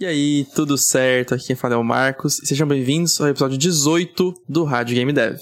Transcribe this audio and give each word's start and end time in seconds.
E 0.00 0.06
aí, 0.06 0.46
tudo 0.54 0.78
certo? 0.78 1.34
Aqui 1.34 1.48
quem 1.48 1.54
fala 1.54 1.74
é 1.74 1.76
o 1.76 1.84
Marcos. 1.84 2.40
Sejam 2.42 2.66
bem-vindos 2.66 3.20
ao 3.20 3.28
episódio 3.28 3.58
18 3.58 4.34
do 4.48 4.64
Rádio 4.64 4.94
Game 4.94 5.12
Dev. 5.12 5.38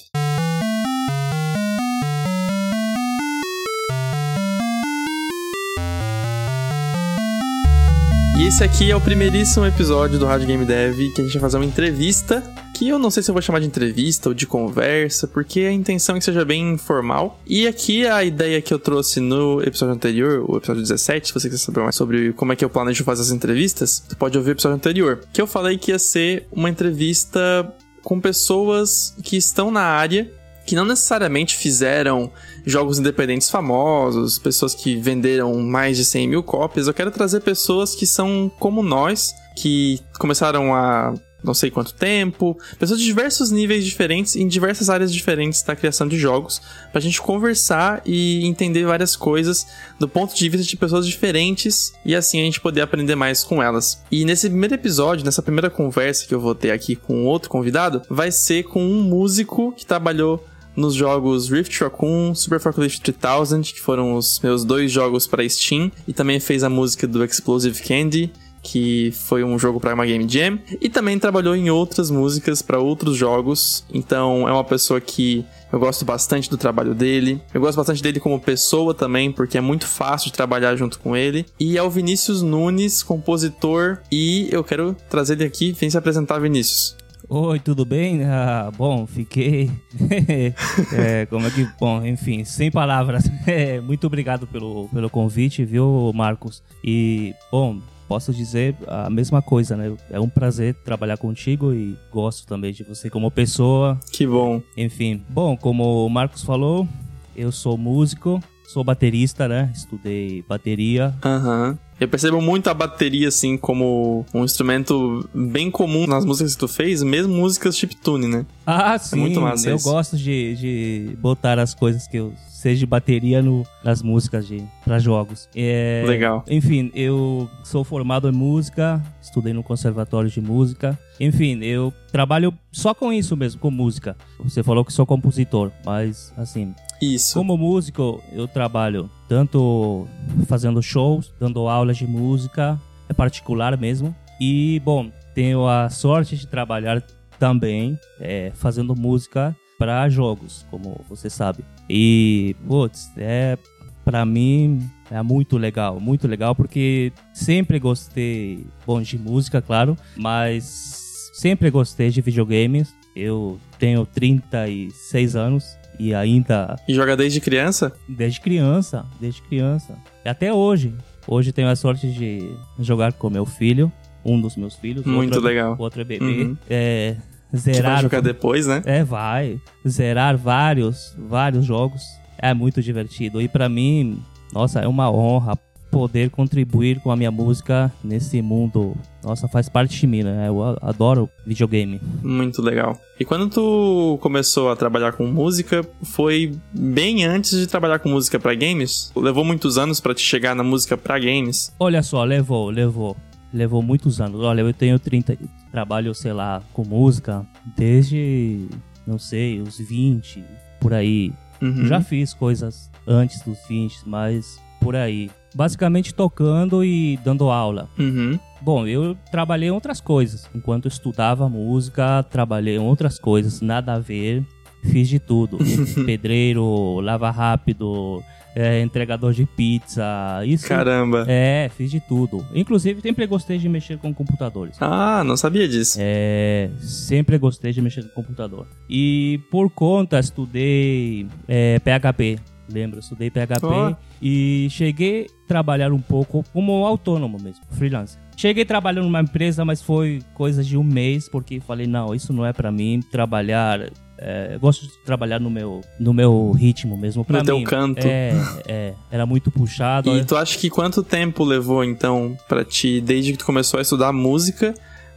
E 8.36 8.48
esse 8.48 8.64
aqui 8.64 8.90
é 8.90 8.96
o 8.96 9.00
primeiríssimo 9.00 9.64
episódio 9.64 10.18
do 10.18 10.26
Rádio 10.26 10.48
Game 10.48 10.64
Dev 10.64 10.96
que 11.14 11.20
a 11.20 11.24
gente 11.24 11.34
vai 11.34 11.42
fazer 11.42 11.58
uma 11.58 11.64
entrevista, 11.64 12.42
que 12.78 12.88
eu 12.88 12.98
não 12.98 13.10
sei 13.10 13.24
se 13.24 13.30
eu 13.30 13.32
vou 13.32 13.42
chamar 13.42 13.58
de 13.58 13.66
entrevista 13.66 14.28
ou 14.28 14.34
de 14.34 14.46
conversa, 14.46 15.26
porque 15.26 15.62
a 15.62 15.72
intenção 15.72 16.14
é 16.14 16.20
que 16.20 16.24
seja 16.24 16.44
bem 16.44 16.74
informal. 16.74 17.40
E 17.44 17.66
aqui 17.66 18.06
a 18.06 18.22
ideia 18.22 18.62
que 18.62 18.72
eu 18.72 18.78
trouxe 18.78 19.18
no 19.18 19.60
episódio 19.60 19.96
anterior, 19.96 20.44
o 20.48 20.56
episódio 20.58 20.82
17, 20.82 21.26
se 21.26 21.34
você 21.34 21.50
quiser 21.50 21.60
saber 21.60 21.80
mais 21.80 21.96
sobre 21.96 22.32
como 22.34 22.52
é 22.52 22.56
que 22.56 22.64
eu 22.64 22.70
planejo 22.70 23.02
fazer 23.02 23.22
as 23.22 23.30
entrevistas, 23.30 24.04
você 24.06 24.14
pode 24.14 24.38
ouvir 24.38 24.50
o 24.50 24.52
episódio 24.52 24.76
anterior, 24.76 25.24
que 25.32 25.42
eu 25.42 25.46
falei 25.48 25.76
que 25.76 25.90
ia 25.90 25.98
ser 25.98 26.46
uma 26.52 26.70
entrevista 26.70 27.74
com 28.04 28.20
pessoas 28.20 29.12
que 29.24 29.36
estão 29.36 29.72
na 29.72 29.82
área 29.82 30.30
que 30.64 30.76
não 30.76 30.84
necessariamente 30.84 31.56
fizeram 31.56 32.30
jogos 32.64 32.98
independentes 32.98 33.50
famosos, 33.50 34.38
pessoas 34.38 34.74
que 34.74 34.96
venderam 34.96 35.58
mais 35.62 35.96
de 35.96 36.04
100 36.04 36.28
mil 36.28 36.42
cópias. 36.42 36.86
Eu 36.86 36.92
quero 36.92 37.10
trazer 37.10 37.40
pessoas 37.40 37.94
que 37.94 38.06
são 38.06 38.52
como 38.58 38.82
nós, 38.82 39.32
que 39.56 39.98
começaram 40.18 40.74
a 40.74 41.14
não 41.48 41.54
sei 41.54 41.70
quanto 41.70 41.94
tempo, 41.94 42.56
pessoas 42.78 43.00
de 43.00 43.06
diversos 43.06 43.50
níveis 43.50 43.84
diferentes, 43.84 44.36
em 44.36 44.46
diversas 44.46 44.88
áreas 44.88 45.12
diferentes 45.12 45.62
da 45.62 45.74
criação 45.74 46.06
de 46.06 46.18
jogos, 46.18 46.60
pra 46.92 47.00
gente 47.00 47.20
conversar 47.20 48.02
e 48.06 48.46
entender 48.46 48.84
várias 48.84 49.16
coisas 49.16 49.66
do 49.98 50.08
ponto 50.08 50.34
de 50.34 50.48
vista 50.48 50.66
de 50.66 50.76
pessoas 50.76 51.06
diferentes 51.06 51.92
e 52.04 52.14
assim 52.14 52.40
a 52.40 52.44
gente 52.44 52.60
poder 52.60 52.82
aprender 52.82 53.14
mais 53.14 53.42
com 53.42 53.62
elas. 53.62 54.02
E 54.10 54.24
nesse 54.24 54.48
primeiro 54.48 54.74
episódio, 54.74 55.24
nessa 55.24 55.42
primeira 55.42 55.70
conversa 55.70 56.26
que 56.26 56.34
eu 56.34 56.40
vou 56.40 56.54
ter 56.54 56.70
aqui 56.70 56.94
com 56.94 57.24
outro 57.24 57.50
convidado, 57.50 58.02
vai 58.08 58.30
ser 58.30 58.64
com 58.64 58.84
um 58.84 59.02
músico 59.02 59.72
que 59.72 59.86
trabalhou 59.86 60.44
nos 60.78 60.94
jogos 60.94 61.50
Rift 61.50 61.82
Raccoon, 61.82 62.34
Super 62.36 62.60
Forklift 62.60 63.00
3000, 63.00 63.62
que 63.74 63.80
foram 63.80 64.14
os 64.14 64.38
meus 64.40 64.64
dois 64.64 64.92
jogos 64.92 65.26
para 65.26 65.46
Steam, 65.48 65.90
e 66.06 66.12
também 66.12 66.38
fez 66.38 66.62
a 66.62 66.70
música 66.70 67.04
do 67.06 67.24
Explosive 67.24 67.82
Candy, 67.82 68.32
que 68.62 69.12
foi 69.12 69.44
um 69.44 69.58
jogo 69.58 69.80
para 69.80 69.94
uma 69.94 70.06
Game 70.06 70.28
Jam, 70.28 70.58
e 70.80 70.88
também 70.88 71.18
trabalhou 71.18 71.54
em 71.54 71.70
outras 71.70 72.10
músicas 72.10 72.62
para 72.62 72.78
outros 72.78 73.16
jogos. 73.16 73.84
Então 73.92 74.48
é 74.48 74.52
uma 74.52 74.64
pessoa 74.64 75.00
que 75.00 75.44
eu 75.72 75.78
gosto 75.78 76.04
bastante 76.04 76.48
do 76.48 76.56
trabalho 76.56 76.94
dele. 76.94 77.40
Eu 77.52 77.60
gosto 77.60 77.76
bastante 77.76 78.02
dele 78.02 78.20
como 78.20 78.40
pessoa 78.40 78.94
também, 78.94 79.30
porque 79.30 79.58
é 79.58 79.60
muito 79.60 79.86
fácil 79.86 80.30
de 80.30 80.32
trabalhar 80.32 80.76
junto 80.76 80.98
com 80.98 81.16
ele. 81.16 81.44
E 81.60 81.76
é 81.76 81.82
o 81.82 81.90
Vinícius 81.90 82.42
Nunes, 82.42 83.02
compositor, 83.02 83.98
e 84.10 84.48
eu 84.50 84.64
quero 84.64 84.96
trazer 85.10 85.34
ele 85.34 85.44
aqui. 85.44 85.72
Vem 85.72 85.90
se 85.90 85.98
apresentar, 85.98 86.38
Vinícius. 86.38 86.96
Oi, 87.30 87.60
tudo 87.60 87.84
bem? 87.84 88.24
Ah, 88.24 88.70
bom, 88.74 89.06
fiquei. 89.06 89.70
é, 90.96 91.26
como 91.26 91.46
é 91.46 91.50
que. 91.50 91.68
Bom, 91.78 92.02
enfim, 92.02 92.44
sem 92.44 92.70
palavras. 92.70 93.24
É, 93.46 93.80
muito 93.80 94.06
obrigado 94.06 94.46
pelo, 94.46 94.88
pelo 94.88 95.08
convite, 95.08 95.64
viu, 95.64 96.12
Marcos? 96.14 96.62
E, 96.84 97.34
bom, 97.50 97.80
posso 98.08 98.32
dizer 98.32 98.74
a 98.86 99.10
mesma 99.10 99.42
coisa, 99.42 99.76
né? 99.76 99.94
É 100.10 100.18
um 100.18 100.28
prazer 100.28 100.74
trabalhar 100.74 101.18
contigo 101.18 101.72
e 101.74 101.96
gosto 102.10 102.46
também 102.46 102.72
de 102.72 102.82
você 102.82 103.10
como 103.10 103.30
pessoa. 103.30 104.00
Que 104.10 104.26
bom. 104.26 104.62
Enfim, 104.76 105.22
bom, 105.28 105.56
como 105.56 106.06
o 106.06 106.08
Marcos 106.08 106.42
falou, 106.42 106.88
eu 107.36 107.52
sou 107.52 107.76
músico, 107.76 108.42
sou 108.66 108.82
baterista, 108.82 109.46
né? 109.46 109.70
Estudei 109.74 110.42
bateria. 110.48 111.14
Aham. 111.22 111.70
Uhum. 111.70 111.78
Eu 112.00 112.06
percebo 112.06 112.40
muito 112.40 112.70
a 112.70 112.74
bateria, 112.74 113.26
assim, 113.26 113.56
como 113.56 114.24
um 114.32 114.44
instrumento 114.44 115.28
bem 115.34 115.68
comum 115.68 116.06
nas 116.06 116.24
músicas 116.24 116.52
que 116.54 116.60
tu 116.60 116.68
fez, 116.68 117.02
mesmo 117.02 117.34
músicas 117.34 117.76
chiptune, 117.76 118.28
né? 118.28 118.46
Ah, 118.64 118.96
sim. 118.96 119.16
É 119.16 119.18
muito 119.18 119.40
massa 119.40 119.68
Eu 119.68 119.74
isso. 119.74 119.84
gosto 119.90 120.16
de, 120.16 120.54
de 120.54 121.16
botar 121.16 121.58
as 121.58 121.74
coisas 121.74 122.06
que 122.06 122.16
eu 122.16 122.32
seja 122.58 122.80
de 122.80 122.86
bateria 122.86 123.40
no, 123.40 123.64
nas 123.84 124.02
músicas 124.02 124.46
de 124.48 124.64
para 124.84 124.98
jogos. 124.98 125.48
É, 125.54 126.02
Legal. 126.04 126.44
Enfim, 126.48 126.90
eu 126.92 127.48
sou 127.62 127.84
formado 127.84 128.28
em 128.28 128.32
música, 128.32 129.00
estudei 129.22 129.52
no 129.52 129.62
conservatório 129.62 130.28
de 130.28 130.40
música. 130.40 130.98
Enfim, 131.20 131.62
eu 131.62 131.92
trabalho 132.10 132.52
só 132.72 132.92
com 132.92 133.12
isso 133.12 133.36
mesmo, 133.36 133.60
com 133.60 133.70
música. 133.70 134.16
Você 134.42 134.64
falou 134.64 134.84
que 134.84 134.92
sou 134.92 135.06
compositor, 135.06 135.70
mas 135.86 136.34
assim, 136.36 136.74
isso. 137.00 137.34
Como 137.34 137.56
músico, 137.56 138.20
eu 138.32 138.48
trabalho 138.48 139.08
tanto 139.28 140.08
fazendo 140.48 140.82
shows, 140.82 141.32
dando 141.38 141.68
aulas 141.68 141.96
de 141.96 142.08
música, 142.08 142.76
é 143.08 143.12
particular 143.12 143.78
mesmo. 143.78 144.14
E, 144.40 144.82
bom, 144.84 145.12
tenho 145.32 145.64
a 145.68 145.88
sorte 145.90 146.36
de 146.36 146.48
trabalhar 146.48 147.02
também 147.38 147.96
é, 148.20 148.50
fazendo 148.52 148.96
música 148.96 149.54
para 149.78 150.08
jogos, 150.08 150.66
como 150.70 151.00
você 151.08 151.30
sabe. 151.30 151.64
E, 151.88 152.56
putz, 152.66 153.10
é 153.16 153.56
para 154.04 154.24
mim 154.24 154.88
é 155.10 155.22
muito 155.22 155.58
legal, 155.58 156.00
muito 156.00 156.26
legal 156.26 156.54
porque 156.54 157.12
sempre 157.32 157.78
gostei, 157.78 158.66
bom, 158.86 159.02
de 159.02 159.18
música, 159.18 159.60
claro, 159.60 159.96
mas 160.16 161.30
sempre 161.34 161.70
gostei 161.70 162.10
de 162.10 162.20
videogames. 162.20 162.94
Eu 163.14 163.58
tenho 163.78 164.06
36 164.06 165.36
anos 165.36 165.76
e 165.98 166.14
ainda. 166.14 166.76
E 166.88 166.94
joga 166.94 167.16
desde 167.16 167.40
criança? 167.40 167.92
Desde 168.08 168.40
criança, 168.40 169.04
desde 169.20 169.42
criança. 169.42 169.98
E 170.24 170.28
até 170.28 170.52
hoje. 170.52 170.94
Hoje 171.26 171.52
tenho 171.52 171.68
a 171.68 171.76
sorte 171.76 172.10
de 172.10 172.50
jogar 172.78 173.12
com 173.12 173.28
meu 173.28 173.44
filho, 173.44 173.92
um 174.24 174.40
dos 174.40 174.56
meus 174.56 174.74
filhos. 174.74 175.04
Muito 175.04 175.34
outro, 175.34 175.46
legal. 175.46 175.76
Outro 175.78 176.00
é 176.00 176.04
bebê. 176.04 176.24
Uhum. 176.24 176.56
É, 176.70 177.16
zerar. 177.56 177.94
vai 177.94 178.02
jogar 178.02 178.20
depois, 178.20 178.66
né? 178.66 178.82
É, 178.84 179.04
vai. 179.04 179.60
Zerar 179.86 180.36
vários, 180.36 181.14
vários 181.18 181.64
jogos. 181.64 182.02
É 182.38 182.54
muito 182.54 182.82
divertido. 182.82 183.40
E 183.40 183.48
para 183.48 183.68
mim, 183.68 184.22
nossa, 184.52 184.80
é 184.80 184.86
uma 184.86 185.10
honra 185.10 185.58
poder 185.90 186.30
contribuir 186.30 187.00
com 187.00 187.10
a 187.10 187.16
minha 187.16 187.30
música 187.30 187.92
nesse 188.02 188.40
mundo. 188.42 188.94
Nossa, 189.22 189.48
faz 189.48 189.68
parte 189.68 189.98
de 189.98 190.06
mim, 190.06 190.22
né? 190.22 190.48
Eu 190.48 190.76
adoro 190.80 191.28
videogame. 191.46 192.00
Muito 192.22 192.62
legal. 192.62 192.98
E 193.18 193.24
quando 193.24 193.48
tu 193.48 194.18
começou 194.20 194.70
a 194.70 194.76
trabalhar 194.76 195.12
com 195.12 195.26
música, 195.26 195.84
foi 196.02 196.54
bem 196.72 197.24
antes 197.24 197.58
de 197.58 197.66
trabalhar 197.66 197.98
com 197.98 198.08
música 198.08 198.38
para 198.38 198.54
games? 198.54 199.10
Levou 199.16 199.44
muitos 199.44 199.78
anos 199.78 200.00
para 200.00 200.14
te 200.14 200.22
chegar 200.22 200.54
na 200.54 200.62
música 200.62 200.96
para 200.96 201.18
games? 201.18 201.72
Olha 201.78 202.02
só, 202.02 202.22
levou, 202.24 202.70
levou. 202.70 203.16
Levou 203.52 203.82
muitos 203.82 204.20
anos. 204.20 204.40
Olha, 204.42 204.60
eu 204.60 204.74
tenho 204.74 204.98
30, 204.98 205.38
trabalho, 205.70 206.14
sei 206.14 206.32
lá, 206.32 206.62
com 206.72 206.84
música 206.84 207.46
desde, 207.76 208.66
não 209.06 209.18
sei, 209.18 209.60
os 209.60 209.78
20, 209.78 210.44
por 210.80 210.94
aí. 210.94 211.32
Uhum. 211.60 211.86
Já 211.86 212.00
fiz 212.00 212.32
coisas 212.34 212.90
antes 213.06 213.42
dos 213.42 213.58
20, 213.68 214.02
mas 214.06 214.60
por 214.80 214.94
aí. 214.94 215.30
Basicamente 215.54 216.14
tocando 216.14 216.84
e 216.84 217.18
dando 217.24 217.50
aula. 217.50 217.88
Uhum. 217.98 218.38
Bom, 218.60 218.86
eu 218.86 219.16
trabalhei 219.30 219.68
em 219.68 219.72
outras 219.72 220.00
coisas. 220.00 220.48
Enquanto 220.54 220.88
estudava 220.88 221.48
música, 221.48 222.22
trabalhei 222.24 222.76
em 222.76 222.80
outras 222.80 223.18
coisas, 223.18 223.60
nada 223.60 223.94
a 223.94 223.98
ver. 223.98 224.44
Fiz 224.84 225.08
de 225.08 225.18
tudo. 225.18 225.58
Pedreiro, 226.06 227.00
lava 227.00 227.30
rápido, 227.30 228.22
é, 228.58 228.82
entregador 228.82 229.32
de 229.32 229.46
pizza. 229.46 230.04
Isso. 230.44 230.66
Caramba. 230.66 231.24
É, 231.28 231.70
fiz 231.76 231.90
de 231.90 232.00
tudo. 232.00 232.44
Inclusive, 232.52 233.00
sempre 233.00 233.24
gostei 233.24 233.56
de 233.56 233.68
mexer 233.68 233.98
com 233.98 234.12
computadores. 234.12 234.76
Ah, 234.80 235.22
não 235.24 235.36
sabia 235.36 235.68
disso. 235.68 235.96
É, 236.00 236.68
sempre 236.80 237.38
gostei 237.38 237.72
de 237.72 237.80
mexer 237.80 238.02
com 238.02 238.22
computador. 238.22 238.66
E 238.90 239.40
por 239.48 239.70
conta, 239.70 240.18
estudei 240.18 241.28
é, 241.46 241.78
PHP 241.78 242.40
lembro, 242.70 243.00
estudei 243.00 243.30
PHP 243.30 243.64
oh. 243.64 243.96
e 244.20 244.68
cheguei 244.70 245.24
a 245.24 245.48
trabalhar 245.48 245.90
um 245.90 246.00
pouco 246.00 246.44
como 246.52 246.84
autônomo 246.84 247.38
mesmo, 247.42 247.64
freelancer. 247.70 248.20
Cheguei 248.36 248.64
trabalhando 248.64 249.04
numa 249.04 249.20
empresa, 249.20 249.64
mas 249.64 249.80
foi 249.80 250.20
coisa 250.34 250.62
de 250.62 250.76
um 250.76 250.84
mês, 250.84 251.30
porque 251.30 251.60
falei, 251.60 251.86
não, 251.86 252.14
isso 252.14 252.30
não 252.32 252.44
é 252.44 252.52
para 252.52 252.70
mim, 252.70 253.00
trabalhar... 253.10 253.90
É, 254.18 254.58
gosto 254.58 254.86
de 254.86 254.98
trabalhar 255.04 255.38
no 255.38 255.48
meu, 255.48 255.80
no 255.98 256.12
meu 256.12 256.50
ritmo 256.50 256.96
mesmo. 256.96 257.24
Pra 257.24 257.38
no 257.38 257.44
mim, 257.44 257.46
teu 257.46 257.70
canto. 257.70 258.04
É, 258.04 258.32
é, 258.66 258.94
era 259.10 259.24
muito 259.24 259.50
puxado. 259.50 260.16
E 260.16 260.24
tu 260.24 260.36
acha 260.36 260.58
que 260.58 260.68
quanto 260.68 261.02
tempo 261.02 261.44
levou, 261.44 261.84
então, 261.84 262.36
para 262.48 262.64
ti, 262.64 263.00
desde 263.00 263.32
que 263.32 263.38
tu 263.38 263.46
começou 263.46 263.78
a 263.78 263.82
estudar 263.82 264.12
música 264.12 264.74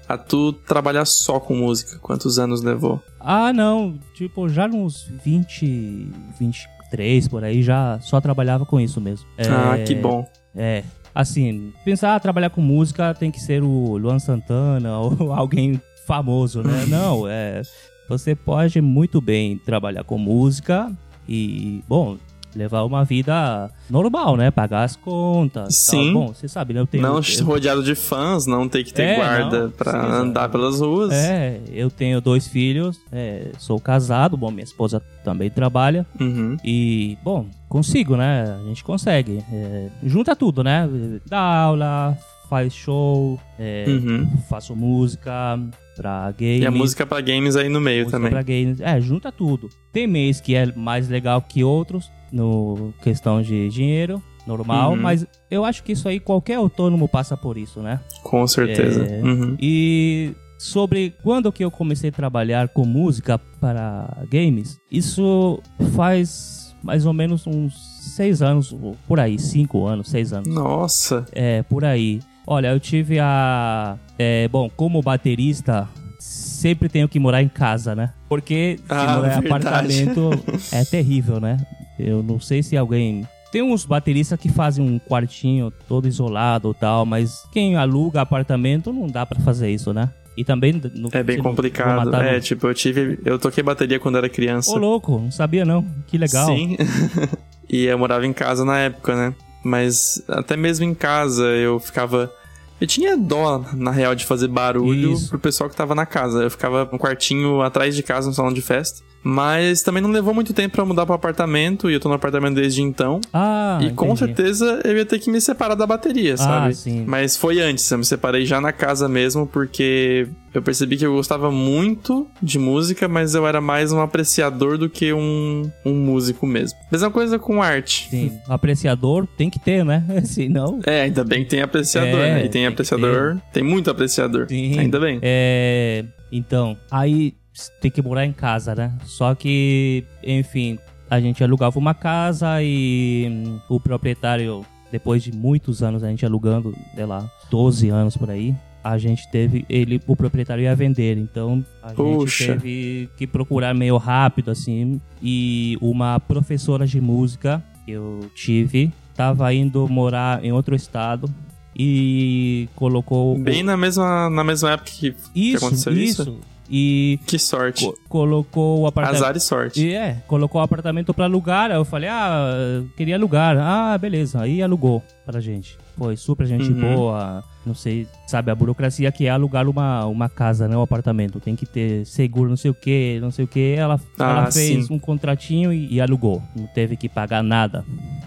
a 0.07 0.17
tu 0.17 0.53
trabalhar 0.53 1.05
só 1.05 1.39
com 1.39 1.55
música? 1.55 1.97
Quantos 1.99 2.37
anos 2.37 2.61
levou? 2.61 3.01
Ah, 3.19 3.51
não. 3.51 3.99
Tipo, 4.13 4.47
já 4.49 4.67
uns 4.67 5.09
20, 5.23 6.09
20 6.39 6.69
três 6.91 7.27
por 7.27 7.43
aí, 7.43 7.63
já 7.63 7.97
só 8.01 8.19
trabalhava 8.19 8.65
com 8.65 8.79
isso 8.79 8.99
mesmo. 8.99 9.25
É, 9.37 9.47
ah, 9.47 9.77
que 9.83 9.95
bom. 9.95 10.27
É. 10.53 10.83
Assim, 11.15 11.73
pensar, 11.83 12.15
ah, 12.15 12.19
trabalhar 12.19 12.49
com 12.49 12.61
música 12.61 13.13
tem 13.13 13.31
que 13.31 13.39
ser 13.39 13.63
o 13.63 13.97
Luan 13.97 14.19
Santana 14.19 14.99
ou 14.99 15.31
alguém 15.33 15.81
famoso, 16.05 16.61
né? 16.61 16.85
Não, 16.87 17.27
é. 17.27 17.61
Você 18.11 18.35
pode 18.35 18.81
muito 18.81 19.21
bem 19.21 19.57
trabalhar 19.57 20.03
com 20.03 20.17
música 20.17 20.91
e, 21.29 21.81
bom, 21.87 22.17
levar 22.53 22.83
uma 22.83 23.05
vida 23.05 23.71
normal, 23.89 24.35
né? 24.35 24.51
Pagar 24.51 24.83
as 24.83 24.97
contas. 24.97 25.73
Sim. 25.77 26.11
Tal. 26.11 26.13
Bom, 26.13 26.27
você 26.33 26.45
sabe, 26.49 26.73
né? 26.73 26.81
Eu 26.81 26.87
tenho, 26.87 27.03
não 27.03 27.15
eu, 27.15 27.45
rodeado 27.45 27.81
de 27.81 27.95
fãs, 27.95 28.45
não 28.45 28.67
ter 28.67 28.83
que 28.83 28.93
ter 28.93 29.03
É, 29.03 29.15
guarda 29.15 29.63
não, 29.63 29.71
pra 29.71 29.91
sim, 29.91 29.97
andar 29.97 30.49
pelas 30.49 30.81
ruas. 30.81 31.13
É, 31.13 31.61
eu 31.71 31.89
tenho 31.89 32.19
dois 32.19 32.49
filhos, 32.49 32.99
é, 33.13 33.53
sou 33.57 33.79
casado, 33.79 34.35
bom, 34.35 34.51
minha 34.51 34.65
esposa 34.65 35.01
também 35.23 35.49
trabalha. 35.49 36.05
Uhum. 36.19 36.57
E, 36.65 37.17
bom, 37.23 37.45
consigo, 37.69 38.17
né? 38.17 38.57
A 38.61 38.67
gente 38.67 38.83
consegue. 38.83 39.41
É, 39.49 39.87
junta 40.03 40.35
tudo, 40.35 40.65
né? 40.65 40.89
Dá 41.25 41.39
aula, 41.39 42.17
faz 42.51 42.73
show, 42.75 43.39
é, 43.57 43.85
Uhum. 43.87 44.27
faço 44.49 44.75
música 44.75 45.57
pra 45.95 46.29
games. 46.37 46.61
E 46.63 46.65
a 46.65 46.71
música 46.71 47.05
pra 47.05 47.21
games 47.21 47.55
aí 47.55 47.69
no 47.69 47.79
meio 47.79 48.03
música 48.03 48.17
também. 48.17 48.29
pra 48.29 48.41
games. 48.41 48.81
É, 48.81 48.99
junta 48.99 49.31
tudo. 49.31 49.69
Tem 49.93 50.05
mês 50.05 50.41
que 50.41 50.53
é 50.53 50.65
mais 50.75 51.07
legal 51.07 51.41
que 51.41 51.63
outros, 51.63 52.11
no 52.29 52.93
questão 53.01 53.41
de 53.41 53.69
dinheiro, 53.69 54.21
normal, 54.45 54.91
Uhum. 54.91 54.97
mas 55.01 55.25
eu 55.49 55.63
acho 55.63 55.81
que 55.81 55.93
isso 55.93 56.09
aí 56.09 56.19
qualquer 56.19 56.55
autônomo 56.55 57.07
passa 57.07 57.37
por 57.37 57.57
isso, 57.57 57.79
né? 57.79 58.01
Com 58.21 58.45
certeza. 58.45 59.05
É. 59.05 59.21
Uhum. 59.23 59.55
E 59.57 60.33
sobre 60.59 61.13
quando 61.23 61.53
que 61.53 61.63
eu 61.63 61.71
comecei 61.71 62.09
a 62.09 62.13
trabalhar 62.13 62.67
com 62.67 62.83
música 62.85 63.39
para 63.61 64.09
games, 64.29 64.77
isso 64.91 65.57
faz 65.95 66.75
mais 66.83 67.05
ou 67.05 67.13
menos 67.13 67.47
uns 67.47 67.73
seis 68.15 68.41
anos, 68.41 68.75
por 69.07 69.19
aí, 69.19 69.37
cinco 69.39 69.85
anos, 69.85 70.09
seis 70.09 70.33
anos. 70.33 70.53
Nossa. 70.53 71.25
É, 71.31 71.61
por 71.63 71.85
aí. 71.85 72.19
Olha, 72.45 72.67
eu 72.69 72.79
tive 72.79 73.19
a. 73.19 73.97
é, 74.17 74.47
bom, 74.47 74.69
como 74.75 75.01
baterista, 75.01 75.87
sempre 76.19 76.89
tenho 76.89 77.07
que 77.07 77.19
morar 77.19 77.41
em 77.41 77.47
casa, 77.47 77.93
né? 77.95 78.11
Porque 78.27 78.79
Ah, 78.89 79.15
morar 79.17 79.35
em 79.35 79.45
apartamento 79.45 80.29
é 80.71 80.83
terrível, 80.83 81.39
né? 81.39 81.57
Eu 81.99 82.23
não 82.23 82.39
sei 82.39 82.63
se 82.63 82.75
alguém. 82.75 83.27
Tem 83.51 83.61
uns 83.61 83.85
bateristas 83.85 84.39
que 84.39 84.47
fazem 84.49 84.83
um 84.83 84.97
quartinho 84.97 85.71
todo 85.87 86.07
isolado 86.07 86.71
e 86.71 86.79
tal, 86.79 87.05
mas 87.05 87.43
quem 87.51 87.75
aluga 87.75 88.21
apartamento 88.21 88.93
não 88.93 89.07
dá 89.07 89.25
pra 89.25 89.39
fazer 89.41 89.69
isso, 89.69 89.93
né? 89.93 90.09
E 90.37 90.45
também. 90.45 90.71
No, 90.95 91.09
É 91.11 91.21
bem 91.21 91.35
não- 91.37 91.43
complicado. 91.43 92.05
matar 92.05 92.25
É, 92.25 92.35
no- 92.35 92.41
tipo, 92.41 92.65
eu 92.67 92.73
tive. 92.73 93.19
Eu 93.25 93.37
toquei 93.37 93.61
bateria 93.61 93.99
quando 93.99 94.17
era 94.17 94.29
criança. 94.29 94.71
Ô, 94.71 94.77
louco, 94.77 95.19
não 95.19 95.29
sabia 95.31 95.65
não. 95.65 95.85
Que 96.07 96.17
legal. 96.17 96.47
Sim. 96.47 96.77
e 97.69 97.85
eu 97.85 97.99
morava 97.99 98.25
em 98.25 98.31
casa 98.33 98.63
na 98.63 98.77
época, 98.79 99.15
né? 99.15 99.35
Mas 99.63 100.21
até 100.27 100.57
mesmo 100.57 100.85
em 100.85 100.93
casa 100.93 101.43
eu 101.43 101.79
ficava. 101.79 102.31
Eu 102.79 102.87
tinha 102.87 103.15
dó, 103.15 103.63
na 103.73 103.91
real, 103.91 104.15
de 104.15 104.25
fazer 104.25 104.47
barulho 104.47 105.13
Isso. 105.13 105.29
pro 105.29 105.37
pessoal 105.37 105.69
que 105.69 105.75
tava 105.75 105.93
na 105.93 106.05
casa. 106.05 106.41
Eu 106.41 106.49
ficava 106.49 106.89
um 106.91 106.97
quartinho 106.97 107.61
atrás 107.61 107.95
de 107.95 108.01
casa, 108.01 108.27
no 108.27 108.33
salão 108.33 108.51
de 108.51 108.61
festa. 108.61 109.03
Mas 109.23 109.81
também 109.81 110.01
não 110.01 110.09
levou 110.09 110.33
muito 110.33 110.53
tempo 110.53 110.75
pra 110.75 110.85
mudar 110.85 111.05
pro 111.05 111.13
apartamento, 111.15 111.89
e 111.89 111.93
eu 111.93 111.99
tô 111.99 112.09
no 112.09 112.15
apartamento 112.15 112.55
desde 112.55 112.81
então. 112.81 113.21
Ah, 113.33 113.79
e 113.81 113.91
com 113.91 114.05
entendi. 114.05 114.19
certeza 114.19 114.81
eu 114.83 114.97
ia 114.97 115.05
ter 115.05 115.19
que 115.19 115.29
me 115.29 115.39
separar 115.39 115.75
da 115.75 115.85
bateria, 115.85 116.35
sabe? 116.37 116.69
Ah, 116.69 116.73
sim. 116.73 117.03
Mas 117.05 117.37
foi 117.37 117.59
antes, 117.61 117.89
eu 117.91 117.97
me 117.97 118.05
separei 118.05 118.45
já 118.45 118.59
na 118.59 118.71
casa 118.71 119.07
mesmo, 119.07 119.45
porque 119.45 120.27
eu 120.53 120.61
percebi 120.61 120.97
que 120.97 121.05
eu 121.05 121.13
gostava 121.13 121.51
muito 121.51 122.27
de 122.41 122.57
música, 122.57 123.07
mas 123.07 123.35
eu 123.35 123.47
era 123.47 123.61
mais 123.61 123.91
um 123.91 124.01
apreciador 124.01 124.77
do 124.77 124.89
que 124.89 125.13
um, 125.13 125.69
um 125.85 125.93
músico 125.93 126.47
mesmo. 126.47 126.77
Mesma 126.91 127.11
coisa 127.11 127.37
com 127.37 127.61
arte. 127.61 128.07
Sim, 128.09 128.39
apreciador 128.47 129.27
tem 129.37 129.49
que 129.49 129.59
ter, 129.59 129.85
né? 129.85 130.03
Senão. 130.25 130.79
É, 130.85 131.03
ainda 131.03 131.23
bem 131.23 131.43
que 131.43 131.51
tem 131.51 131.61
apreciador, 131.61 132.19
É, 132.19 132.33
né? 132.33 132.39
E 132.39 132.41
tem, 132.43 132.51
tem 132.51 132.65
apreciador, 132.65 133.37
tem 133.53 133.63
muito 133.63 133.89
apreciador. 133.89 134.47
Sim. 134.49 134.79
Ainda 134.79 134.99
bem. 134.99 135.19
É, 135.21 136.03
então, 136.31 136.77
aí 136.89 137.33
tem 137.81 137.91
que 137.91 138.01
morar 138.01 138.25
em 138.25 138.33
casa, 138.33 138.73
né? 138.75 138.91
Só 139.05 139.33
que, 139.35 140.03
enfim, 140.23 140.77
a 141.09 141.19
gente 141.19 141.43
alugava 141.43 141.77
uma 141.77 141.93
casa 141.93 142.61
e 142.63 143.27
hum, 143.29 143.59
o 143.69 143.79
proprietário, 143.79 144.65
depois 144.91 145.21
de 145.23 145.31
muitos 145.31 145.83
anos 145.83 146.03
a 146.03 146.09
gente 146.09 146.25
alugando, 146.25 146.73
sei 146.95 147.05
lá, 147.05 147.29
12 147.49 147.89
anos 147.89 148.15
por 148.17 148.29
aí, 148.29 148.55
a 148.83 148.97
gente 148.97 149.29
teve, 149.29 149.63
ele, 149.69 150.01
o 150.07 150.15
proprietário 150.15 150.63
ia 150.63 150.75
vender, 150.75 151.17
então 151.17 151.63
a 151.83 151.91
Puxa. 151.91 152.45
gente 152.53 152.59
teve 152.61 153.09
que 153.17 153.27
procurar 153.27 153.75
meio 153.75 153.95
rápido, 153.97 154.49
assim, 154.49 154.99
e 155.21 155.77
uma 155.81 156.19
professora 156.19 156.87
de 156.87 156.99
música 156.99 157.63
que 157.85 157.91
eu 157.91 158.21
tive, 158.35 158.91
tava 159.15 159.53
indo 159.53 159.87
morar 159.87 160.43
em 160.43 160.51
outro 160.51 160.75
estado 160.75 161.29
e 161.77 162.67
colocou... 162.75 163.35
o- 163.35 163.39
Bem 163.39 163.63
na 163.63 163.77
mesma, 163.77 164.29
na 164.29 164.43
mesma 164.43 164.71
época 164.71 164.91
que. 164.91 165.13
isso, 165.35 165.57
aconteceu 165.65 165.93
isso? 165.93 166.21
isso. 166.23 166.39
E 166.69 167.19
Que 167.27 167.37
sorte. 167.37 167.85
co- 167.85 167.97
colocou 168.07 168.81
o 168.81 168.87
apartamento. 168.87 169.23
Azar 169.23 169.35
e 169.35 169.39
sorte. 169.39 169.85
E 169.87 169.93
é, 169.93 170.17
colocou 170.27 170.61
o 170.61 170.63
apartamento 170.63 171.13
pra 171.13 171.25
alugar. 171.25 171.69
Aí 171.71 171.77
eu 171.77 171.83
falei, 171.85 172.09
ah, 172.09 172.81
queria 172.95 173.15
alugar. 173.15 173.57
Ah, 173.59 173.97
beleza. 173.97 174.41
Aí 174.41 174.61
alugou 174.63 175.03
pra 175.31 175.39
gente. 175.39 175.77
Foi 175.97 176.15
super 176.17 176.45
gente 176.45 176.69
Uhum. 176.71 176.95
boa. 176.95 177.43
Não 177.63 177.75
sei, 177.75 178.07
sabe, 178.25 178.49
a 178.49 178.55
burocracia 178.55 179.11
que 179.11 179.27
é 179.27 179.29
alugar 179.29 179.67
uma, 179.69 180.03
uma 180.07 180.27
casa, 180.27 180.67
né? 180.67 180.75
Um 180.75 180.81
apartamento. 180.81 181.39
Tem 181.39 181.55
que 181.55 181.65
ter 181.65 182.05
seguro, 182.07 182.49
não 182.49 182.57
sei 182.57 182.71
o 182.71 182.73
que, 182.73 183.19
não 183.21 183.29
sei 183.29 183.45
o 183.45 183.47
que. 183.47 183.75
Ela, 183.77 183.99
Ah, 184.17 184.29
ela 184.31 184.51
fez 184.51 184.87
sim. 184.87 184.93
um 184.93 184.97
contratinho 184.97 185.71
e, 185.71 185.93
e 185.93 186.01
alugou. 186.01 186.41
Não 186.55 186.65
teve 186.67 186.97
que 186.97 187.07
pagar 187.07 187.43
nada. 187.43 187.85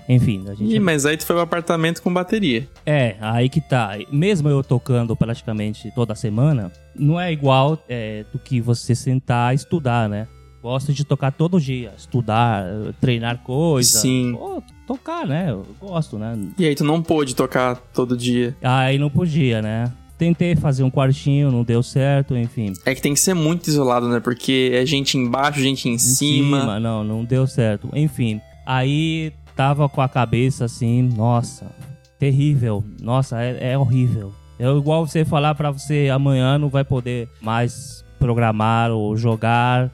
Enfim, 0.08 0.44
a 0.48 0.54
gente. 0.54 0.74
Ih, 0.74 0.78
mas 0.78 1.04
aí 1.04 1.16
tu 1.16 1.24
foi 1.26 1.34
um 1.36 1.40
apartamento 1.40 2.00
com 2.02 2.12
bateria. 2.12 2.68
É, 2.86 3.16
aí 3.20 3.48
que 3.48 3.60
tá. 3.60 3.96
Mesmo 4.12 4.48
eu 4.48 4.62
tocando 4.62 5.16
praticamente 5.16 5.90
toda 5.94 6.14
semana, 6.14 6.70
não 6.94 7.20
é 7.20 7.32
igual 7.32 7.82
é, 7.88 8.24
do 8.32 8.38
que 8.38 8.60
você 8.60 8.94
sentar 8.94 9.52
e 9.52 9.56
estudar, 9.56 10.08
né? 10.08 10.28
Gosto 10.64 10.94
de 10.94 11.05
tocar 11.05 11.31
todo 11.31 11.61
dia, 11.61 11.93
estudar, 11.94 12.64
treinar 12.99 13.37
coisa. 13.43 13.99
Sim. 13.99 14.32
Pô, 14.32 14.62
tocar, 14.87 15.26
né? 15.26 15.50
Eu 15.50 15.66
gosto, 15.78 16.19
né? 16.19 16.38
E 16.58 16.64
aí 16.64 16.75
tu 16.75 16.82
não 16.82 17.02
pôde 17.02 17.37
tocar 17.37 17.76
todo 17.93 18.16
dia. 18.16 18.56
Aí 18.62 18.96
não 18.96 19.11
podia, 19.11 19.61
né? 19.61 19.93
Tentei 20.16 20.56
fazer 20.56 20.82
um 20.82 20.90
quartinho, 20.90 21.52
não 21.52 21.62
deu 21.62 21.82
certo, 21.82 22.34
enfim. 22.34 22.72
É 22.87 22.94
que 22.94 23.02
tem 23.02 23.12
que 23.12 23.20
ser 23.20 23.34
muito 23.34 23.69
isolado, 23.69 24.08
né? 24.08 24.20
Porque 24.20 24.70
é 24.72 24.87
gente 24.87 25.19
embaixo, 25.19 25.61
gente 25.61 25.87
em, 25.87 25.96
Em 25.96 25.99
cima. 25.99 26.81
Não, 26.81 27.05
não 27.05 27.26
deu 27.26 27.46
certo. 27.46 27.90
Enfim, 27.93 28.40
aí 28.64 29.34
tava 29.55 29.87
com 29.87 30.00
a 30.00 30.08
cabeça 30.08 30.64
assim, 30.64 31.02
nossa, 31.02 31.70
terrível. 32.19 32.82
Nossa, 33.02 33.38
é, 33.43 33.72
é 33.72 33.78
horrível. 33.78 34.32
É 34.58 34.66
igual 34.66 35.06
você 35.06 35.26
falar 35.26 35.55
pra 35.55 35.70
você 35.70 36.08
amanhã 36.11 36.56
não 36.58 36.70
vai 36.70 36.84
poder 36.84 37.28
mais 37.43 38.03
programar 38.25 38.91
ou 38.91 39.15
jogar. 39.17 39.91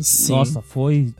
Sim. 0.00 0.32
Nossa, 0.32 0.62
foi. 0.62 1.12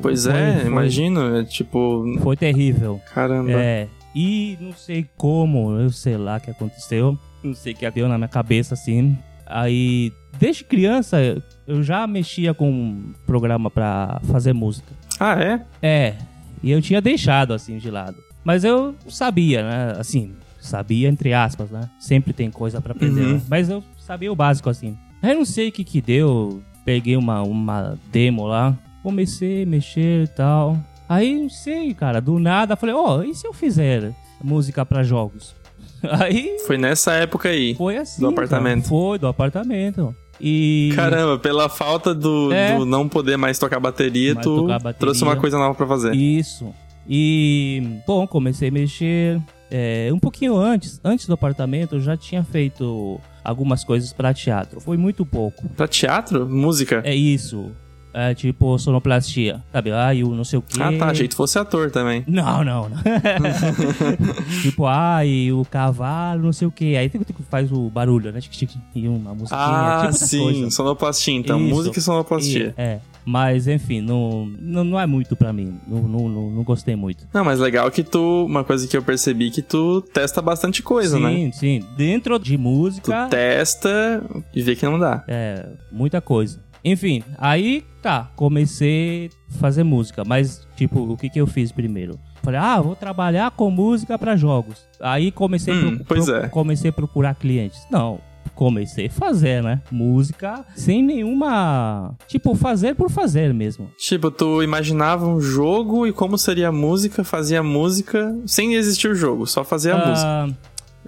Pois 0.00 0.24
foi- 0.24 0.32
é, 0.32 0.56
foi- 0.60 0.66
imagino. 0.70 1.36
É 1.36 1.44
tipo, 1.44 2.04
Foi 2.22 2.36
terrível. 2.36 3.00
caramba. 3.12 3.50
É. 3.50 3.88
E 4.14 4.56
não 4.60 4.72
sei 4.72 5.06
como, 5.16 5.72
eu 5.76 5.90
sei 5.90 6.16
lá 6.16 6.36
o 6.36 6.40
que 6.40 6.50
aconteceu. 6.50 7.18
Não 7.42 7.52
sei 7.54 7.72
o 7.72 7.76
que 7.76 7.90
deu 7.90 8.08
na 8.08 8.16
minha 8.16 8.28
cabeça 8.28 8.74
assim. 8.74 9.18
Aí, 9.44 10.12
desde 10.38 10.62
criança, 10.64 11.18
eu 11.66 11.82
já 11.82 12.06
mexia 12.06 12.54
com 12.54 12.70
um 12.70 13.12
programa 13.26 13.68
pra 13.70 14.20
fazer 14.30 14.52
música. 14.52 14.92
Ah, 15.18 15.34
é? 15.42 15.60
É, 15.82 16.14
e 16.62 16.70
eu 16.70 16.80
tinha 16.80 17.00
deixado 17.00 17.52
assim 17.52 17.76
de 17.78 17.90
lado. 17.90 18.16
Mas 18.44 18.62
eu 18.62 18.94
sabia, 19.08 19.62
né? 19.62 19.94
Assim, 19.98 20.32
sabia 20.60 21.08
entre 21.08 21.34
aspas, 21.34 21.70
né? 21.70 21.90
Sempre 21.98 22.32
tem 22.32 22.50
coisa 22.50 22.80
pra 22.80 22.92
aprender, 22.92 23.20
Uhum. 23.20 23.34
né? 23.34 23.42
Mas 23.48 23.68
eu 23.68 23.82
sabia 23.98 24.30
o 24.32 24.36
básico 24.36 24.70
assim. 24.70 24.96
Aí 25.24 25.34
não 25.34 25.44
sei 25.44 25.68
o 25.68 25.72
que 25.72 25.82
que 25.84 26.00
deu, 26.00 26.62
peguei 26.84 27.16
uma, 27.16 27.42
uma 27.42 27.98
demo 28.12 28.46
lá, 28.46 28.76
comecei 29.02 29.62
a 29.62 29.66
mexer 29.66 30.24
e 30.24 30.28
tal. 30.28 30.78
Aí 31.08 31.34
não 31.34 31.48
sei, 31.48 31.94
cara, 31.94 32.20
do 32.20 32.38
nada 32.38 32.76
falei, 32.76 32.94
ó, 32.94 33.22
e 33.22 33.34
se 33.34 33.46
eu 33.46 33.52
fizer 33.52 34.12
música 34.42 34.84
pra 34.84 35.02
jogos? 35.02 35.54
Aí 36.20 36.58
Foi 36.66 36.76
nessa 36.76 37.12
época 37.14 37.48
aí. 37.48 37.74
foi 37.74 37.96
assim. 37.96 38.20
Do 38.20 38.28
cara. 38.28 38.32
apartamento. 38.44 38.88
Foi, 38.88 39.18
do 39.18 39.26
apartamento. 39.26 40.14
E. 40.38 40.92
Caramba, 40.94 41.38
pela 41.38 41.68
falta 41.70 42.14
do, 42.14 42.52
É. 42.52 42.76
do 42.76 42.84
não 42.84 43.08
poder 43.08 43.38
mais 43.38 43.58
tocar 43.58 43.80
bateria, 43.80 44.34
Mais 44.34 44.44
tu 44.44 44.54
tocar 44.56 44.74
bateria. 44.78 44.98
trouxe 44.98 45.22
uma 45.22 45.36
coisa 45.36 45.56
nova 45.56 45.74
pra 45.74 45.86
fazer. 45.86 46.14
Isso. 46.14 46.74
E, 47.08 48.00
bom, 48.06 48.26
comecei 48.26 48.68
a 48.68 48.72
mexer. 48.72 49.40
é, 49.70 50.10
um 50.12 50.18
pouquinho 50.18 50.56
antes, 50.56 51.00
antes 51.02 51.26
do 51.26 51.32
apartamento, 51.32 51.94
eu 51.94 52.00
já 52.00 52.16
tinha 52.18 52.44
feito 52.44 53.18
algumas 53.44 53.84
coisas 53.84 54.12
para 54.12 54.32
teatro. 54.32 54.80
Foi 54.80 54.96
muito 54.96 55.24
pouco. 55.26 55.68
Pra 55.70 55.86
teatro? 55.86 56.48
Música? 56.48 57.02
É 57.04 57.14
isso. 57.14 57.70
É 58.16 58.32
tipo 58.32 58.78
sonoplastia. 58.78 59.60
Sabe? 59.72 59.90
Ah, 59.90 60.14
e 60.14 60.22
o 60.22 60.28
não 60.34 60.44
sei 60.44 60.60
o 60.60 60.62
quê. 60.62 60.80
Ah, 60.80 60.92
tá. 60.96 61.06
Achei 61.10 61.26
que 61.26 61.34
tu 61.34 61.36
fosse 61.36 61.58
ator 61.58 61.90
também. 61.90 62.22
Não, 62.28 62.62
não, 62.62 62.88
não. 62.88 62.96
tipo, 64.62 64.86
ah, 64.86 65.24
e 65.26 65.52
o 65.52 65.64
cavalo, 65.64 66.42
não 66.44 66.52
sei 66.52 66.68
o 66.68 66.70
quê. 66.70 66.94
Aí 66.98 67.08
tem 67.08 67.20
que 67.22 67.34
faz 67.50 67.72
o 67.72 67.90
barulho, 67.90 68.30
né? 68.32 68.40
Tic, 68.40 68.52
tic, 68.52 68.70
e 68.94 69.08
uma 69.08 69.34
musiquinha. 69.34 69.60
Ah, 69.60 70.08
tipo 70.12 70.24
sim. 70.26 70.70
Sonoplastia, 70.70 71.34
então. 71.34 71.58
Isso. 71.60 71.74
Música 71.74 71.98
e 71.98 72.02
sonoplastia. 72.02 72.74
E- 72.78 72.80
é. 72.80 73.00
Mas, 73.24 73.66
enfim, 73.66 74.00
não, 74.00 74.46
não, 74.60 74.84
não 74.84 75.00
é 75.00 75.06
muito 75.06 75.34
pra 75.34 75.52
mim. 75.52 75.78
Não, 75.86 76.02
não, 76.02 76.28
não, 76.28 76.62
gostei 76.64 76.94
muito. 76.94 77.26
Não, 77.32 77.44
mas 77.44 77.58
legal 77.58 77.90
que 77.90 78.02
tu. 78.02 78.44
Uma 78.44 78.62
coisa 78.64 78.86
que 78.86 78.96
eu 78.96 79.02
percebi 79.02 79.50
que 79.50 79.62
tu 79.62 80.00
testa 80.02 80.42
bastante 80.42 80.82
coisa, 80.82 81.18
né? 81.18 81.30
sim, 81.30 81.52
sim. 81.52 81.84
Dentro 81.96 82.38
de 82.38 82.56
Tu 82.56 82.60
música, 82.60 83.26
testa 83.28 84.22
e 84.54 84.62
vê 84.62 84.76
que 84.76 84.84
não 84.84 84.98
dá. 84.98 85.24
é 85.26 85.66
muita 85.90 86.20
coisa. 86.20 86.62
Enfim, 86.84 87.22
aí 87.38 87.82
tá, 88.02 88.30
comecei 88.36 89.30
a 89.50 89.58
fazer 89.58 89.82
música, 89.84 90.22
mas 90.26 90.66
tipo, 90.76 91.00
o 91.10 91.16
que 91.16 91.30
que 91.30 91.40
eu 91.40 91.46
fiz 91.46 91.72
primeiro? 91.72 92.18
Falei, 92.42 92.60
ah, 92.60 92.78
vou 92.78 92.94
trabalhar 92.94 93.50
com 93.52 93.70
música 93.70 94.18
para 94.18 94.36
jogos. 94.36 94.86
Aí 95.00 95.30
comecei, 95.32 95.72
Hum, 95.72 95.96
pro- 95.96 96.04
pois 96.04 96.26
pro- 96.26 96.34
é. 96.36 96.48
comecei 96.48 96.90
a 96.90 96.92
procurar 96.92 97.34
clientes. 97.36 97.80
Não, 97.90 98.20
comecei 98.54 99.06
a 99.06 99.10
fazer, 99.10 99.62
né? 99.62 99.80
Música 99.90 100.64
sem 100.74 101.02
nenhuma. 101.02 102.14
Tipo, 102.26 102.54
fazer 102.54 102.94
por 102.94 103.10
fazer 103.10 103.52
mesmo. 103.52 103.90
Tipo, 103.98 104.30
tu 104.30 104.62
imaginava 104.62 105.26
um 105.26 105.40
jogo 105.40 106.06
e 106.06 106.12
como 106.12 106.38
seria 106.38 106.68
a 106.68 106.72
música, 106.72 107.24
fazia 107.24 107.60
a 107.60 107.62
música 107.62 108.36
sem 108.46 108.74
existir 108.74 109.08
o 109.08 109.14
jogo, 109.14 109.46
só 109.46 109.64
fazia 109.64 109.94
a 109.94 110.08
música. 110.08 110.28
Ah, 110.28 110.48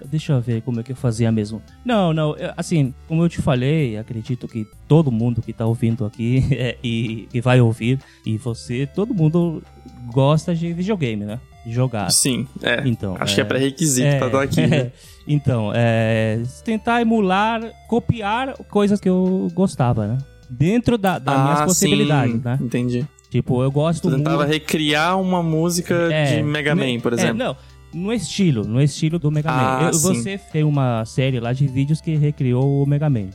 Deixa 0.05 0.33
eu 0.33 0.41
ver 0.41 0.61
como 0.61 0.79
é 0.79 0.83
que 0.83 0.91
eu 0.91 0.95
fazia 0.95 1.31
mesmo. 1.31 1.61
Não, 1.83 2.13
não, 2.13 2.35
assim, 2.55 2.93
como 3.07 3.23
eu 3.23 3.29
te 3.29 3.41
falei, 3.41 3.97
acredito 3.97 4.47
que 4.47 4.67
todo 4.87 5.11
mundo 5.11 5.41
que 5.41 5.51
tá 5.51 5.65
ouvindo 5.65 6.05
aqui 6.05 6.45
é, 6.53 6.77
e 6.83 7.27
que 7.31 7.41
vai 7.41 7.59
ouvir, 7.59 7.99
e 8.25 8.37
você, 8.37 8.85
todo 8.85 9.13
mundo 9.13 9.63
gosta 10.11 10.55
de 10.55 10.71
videogame, 10.71 11.25
né? 11.25 11.39
Jogar. 11.67 12.09
Sim, 12.11 12.47
é. 12.63 12.81
Então, 12.85 13.15
Acho 13.19 13.35
que 13.35 13.41
é 13.41 13.43
pré-requisito 13.43 14.17
pra 14.17 14.27
estar 14.27 14.41
aqui, 14.41 14.65
né? 14.67 14.91
então, 15.27 15.71
é, 15.75 16.41
tentar 16.63 17.01
emular, 17.01 17.61
copiar 17.87 18.53
coisas 18.69 18.99
que 18.99 19.09
eu 19.09 19.49
gostava, 19.53 20.07
né? 20.07 20.17
Dentro 20.49 20.97
da, 20.97 21.19
das 21.19 21.41
minhas 21.43 21.61
Ah, 21.61 21.65
possibilidades, 21.65 22.35
sim, 22.35 22.41
né? 22.43 22.57
Entendi. 22.61 23.05
Tipo, 23.29 23.61
eu 23.61 23.69
gosto 23.69 24.09
Tu 24.09 24.15
tentava 24.15 24.37
muito... 24.37 24.49
recriar 24.49 25.19
uma 25.19 25.43
música 25.43 25.93
É, 26.13 26.37
de 26.37 26.43
Mega 26.43 26.73
ne- 26.73 26.93
Man, 26.95 27.01
por 27.01 27.11
é, 27.11 27.15
exemplo. 27.15 27.37
não, 27.37 27.57
no 27.93 28.11
estilo, 28.13 28.63
no 28.65 28.81
estilo 28.81 29.17
do 29.17 29.31
Mega 29.31 29.49
Ah, 29.49 29.79
Man. 29.81 29.87
Eu- 29.91 29.99
você 29.99 30.37
tem 30.51 30.63
uma 30.63 31.03
série 31.05 31.39
lá 31.39 31.53
de 31.53 31.67
vídeos 31.67 32.01
que 32.01 32.15
recriou 32.15 32.83
o 32.83 32.85
Mega 32.87 33.09
Man. 33.09 33.29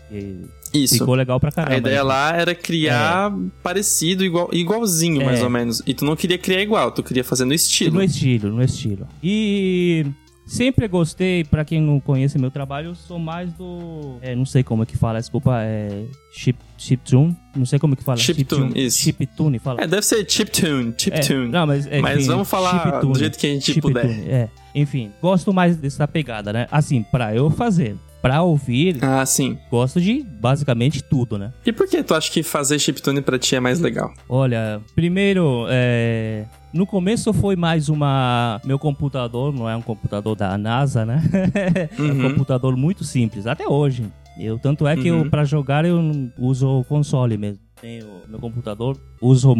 Isso. 0.73 0.99
ficou 0.99 1.15
legal 1.15 1.39
pra 1.39 1.53
caramba. 1.53 1.75
A 1.75 1.79
ideia 1.79 1.97
né? 1.97 2.03
lá 2.03 2.35
era 2.37 2.55
criar 2.55 3.31
parecido, 3.63 4.25
igual, 4.25 4.49
igualzinho, 4.53 5.25
mais 5.25 5.41
É. 5.41 5.45
ou 5.45 5.51
menos. 5.51 5.83
E 5.87 5.93
tu 5.93 6.05
não 6.05 6.17
queria 6.17 6.39
criar 6.39 6.63
igual, 6.63 6.91
tu 6.91 7.03
queria 7.03 7.23
fazer 7.25 7.45
no 7.45 7.53
estilo. 7.53 7.95
No 7.97 8.03
estilo, 8.03 8.51
no 8.51 8.63
estilo. 8.63 9.07
E 9.23 10.07
sempre 10.47 10.87
gostei, 10.89 11.45
pra 11.45 11.65
quem 11.65 11.81
não 11.81 11.99
conhece 12.01 12.39
meu 12.39 12.51
trabalho, 12.51 12.89
eu 12.89 12.95
sou 12.95 13.19
mais 13.19 13.53
do. 13.55 14.17
É, 14.21 14.35
não 14.35 14.45
sei 14.45 14.63
como 14.63 14.83
é 14.83 14.87
que 14.87 14.97
fala, 14.97 15.19
desculpa, 15.19 15.61
é. 15.63 16.05
Chip, 16.33 16.59
chiptune? 16.79 17.37
Não 17.55 17.67
sei 17.67 17.79
como 17.79 17.95
é 17.95 17.97
que 17.97 18.05
fala. 18.05 18.17
Chiptune, 18.19 18.63
Chiptune, 18.69 18.87
isso. 18.87 18.99
Chiptune, 18.99 19.59
fala. 19.59 19.83
É, 19.83 19.87
deve 19.87 20.03
ser 20.03 20.29
chiptune, 20.29 20.91
É, 20.97 21.01
chiptune. 21.01 21.49
não, 21.49 21.67
mas, 21.67 21.87
é, 21.87 22.01
Mas 22.01 22.19
enfim, 22.19 22.27
vamos 22.29 22.49
falar 22.49 22.83
chiptune, 22.83 23.13
do 23.13 23.19
jeito 23.19 23.39
que 23.39 23.47
a 23.47 23.51
gente 23.51 23.65
chiptune, 23.73 23.95
puder. 23.95 24.29
É. 24.29 24.49
Enfim, 24.75 25.11
gosto 25.21 25.53
mais 25.53 25.77
dessa 25.77 26.09
pegada, 26.09 26.53
né? 26.53 26.67
Assim, 26.71 27.03
pra 27.03 27.35
eu 27.35 27.51
fazer. 27.51 27.97
Pra 28.23 28.41
ouvir, 28.43 28.99
Ah, 29.03 29.27
sim. 29.27 29.59
gosto 29.69 30.01
de 30.01 30.23
basicamente 30.23 31.03
tudo, 31.03 31.37
né? 31.37 31.53
E 31.67 31.73
por 31.73 31.89
que 31.89 32.03
tu 32.05 32.15
acha 32.15 32.31
que 32.31 32.43
fazer 32.45 32.79
chiptune 32.79 33.21
pra 33.21 33.37
ti 33.39 33.57
é 33.57 33.61
mais 33.61 33.81
legal? 33.81 34.15
Olha, 34.29 34.81
primeiro, 34.95 35.67
é, 35.69 36.45
no 36.73 36.87
começo 36.87 37.33
foi 37.33 37.57
mais 37.57 37.89
uma. 37.89 38.61
Meu 38.65 38.79
computador 38.79 39.53
não 39.53 39.69
é 39.69 39.75
um 39.77 39.83
computador 39.83 40.37
da 40.37 40.57
NASA, 40.57 41.05
né? 41.05 41.21
é 41.99 42.01
um 42.01 42.05
Uhum. 42.05 42.31
computador 42.31 42.77
muito 42.77 43.03
simples, 43.03 43.45
até 43.47 43.67
hoje. 43.67 44.07
Eu, 44.39 44.57
tanto 44.59 44.87
é 44.87 44.97
que 44.97 45.09
eu, 45.09 45.17
Uhum. 45.23 45.29
pra 45.31 45.45
jogar, 45.45 45.85
eu 45.85 46.01
uso 46.39 46.69
o 46.81 46.85
console 46.85 47.37
mesmo. 47.37 47.61
Tenho 47.81 48.07
meu 48.29 48.39
computador, 48.39 48.97
uso 49.21 49.55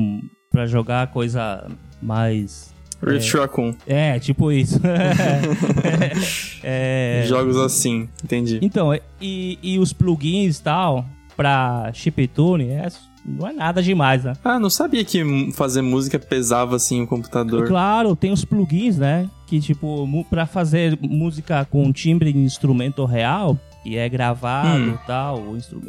pra 0.53 0.67
jogar 0.67 1.09
coisa 1.09 1.67
mais. 2.01 2.72
Rift 3.03 3.35
Raccoon. 3.37 3.75
É, 3.87 4.19
tipo 4.19 4.51
isso. 4.53 4.81
É, 6.65 7.25
Jogos 7.27 7.57
assim, 7.57 8.09
entendi. 8.23 8.61
Então, 8.63 8.95
e, 9.21 9.59
e 9.63 9.79
os 9.79 9.93
plugins 9.93 10.59
e 10.59 10.63
tal, 10.63 11.05
pra 11.37 11.91
chiptune, 11.93 12.69
é, 12.69 12.87
não 13.27 13.49
é 13.49 13.53
nada 13.53 13.83
demais, 13.83 14.23
né? 14.25 14.35
Ah, 14.45 14.59
não 14.61 14.71
sabia 14.71 15.05
que 15.05 15.51
fazer 15.53 15.83
música 15.83 16.19
pesava 16.19 16.77
assim 16.77 17.03
o 17.03 17.07
computador. 17.07 17.67
Claro, 17.67 18.15
tem 18.15 18.33
os 18.33 18.45
plugins, 18.45 18.97
né? 18.97 19.29
Que, 19.49 19.61
tipo, 19.61 20.25
pra 20.31 20.47
fazer 20.47 20.97
música 21.03 21.65
com 21.65 21.93
timbre 21.93 22.33
de 22.33 22.39
instrumento 22.39 23.05
real, 23.05 23.59
que 23.83 23.97
é 23.97 24.09
gravado 24.09 24.79
Hum. 24.79 24.95
e 25.03 25.07
tal, 25.07 25.43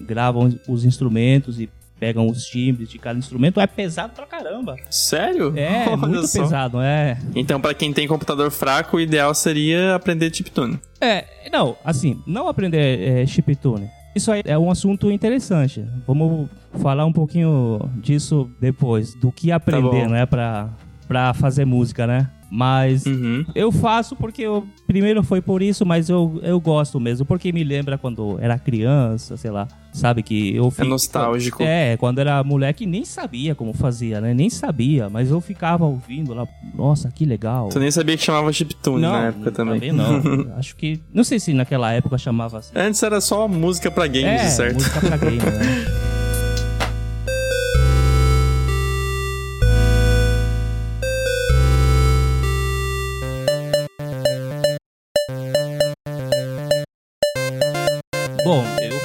gravam 0.07 0.57
os 0.67 0.83
instrumentos 0.85 1.59
e 1.59 1.69
pegam 2.03 2.27
os 2.27 2.43
timbres 2.43 2.89
de 2.89 2.99
cada 2.99 3.17
instrumento, 3.17 3.61
é 3.61 3.65
pesado 3.65 4.11
pra 4.13 4.25
caramba. 4.25 4.75
Sério? 4.89 5.53
É, 5.63 5.87
Olha 5.87 5.95
muito 5.97 6.27
só. 6.27 6.41
pesado, 6.41 6.81
é. 6.81 7.17
Então, 7.33 7.61
pra 7.61 7.73
quem 7.73 7.93
tem 7.93 8.05
computador 8.07 8.51
fraco, 8.51 8.97
o 8.97 8.99
ideal 8.99 9.33
seria 9.33 9.95
aprender 9.95 10.35
chiptune. 10.35 10.77
É, 10.99 11.23
não, 11.49 11.77
assim, 11.85 12.21
não 12.27 12.49
aprender 12.49 13.21
é, 13.21 13.25
chiptune. 13.25 13.89
Isso 14.13 14.29
aí 14.31 14.41
é 14.45 14.57
um 14.57 14.69
assunto 14.69 15.09
interessante. 15.09 15.85
Vamos 16.05 16.49
falar 16.81 17.05
um 17.05 17.13
pouquinho 17.13 17.79
disso 18.01 18.49
depois, 18.59 19.15
do 19.15 19.31
que 19.31 19.49
aprender, 19.51 20.05
bom. 20.05 20.09
né, 20.09 20.25
pra, 20.25 20.69
pra 21.07 21.33
fazer 21.33 21.63
música, 21.63 22.05
né? 22.05 22.29
Mas 22.55 23.07
Uhum. 23.07 23.43
eu 23.55 23.71
faço 23.71 24.15
porque 24.15 24.43
eu, 24.43 24.63
primeiro 24.85 25.23
foi 25.23 25.41
por 25.41 25.59
isso, 25.63 25.83
mas 25.83 26.07
eu, 26.07 26.39
eu 26.43 26.59
gosto 26.59 26.99
mesmo, 26.99 27.25
porque 27.25 27.51
me 27.51 27.63
lembra 27.63 27.97
quando 27.97 28.37
era 28.39 28.59
criança, 28.59 29.35
sei 29.35 29.49
lá, 29.49 29.67
sabe 29.91 30.21
que 30.21 30.55
eu 30.55 30.67
É 30.67 30.71
fico- 30.71 30.85
nostálgico. 30.87 31.63
É, 31.63 31.97
quando 31.97 32.19
era 32.19 32.43
moleque 32.43 32.85
nem 32.85 33.03
sabia 33.03 33.55
como 33.55 33.73
fazia, 33.73 34.21
né? 34.21 34.35
Nem 34.35 34.51
sabia, 34.51 35.09
mas 35.09 35.31
eu 35.31 35.41
ficava 35.41 35.83
ouvindo 35.83 36.31
lá, 36.35 36.47
nossa, 36.75 37.09
que 37.09 37.25
legal. 37.25 37.69
Tu 37.69 37.79
nem 37.79 37.89
sabia 37.89 38.15
que 38.15 38.23
chamava 38.23 38.53
chiptune 38.53 39.01
não, 39.01 39.11
na 39.13 39.25
época 39.29 39.51
também. 39.51 39.91
não. 39.91 40.21
Acho 40.55 40.75
que. 40.75 40.99
Não 41.11 41.23
sei 41.23 41.39
se 41.39 41.53
naquela 41.55 41.91
época 41.91 42.19
chamava 42.19 42.59
assim. 42.59 42.71
Antes 42.75 43.01
era 43.01 43.19
só 43.19 43.47
música 43.47 43.89
pra 43.89 44.05
games, 44.05 44.41
é, 44.43 44.49
certo? 44.49 44.75
música 44.75 44.99
pra 44.99 45.17
game, 45.17 45.37
né? 45.37 46.13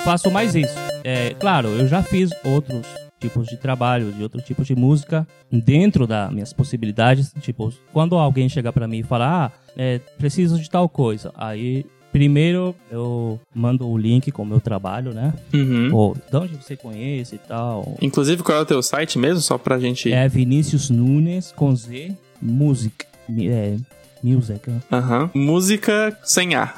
faço 0.09 0.31
mais 0.31 0.55
isso. 0.55 0.75
É, 1.05 1.35
claro, 1.35 1.69
eu 1.69 1.87
já 1.87 2.03
fiz 2.03 2.31
outros 2.43 2.87
tipos 3.21 3.47
de 3.47 3.59
trabalho, 3.59 4.11
de 4.11 4.23
outros 4.23 4.43
tipos 4.43 4.67
de 4.67 4.75
música 4.75 5.29
dentro 5.53 6.07
das 6.07 6.33
minhas 6.33 6.51
possibilidades. 6.51 7.31
Tipo, 7.43 7.71
quando 7.93 8.17
alguém 8.17 8.49
chega 8.49 8.73
pra 8.73 8.89
mim 8.89 9.01
e 9.01 9.03
fala, 9.03 9.45
ah, 9.45 9.51
é, 9.77 9.99
preciso 10.17 10.59
de 10.59 10.71
tal 10.71 10.89
coisa, 10.89 11.31
aí 11.37 11.85
primeiro 12.11 12.75
eu 12.91 13.39
mando 13.55 13.87
o 13.87 13.99
link 13.99 14.33
com 14.33 14.45
o 14.45 14.47
meu 14.47 14.63
trabalho, 14.63 15.13
né? 15.13 15.35
Uhum. 15.53 15.95
Ou 15.95 16.15
de 16.15 16.37
onde 16.39 16.57
você 16.57 16.75
conhece 16.75 17.35
e 17.35 17.39
tal. 17.39 17.95
Inclusive, 18.01 18.43
qual 18.43 18.57
é 18.57 18.61
o 18.63 18.67
teu 18.67 18.83
site 18.83 19.19
mesmo? 19.19 19.43
Só 19.43 19.59
pra 19.59 19.79
gente. 19.79 20.11
É 20.11 20.27
Vinícius 20.27 20.89
Nunes 20.89 21.53
com 21.53 21.77
Z 21.77 22.17
Music. 22.41 23.05
É, 23.41 23.77
music. 24.23 24.69
né? 24.71 24.81
Aham. 24.91 25.31
Música 25.35 26.17
sem 26.25 26.55
A. 26.55 26.73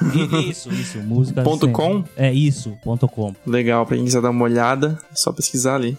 Isso, 0.47 0.69
isso. 0.71 0.97
Música. 0.99 1.41
Ponto 1.43 1.65
sem- 1.65 1.73
com? 1.73 2.03
É 2.15 2.31
isso, 2.33 2.77
ponto 2.83 3.07
com. 3.07 3.33
Legal, 3.45 3.85
pra 3.85 3.95
quem 3.95 4.05
quiser 4.05 4.21
dar 4.21 4.29
uma 4.29 4.43
olhada, 4.43 4.97
é 5.11 5.15
só 5.15 5.31
pesquisar 5.31 5.75
ali. 5.75 5.97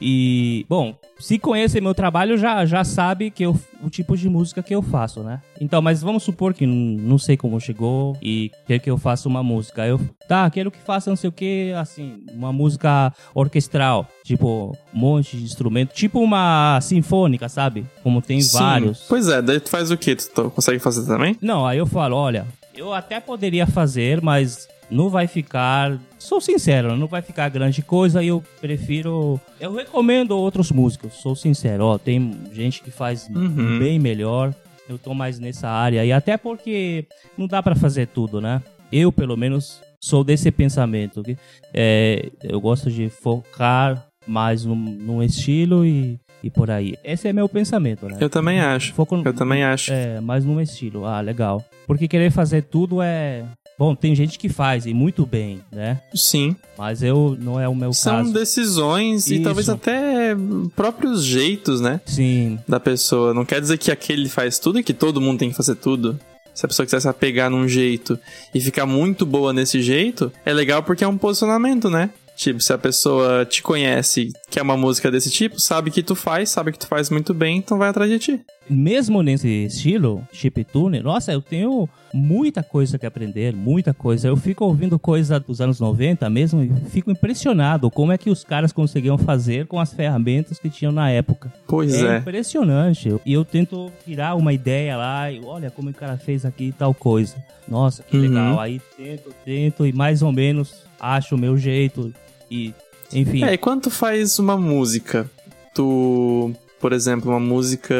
E, 0.00 0.64
bom, 0.68 0.94
se 1.18 1.38
conhece 1.38 1.80
meu 1.80 1.94
trabalho, 1.94 2.36
já, 2.38 2.64
já 2.64 2.82
sabe 2.84 3.30
que 3.30 3.44
eu, 3.44 3.58
o 3.82 3.90
tipo 3.90 4.16
de 4.16 4.28
música 4.28 4.62
que 4.62 4.74
eu 4.74 4.80
faço, 4.80 5.22
né? 5.22 5.40
Então, 5.60 5.82
mas 5.82 6.02
vamos 6.02 6.22
supor 6.22 6.54
que 6.54 6.66
não 6.66 7.18
sei 7.18 7.36
como 7.36 7.60
chegou 7.60 8.16
e 8.22 8.50
quer 8.66 8.78
que 8.78 8.90
eu 8.90 8.96
faça 8.96 9.28
uma 9.28 9.42
música. 9.42 9.86
Eu, 9.86 10.00
tá, 10.26 10.48
quero 10.48 10.70
que 10.70 10.78
faça 10.78 11.10
não 11.10 11.16
sei 11.16 11.28
o 11.28 11.32
que, 11.32 11.72
assim, 11.76 12.24
uma 12.32 12.52
música 12.52 13.12
orquestral, 13.34 14.08
tipo, 14.24 14.76
um 14.94 14.98
monte 14.98 15.36
de 15.36 15.44
instrumento, 15.44 15.92
tipo 15.92 16.20
uma 16.20 16.80
sinfônica, 16.80 17.48
sabe? 17.48 17.86
Como 18.02 18.22
tem 18.22 18.40
Sim. 18.40 18.58
vários. 18.58 19.04
Pois 19.08 19.28
é, 19.28 19.42
daí 19.42 19.60
tu 19.60 19.68
faz 19.68 19.90
o? 19.90 19.96
Tu 19.96 20.16
tu 20.34 20.50
consegue 20.50 20.78
fazer 20.78 21.06
também? 21.06 21.36
Não, 21.42 21.66
aí 21.66 21.78
eu 21.78 21.86
falo, 21.86 22.16
olha, 22.16 22.46
eu 22.74 22.94
até 22.94 23.20
poderia 23.20 23.66
fazer, 23.66 24.22
mas 24.22 24.66
não 24.90 25.08
vai 25.08 25.26
ficar. 25.26 25.98
Sou 26.18 26.40
sincero, 26.40 26.96
não 26.96 27.06
vai 27.06 27.22
ficar 27.22 27.48
grande 27.48 27.82
coisa 27.82 28.22
e 28.22 28.28
eu 28.28 28.42
prefiro. 28.60 29.40
Eu 29.60 29.74
recomendo 29.74 30.32
outros 30.36 30.70
músicos, 30.70 31.14
sou 31.14 31.34
sincero. 31.36 31.84
Ó, 31.84 31.98
tem 31.98 32.34
gente 32.52 32.82
que 32.82 32.90
faz 32.90 33.28
Uhum. 33.28 33.78
bem 33.78 33.98
melhor. 33.98 34.54
Eu 34.88 34.98
tô 34.98 35.14
mais 35.14 35.38
nessa 35.38 35.68
área. 35.68 36.04
E 36.04 36.10
até 36.12 36.36
porque 36.36 37.06
não 37.38 37.46
dá 37.46 37.62
pra 37.62 37.76
fazer 37.76 38.08
tudo, 38.08 38.40
né? 38.40 38.60
Eu, 38.92 39.12
pelo 39.12 39.36
menos, 39.36 39.80
sou 40.00 40.24
desse 40.24 40.50
pensamento. 40.50 41.22
Que, 41.22 41.36
é, 41.72 42.28
eu 42.42 42.60
gosto 42.60 42.90
de 42.90 43.08
focar 43.08 44.04
mais 44.26 44.64
num, 44.64 44.74
num 44.74 45.22
estilo 45.22 45.86
e, 45.86 46.18
e 46.42 46.50
por 46.50 46.70
aí. 46.72 46.94
Esse 47.04 47.28
é 47.28 47.32
meu 47.32 47.48
pensamento, 47.48 48.06
né? 48.06 48.18
Eu 48.20 48.28
também 48.28 48.60
acho. 48.60 48.92
Foco 48.94 49.22
Eu 49.24 49.32
também 49.32 49.62
acho. 49.62 49.92
é, 49.92 50.20
mais 50.20 50.44
num 50.44 50.60
estilo. 50.60 51.04
Ah, 51.06 51.20
legal. 51.20 51.64
Porque 51.86 52.08
querer 52.08 52.30
fazer 52.32 52.62
tudo 52.62 53.00
é. 53.00 53.44
Bom, 53.80 53.94
tem 53.94 54.14
gente 54.14 54.38
que 54.38 54.50
faz 54.50 54.84
e 54.84 54.92
muito 54.92 55.24
bem, 55.24 55.62
né? 55.72 56.02
Sim. 56.14 56.54
Mas 56.76 57.02
eu 57.02 57.34
não 57.40 57.58
é 57.58 57.66
o 57.66 57.74
meu 57.74 57.94
São 57.94 58.16
caso. 58.18 58.30
decisões 58.34 59.26
e 59.28 59.36
Isso. 59.36 59.42
talvez 59.42 59.70
até 59.70 60.36
próprios 60.76 61.24
jeitos, 61.24 61.80
né? 61.80 61.98
Sim, 62.04 62.58
Da 62.68 62.78
pessoa. 62.78 63.32
Não 63.32 63.42
quer 63.42 63.58
dizer 63.58 63.78
que 63.78 63.90
aquele 63.90 64.28
faz 64.28 64.58
tudo 64.58 64.78
e 64.78 64.82
que 64.82 64.92
todo 64.92 65.18
mundo 65.18 65.38
tem 65.38 65.48
que 65.48 65.56
fazer 65.56 65.76
tudo. 65.76 66.20
Se 66.52 66.66
a 66.66 66.68
pessoa 66.68 66.84
quiser 66.84 67.00
se 67.00 67.08
apegar 67.08 67.48
num 67.48 67.66
jeito 67.66 68.18
e 68.54 68.60
ficar 68.60 68.84
muito 68.84 69.24
boa 69.24 69.50
nesse 69.50 69.80
jeito, 69.80 70.30
é 70.44 70.52
legal 70.52 70.82
porque 70.82 71.02
é 71.02 71.08
um 71.08 71.16
posicionamento, 71.16 71.88
né? 71.88 72.10
Tipo, 72.40 72.58
se 72.58 72.72
a 72.72 72.78
pessoa 72.78 73.44
te 73.44 73.62
conhece, 73.62 74.32
quer 74.50 74.62
uma 74.62 74.74
música 74.74 75.10
desse 75.10 75.30
tipo, 75.30 75.60
sabe 75.60 75.90
que 75.90 76.02
tu 76.02 76.14
faz, 76.14 76.48
sabe 76.48 76.72
que 76.72 76.78
tu 76.78 76.86
faz 76.86 77.10
muito 77.10 77.34
bem, 77.34 77.58
então 77.58 77.76
vai 77.76 77.90
atrás 77.90 78.10
de 78.10 78.18
ti. 78.18 78.40
Mesmo 78.66 79.22
nesse 79.22 79.66
estilo, 79.66 80.26
chiptune, 80.32 81.00
nossa, 81.00 81.32
eu 81.32 81.42
tenho 81.42 81.86
muita 82.14 82.62
coisa 82.62 82.98
que 82.98 83.04
aprender, 83.04 83.54
muita 83.54 83.92
coisa. 83.92 84.28
Eu 84.28 84.38
fico 84.38 84.64
ouvindo 84.64 84.98
coisa 84.98 85.38
dos 85.38 85.60
anos 85.60 85.78
90 85.78 86.30
mesmo 86.30 86.62
e 86.62 86.72
fico 86.88 87.10
impressionado 87.10 87.90
como 87.90 88.10
é 88.10 88.16
que 88.16 88.30
os 88.30 88.42
caras 88.42 88.72
conseguiam 88.72 89.18
fazer 89.18 89.66
com 89.66 89.78
as 89.78 89.92
ferramentas 89.92 90.58
que 90.58 90.70
tinham 90.70 90.92
na 90.92 91.10
época. 91.10 91.52
Pois 91.66 91.92
é. 92.02 92.14
é. 92.14 92.18
impressionante. 92.20 93.14
E 93.26 93.34
eu 93.34 93.44
tento 93.44 93.92
tirar 94.06 94.34
uma 94.34 94.54
ideia 94.54 94.96
lá 94.96 95.30
e 95.30 95.42
olha 95.44 95.70
como 95.70 95.90
o 95.90 95.94
cara 95.94 96.16
fez 96.16 96.46
aqui 96.46 96.68
e 96.68 96.72
tal 96.72 96.94
coisa. 96.94 97.36
Nossa, 97.68 98.02
que 98.02 98.16
Uhum. 98.16 98.22
legal. 98.22 98.60
Aí 98.60 98.80
tento, 98.96 99.34
tento 99.44 99.86
e 99.86 99.92
mais 99.92 100.22
ou 100.22 100.32
menos 100.32 100.88
acho 100.98 101.34
o 101.34 101.38
meu 101.38 101.58
jeito 101.58 102.14
e 102.50 102.74
enfim. 103.12 103.44
É, 103.44 103.54
e 103.54 103.58
quando 103.58 103.82
tu 103.82 103.90
faz 103.90 104.38
uma 104.38 104.56
música, 104.56 105.28
tu, 105.74 106.52
por 106.80 106.92
exemplo, 106.92 107.30
uma 107.30 107.40
música 107.40 107.94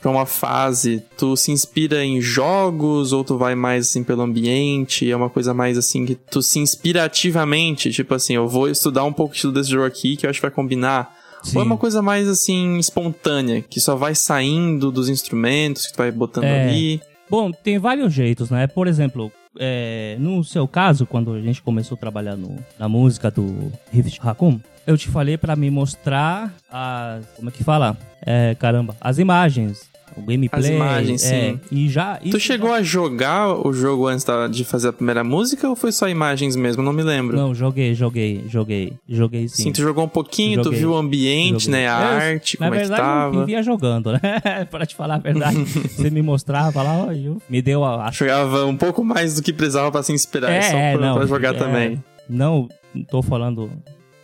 pra 0.00 0.10
uma 0.10 0.26
fase, 0.26 1.02
tu 1.16 1.36
se 1.36 1.50
inspira 1.52 2.04
em 2.04 2.20
jogos 2.20 3.12
ou 3.12 3.22
tu 3.22 3.36
vai 3.36 3.54
mais 3.54 3.88
assim 3.88 4.02
pelo 4.02 4.22
ambiente? 4.22 5.10
É 5.10 5.16
uma 5.16 5.28
coisa 5.30 5.52
mais 5.52 5.76
assim 5.76 6.06
que 6.06 6.14
tu 6.14 6.42
se 6.42 6.58
inspira 6.58 7.04
ativamente, 7.04 7.90
tipo 7.90 8.14
assim, 8.14 8.34
eu 8.34 8.48
vou 8.48 8.68
estudar 8.68 9.04
um 9.04 9.12
pouco 9.12 9.32
o 9.32 9.34
estilo 9.34 9.52
desse 9.52 9.70
jogo 9.70 9.84
aqui 9.84 10.16
que 10.16 10.26
eu 10.26 10.30
acho 10.30 10.38
que 10.38 10.46
vai 10.46 10.50
combinar. 10.50 11.14
Sim. 11.42 11.58
Ou 11.58 11.62
é 11.62 11.66
uma 11.66 11.76
coisa 11.76 12.02
mais 12.02 12.26
assim 12.26 12.78
espontânea, 12.78 13.60
que 13.62 13.78
só 13.80 13.94
vai 13.94 14.14
saindo 14.14 14.90
dos 14.90 15.08
instrumentos 15.08 15.86
que 15.86 15.92
tu 15.92 15.98
vai 15.98 16.10
botando 16.10 16.44
É. 16.44 16.68
ali. 16.68 17.00
Bom, 17.30 17.52
tem 17.52 17.78
vários 17.78 18.12
jeitos, 18.12 18.50
né? 18.50 18.66
Por 18.66 18.86
exemplo, 18.88 19.30
é, 19.58 20.16
no 20.18 20.42
seu 20.44 20.66
caso, 20.68 21.06
quando 21.06 21.32
a 21.32 21.40
gente 21.40 21.62
começou 21.62 21.96
a 21.96 21.98
trabalhar 21.98 22.36
no- 22.36 22.58
na 22.78 22.88
música 22.88 23.30
do 23.30 23.72
Rift 23.92 24.18
Raccoon, 24.20 24.58
eu 24.86 24.96
te 24.96 25.08
falei 25.08 25.36
pra 25.36 25.56
me 25.56 25.70
mostrar 25.70 26.52
as. 26.70 27.26
Como 27.36 27.48
é 27.48 27.52
que 27.52 27.64
fala? 27.64 27.96
É, 28.24 28.54
caramba, 28.54 28.94
as 29.00 29.18
imagens. 29.18 29.88
O 30.16 30.20
gameplay. 30.22 30.48
As 30.62 30.66
imagens, 30.68 31.24
é, 31.24 31.28
sim. 31.50 31.60
E 31.70 31.88
já. 31.88 32.16
Tu 32.16 32.38
chegou 32.40 32.70
já- 32.70 32.76
a 32.76 32.82
jogar 32.82 33.66
o 33.66 33.72
jogo 33.72 34.06
antes 34.06 34.24
da- 34.24 34.46
de 34.48 34.64
fazer 34.64 34.88
a 34.88 34.92
primeira 34.92 35.22
música 35.22 35.68
ou 35.68 35.76
foi 35.76 35.92
só 35.92 36.08
imagens 36.08 36.56
mesmo? 36.56 36.82
Não 36.82 36.92
me 36.92 37.02
lembro. 37.02 37.36
Não, 37.36 37.54
joguei, 37.54 37.94
joguei, 37.94 38.44
joguei. 38.48 38.94
Joguei 39.08 39.48
sim. 39.48 39.64
Sim, 39.64 39.72
tu 39.72 39.82
jogou 39.82 40.04
um 40.04 40.08
pouquinho, 40.08 40.60
tu 40.60 40.64
Joguei. 40.64 40.78
viu 40.80 40.92
o 40.92 40.96
ambiente, 40.96 41.64
Joguei. 41.64 41.80
né? 41.80 41.88
A 41.88 42.00
Eu, 42.00 42.06
arte, 42.32 42.56
como 42.56 42.68
é 42.68 42.70
que 42.72 42.78
verdade, 42.78 43.00
eu 43.02 43.06
tava. 43.06 43.40
vivia 43.40 43.62
jogando, 43.62 44.12
né? 44.12 44.20
pra 44.70 44.86
te 44.86 44.94
falar 44.94 45.16
a 45.16 45.18
verdade. 45.18 45.56
Você 45.64 46.08
me 46.10 46.22
mostrava 46.22 46.82
lá, 46.82 47.06
ó, 47.08 47.12
eu, 47.12 47.40
me 47.48 47.60
deu 47.60 47.84
a, 47.84 48.10
Jogava 48.10 48.64
um 48.64 48.76
pouco 48.76 49.04
mais 49.04 49.34
do 49.34 49.42
que 49.42 49.52
precisava 49.52 49.90
pra 49.92 50.02
se 50.02 50.12
inspirar, 50.12 50.50
É, 50.50 50.62
só 50.62 50.76
é, 50.78 50.96
pra, 50.96 51.06
não, 51.06 51.14
pra 51.16 51.26
jogar 51.26 51.54
é, 51.54 51.58
também. 51.58 52.02
Não, 52.28 52.68
não 52.94 53.04
tô 53.04 53.22
falando 53.22 53.70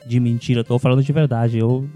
de 0.06 0.18
mentira, 0.20 0.62
tô 0.64 0.78
falando 0.78 1.02
de 1.02 1.12
verdade. 1.12 1.58
Eu 1.58 1.88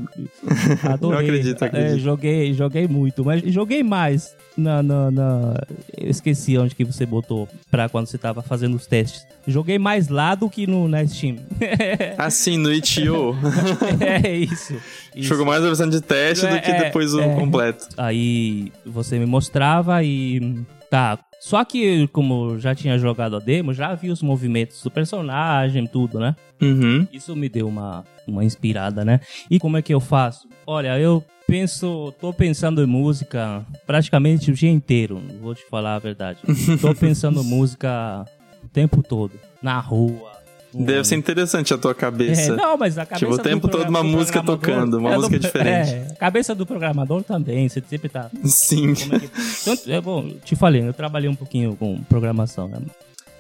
adorei. 0.85 1.19
Eu 1.19 1.25
acredito, 1.25 1.63
acredito. 1.65 1.95
É, 1.97 1.99
joguei, 1.99 2.55
joguei 2.55 2.87
muito, 2.89 3.25
mas 3.25 3.43
joguei 3.53 3.83
mais 3.83 4.35
na, 4.57 4.83
na, 4.83 5.11
na- 5.11 5.55
Eu 5.97 6.09
esqueci 6.11 6.57
onde 6.59 6.75
que 6.75 6.85
você 6.85 7.05
botou 7.05 7.49
pra 7.71 7.89
quando 7.89 8.07
você 8.07 8.17
tava 8.19 8.43
fazendo 8.43 8.75
os 8.77 8.87
testes. 8.87 9.27
Joguei 9.47 9.79
mais 9.79 10.09
lá 10.09 10.35
do 10.35 10.49
que 10.51 10.67
no, 10.67 10.89
na 10.89 11.07
Steam. 11.07 11.37
Assim, 12.19 12.57
no 12.59 12.73
Itch.io, 12.73 13.35
é 14.01 14.29
isso. 14.37 14.75
isso. 15.15 15.29
jogou 15.29 15.47
mais 15.47 15.63
a 15.63 15.67
versão 15.67 15.89
de 15.89 16.01
teste 16.01 16.47
do 16.47 16.61
que 16.61 16.71
É, 16.71 16.85
depois 16.85 17.15
o 17.15 17.21
é. 17.21 17.35
completo. 17.35 17.87
Aí 17.97 18.73
você 18.85 19.19
me 19.19 19.27
mostrava 19.27 20.03
e. 20.03 20.61
Tá. 20.91 21.19
Só 21.47 21.65
que, 21.65 22.09
como 22.09 22.59
já 22.59 22.75
tinha 22.75 22.99
jogado 22.99 23.37
a 23.37 23.39
demo, 23.39 23.73
já 23.73 23.95
vi 23.95 24.11
os 24.11 24.21
movimentos 24.21 24.83
do 24.83 24.91
personagem, 24.91 25.87
tudo, 25.87 26.19
né? 26.19 26.35
Uhum. 26.61 27.07
Isso 27.13 27.37
me 27.37 27.49
deu 27.49 27.69
uma, 27.69 28.05
uma 28.27 28.45
inspirada, 28.45 29.05
né? 29.05 29.21
E 29.49 29.61
como 29.61 29.77
é 29.77 29.83
que 29.83 29.95
eu 29.95 30.01
faço? 30.01 30.49
Olha, 30.67 30.99
eu 30.99 31.25
penso, 31.47 32.13
tô 32.21 32.33
pensando 32.33 32.83
em 32.83 32.87
música 32.87 33.65
praticamente 33.87 34.51
o 34.51 34.55
dia 34.55 34.73
inteiro, 34.73 35.23
vou 35.41 35.55
te 35.55 35.65
falar 35.71 35.95
a 35.95 36.01
verdade. 36.01 36.41
tô 36.83 36.93
pensando 36.93 37.41
em 37.41 37.45
música 37.45 38.25
o 38.65 38.67
tempo 38.67 39.01
todo, 39.01 39.35
na 39.63 39.79
rua. 39.79 40.36
Deve 40.85 41.05
ser 41.05 41.15
ônibus. 41.15 41.31
interessante 41.31 41.75
a 41.75 41.79
tua 41.79 41.95
cabeça. 41.95 42.53
É, 42.53 42.57
não, 42.57 42.77
mas 42.77 42.99
a 42.99 43.05
cabeça 43.07 43.19
Tipo, 43.27 43.35
o 43.35 43.37
do 43.37 43.43
tempo 43.43 43.69
todo 43.69 43.89
uma 43.89 44.03
do 44.03 44.09
música 44.09 44.43
tocando, 44.43 44.99
uma 44.99 45.15
música 45.17 45.39
diferente. 45.39 45.91
É, 45.95 46.07
a 46.13 46.15
cabeça 46.17 46.55
do 46.55 46.67
programador 46.67 47.23
também, 47.23 47.69
você 47.69 47.83
sempre 47.89 48.09
tá 48.09 48.31
Sim. 48.45 48.93
é 48.93 48.95
que... 49.21 49.31
Tanto- 49.65 49.91
é 49.93 50.01
bom, 50.01 50.29
te 50.45 50.55
falei, 50.57 50.87
eu 50.87 50.93
trabalhei 50.93 51.29
um 51.29 51.35
pouquinho 51.35 51.77
com 51.77 51.99
programação, 52.05 52.69
né? 52.69 52.79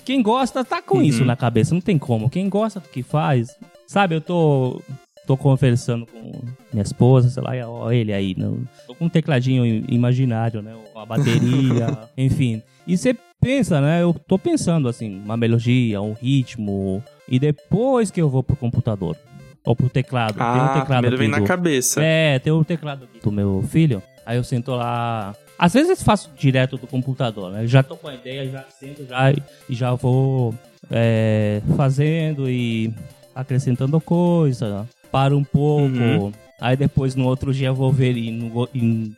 Quem 0.04 0.22
gosta 0.22 0.64
tá 0.64 0.80
com 0.80 0.98
Uhum. 0.98 1.02
isso 1.02 1.24
na 1.24 1.34
cabeça, 1.36 1.74
não 1.74 1.80
tem 1.80 1.98
como. 1.98 2.30
Quem 2.30 2.48
gosta 2.48 2.78
do 2.80 2.88
que 2.88 3.02
faz, 3.02 3.56
sabe, 3.86 4.14
eu 4.14 4.20
tô 4.20 4.80
tô 5.26 5.36
conversando 5.36 6.06
com 6.06 6.30
minha 6.72 6.84
esposa, 6.84 7.28
sei 7.28 7.42
lá, 7.42 7.56
e, 7.56 7.60
ó, 7.60 7.90
ele 7.90 8.12
aí, 8.12 8.32
né? 8.38 8.48
tô 8.86 8.94
com 8.94 9.06
um 9.06 9.08
tecladinho 9.08 9.84
imaginário, 9.88 10.62
né? 10.62 10.72
Uma 10.94 11.04
bateria, 11.04 11.98
enfim. 12.16 12.62
E 12.86 12.96
você 12.96 13.16
pensa, 13.40 13.80
né? 13.80 14.02
Eu 14.04 14.14
tô 14.14 14.38
pensando 14.38 14.88
assim, 14.88 15.20
uma 15.24 15.36
melodia, 15.36 16.00
um 16.00 16.12
ritmo, 16.12 17.02
e 17.28 17.38
depois 17.38 18.10
que 18.10 18.20
eu 18.20 18.28
vou 18.28 18.42
pro 18.42 18.56
computador 18.56 19.16
ou 19.64 19.74
pro 19.74 19.88
teclado, 19.88 20.34
tem 20.34 20.42
um 20.44 20.48
Ah, 20.48 20.68
teclado 20.80 20.86
primeiro 21.02 21.16
vem 21.18 21.26
aqui 21.28 21.36
na 21.40 21.44
do- 21.44 21.48
cabeça. 21.48 22.02
é, 22.02 22.38
tem 22.38 22.52
o 22.52 22.64
teclado 22.64 23.04
aqui 23.04 23.18
do 23.22 23.32
meu 23.32 23.64
filho. 23.68 24.02
Aí 24.24 24.36
eu 24.36 24.44
sento 24.44 24.72
lá. 24.72 25.34
Às 25.58 25.72
vezes 25.74 25.90
eu 25.90 25.96
faço 25.96 26.30
direto 26.36 26.76
do 26.76 26.86
computador, 26.86 27.50
né? 27.52 27.62
Eu 27.64 27.68
já 27.68 27.82
tô 27.82 27.96
com 27.96 28.08
a 28.08 28.14
ideia, 28.14 28.48
já 28.50 28.64
sento 28.78 29.06
já 29.06 29.32
e 29.32 29.42
já 29.70 29.94
vou 29.94 30.54
é, 30.90 31.60
fazendo 31.76 32.48
e 32.48 32.92
acrescentando 33.34 34.00
coisa. 34.00 34.86
Paro 35.10 35.36
um 35.36 35.44
pouco. 35.44 35.84
Uhum. 35.96 36.32
Aí 36.60 36.76
depois 36.76 37.14
no 37.14 37.26
outro 37.26 37.52
dia 37.52 37.68
eu 37.68 37.74
vou 37.74 37.92
ver 37.92 38.16
e 38.16 38.30
no, 38.30 38.68
e 38.74 39.14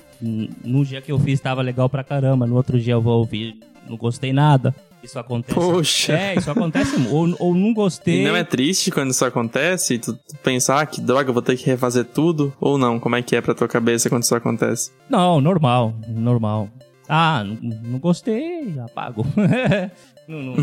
no 0.65 0.85
dia 0.85 1.01
que 1.01 1.13
eu 1.13 1.19
fiz 1.19 1.35
estava 1.35 1.63
legal 1.63 1.89
pra 1.89 2.03
caramba. 2.05 2.47
No 2.47 2.57
outro 2.57 2.79
dia 2.81 2.95
eu 2.95 3.01
vou 3.03 3.19
ouvir, 3.19 3.59
não 3.89 3.97
gostei 3.97 4.33
nada. 4.33 4.75
Isso 5.03 5.19
acontece. 5.19 5.55
Poxa. 5.55 6.13
É, 6.13 6.35
isso 6.37 6.51
acontece. 6.51 6.97
ou, 7.11 7.35
ou 7.39 7.55
não 7.55 7.73
gostei. 7.73 8.23
E 8.23 8.25
não 8.25 8.35
é 8.37 8.45
triste 8.45 8.91
quando 8.91 9.11
isso 9.11 9.25
acontece? 9.25 9.95
E 9.95 9.99
tu 9.99 10.13
tu 10.15 10.37
pensa, 10.43 10.77
ah, 10.81 10.87
que 10.87 11.01
droga, 11.01 11.33
vou 11.33 11.43
ter 11.43 11.57
que 11.57 11.67
refazer 11.67 12.05
tudo? 12.05 12.53
Ou 12.61 12.77
não? 12.77 12.99
Como 12.99 13.17
é 13.17 13.23
que 13.23 13.37
é 13.37 13.41
pra 13.41 13.55
tua 13.55 13.69
cabeça 13.69 14.09
quando 14.09 14.23
isso 14.25 14.35
acontece? 14.35 14.91
Não, 15.09 15.41
normal, 15.41 15.95
normal. 16.09 16.69
Ah, 17.09 17.43
n- 17.45 17.79
não 17.85 17.99
gostei, 17.99 18.75
apago. 18.85 19.25
não, 20.29 20.39
não, 20.43 20.55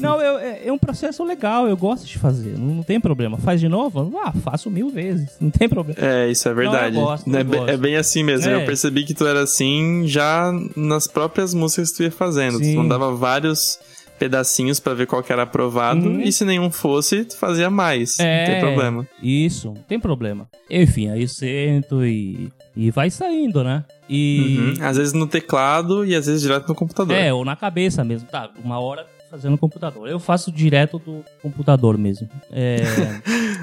não 0.00 0.20
eu- 0.20 0.38
é, 0.38 0.66
é 0.68 0.72
um 0.72 0.78
processo 0.78 1.24
legal, 1.24 1.66
eu 1.68 1.76
gosto 1.76 2.06
de 2.06 2.18
fazer, 2.18 2.56
não, 2.56 2.76
não 2.76 2.82
tem 2.82 3.00
problema. 3.00 3.36
Faz 3.38 3.60
de 3.60 3.68
novo? 3.68 4.16
Ah, 4.24 4.32
faço 4.32 4.70
mil 4.70 4.90
vezes, 4.90 5.30
não 5.40 5.50
tem 5.50 5.68
problema. 5.68 5.98
É, 6.00 6.30
isso 6.30 6.48
é 6.48 6.54
verdade. 6.54 6.96
eu 6.96 7.02
gosto, 7.02 7.34
é, 7.36 7.40
eu 7.40 7.44
be- 7.44 7.56
gosto. 7.56 7.70
é 7.70 7.76
bem 7.76 7.96
assim 7.96 8.22
mesmo. 8.22 8.48
É. 8.48 8.54
Eu 8.62 8.64
percebi 8.64 9.04
que 9.04 9.12
tu 9.14 9.26
era 9.26 9.42
assim 9.42 10.04
já 10.06 10.52
nas 10.76 11.06
próprias 11.08 11.52
músicas 11.52 11.90
que 11.90 11.96
tu 11.96 12.02
ia 12.04 12.10
fazendo. 12.12 12.58
Sim. 12.58 12.74
Tu 12.74 12.78
mandava 12.78 13.12
vários 13.14 13.78
pedacinhos 14.18 14.80
pra 14.80 14.94
ver 14.94 15.06
qual 15.06 15.22
que 15.22 15.32
era 15.32 15.42
aprovado. 15.42 16.00
Uhum. 16.08 16.20
E 16.20 16.32
se 16.32 16.44
nenhum 16.44 16.70
fosse, 16.72 17.24
tu 17.24 17.36
fazia 17.36 17.70
mais. 17.70 18.16
Não 18.18 18.24
tem 18.46 18.60
problema. 18.60 19.08
Isso, 19.22 19.68
não 19.68 19.74
tem 19.74 20.00
problema. 20.00 20.48
Enfim, 20.68 21.08
aí 21.08 21.22
eu 21.22 21.28
sento 21.28 22.04
e, 22.04 22.50
e 22.78 22.92
vai 22.92 23.10
saindo, 23.10 23.64
né? 23.64 23.84
E. 24.08 24.56
Uhum. 24.78 24.86
Às 24.86 24.96
vezes 24.96 25.12
no 25.12 25.26
teclado 25.26 26.06
e 26.06 26.14
às 26.14 26.26
vezes 26.26 26.40
direto 26.40 26.68
no 26.68 26.76
computador. 26.76 27.16
É, 27.16 27.34
ou 27.34 27.44
na 27.44 27.56
cabeça 27.56 28.04
mesmo. 28.04 28.28
Tá, 28.28 28.48
uma 28.62 28.78
hora 28.78 29.04
fazendo 29.28 29.50
no 29.52 29.58
computador. 29.58 30.08
Eu 30.08 30.20
faço 30.20 30.52
direto 30.52 31.00
do 31.00 31.24
computador 31.42 31.98
mesmo. 31.98 32.28
É. 32.52 32.78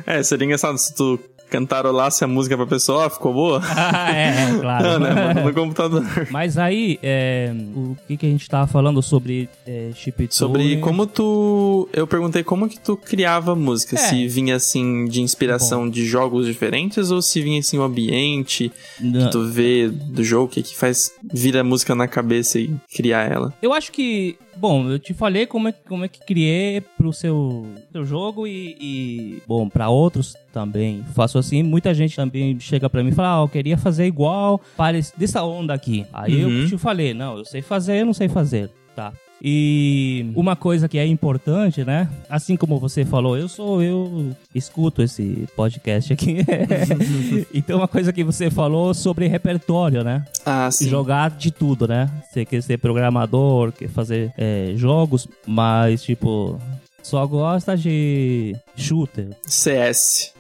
É, 0.08 0.22
seria 0.22 0.46
engraçado 0.46 0.78
se 0.78 0.94
tu 0.94 1.20
cantarolasse 1.50 2.24
a 2.24 2.28
música 2.28 2.56
pra 2.56 2.66
pessoa, 2.66 3.10
ficou 3.10 3.34
boa? 3.34 3.62
ah, 3.66 4.16
é, 4.16 4.50
é, 4.50 4.60
claro. 4.60 4.84
Não, 4.84 5.00
né? 5.00 5.34
No 5.44 5.54
computador. 5.54 6.04
Mas 6.30 6.58
aí, 6.58 7.00
é, 7.02 7.54
o 7.76 7.96
que, 8.08 8.18
que 8.18 8.26
a 8.26 8.30
gente 8.30 8.50
tava 8.50 8.68
falando 8.68 9.02
sobre 9.02 9.50
é, 9.66 9.92
chiptune? 9.96 10.28
Sobre 10.32 10.78
como 10.78 11.06
tu. 11.06 11.88
Eu 11.94 12.08
perguntei 12.08 12.44
como 12.44 12.68
que 12.68 12.80
tu 12.80 12.98
criava 12.98 13.56
música. 13.56 13.96
É. 13.96 14.00
Se 14.00 14.28
vinha 14.28 14.56
assim 14.56 15.06
de 15.06 15.22
inspiração 15.22 15.90
de 15.90 16.06
jogos 16.06 16.46
diferentes 16.46 17.12
ou 17.12 17.22
se 17.22 17.42
vinha 17.42 17.60
assim 17.60 17.78
o 17.78 17.84
ambiente 17.84 18.72
Não, 19.00 19.26
que 19.26 19.32
tu 19.32 19.46
vê 19.48 19.90
do 19.90 20.24
jogo, 20.24 20.46
o 20.46 20.48
que 20.48 20.62
que 20.62 20.76
faz 20.76 21.12
vir 21.34 21.58
a 21.58 21.64
música 21.64 21.96
na 21.96 22.08
cabeça 22.08 22.60
e 22.60 22.74
criar 22.94 23.32
ela. 23.32 23.54
Eu 23.62 23.74
acho 23.74 23.92
que. 23.92 24.38
Bom, 24.58 24.90
eu 24.90 24.98
te 24.98 25.14
falei 25.14 25.46
como 25.46 25.68
é, 25.68 25.72
que- 25.72 25.88
como 25.88 26.06
é 26.06 26.08
que 26.08 26.20
criei 26.20 26.80
pro 26.82 27.12
seu, 27.12 27.66
seu 27.92 28.06
jogo 28.06 28.48
e, 28.48 28.76
e, 28.80 29.42
Bom, 29.48 29.68
pra 29.70 29.90
outros 29.90 30.36
também. 30.54 31.04
Faço 31.14 31.38
assim. 31.38 31.62
Muita 31.62 31.94
gente 31.94 32.16
também 32.16 32.60
chega 32.60 32.90
pra 32.90 33.04
mim 33.04 33.10
e 33.10 33.14
fala: 33.14 33.40
Ah, 33.40 33.44
eu 33.44 33.50
queria 33.50 33.78
fazer 33.78 34.06
igual, 34.06 34.62
parece 34.78 35.18
dessa 35.20 35.44
onda 35.44 35.74
aqui. 35.74 36.06
Aí 36.14 36.44
Uhum. 36.46 36.62
eu 36.62 36.68
te 36.70 36.78
falei: 36.78 37.14
Não, 37.14 37.38
eu 37.38 37.46
sei 37.46 37.62
fazer, 37.62 38.02
eu 38.02 38.06
não 38.06 38.14
sei 38.14 38.30
fazer. 38.30 38.70
Tá. 38.96 39.12
E 39.42 40.32
uma 40.36 40.56
coisa 40.56 40.88
que 40.88 40.98
é 40.98 41.06
importante, 41.06 41.84
né? 41.84 42.10
Assim 42.30 42.56
como 42.56 42.80
você 42.80 43.04
falou, 43.06 43.38
eu 43.38 43.48
sou, 43.48 43.82
eu 43.82 44.36
escuto 44.54 45.02
esse 45.02 45.48
podcast 45.56 46.14
aqui. 46.14 46.38
então, 47.54 47.78
uma 47.78 47.88
coisa 47.88 48.14
que 48.14 48.24
você 48.24 48.50
falou 48.50 48.94
sobre 48.94 49.28
repertório, 49.28 50.04
né? 50.04 50.26
Ah, 50.46 50.70
sim. 50.72 50.90
jogar 50.90 51.32
de 51.32 51.52
tudo, 51.52 51.88
né? 51.88 52.10
Você 52.30 52.46
quer 52.46 52.64
ser 52.64 52.78
programador, 52.78 53.72
quer 53.72 53.90
fazer 53.90 54.32
é, 54.38 54.74
jogos, 54.76 55.28
mas 55.46 56.02
tipo. 56.04 56.60
só 57.04 57.26
gosta 57.28 57.78
de 57.78 58.56
shooter. 58.76 59.30
CS. 59.44 60.34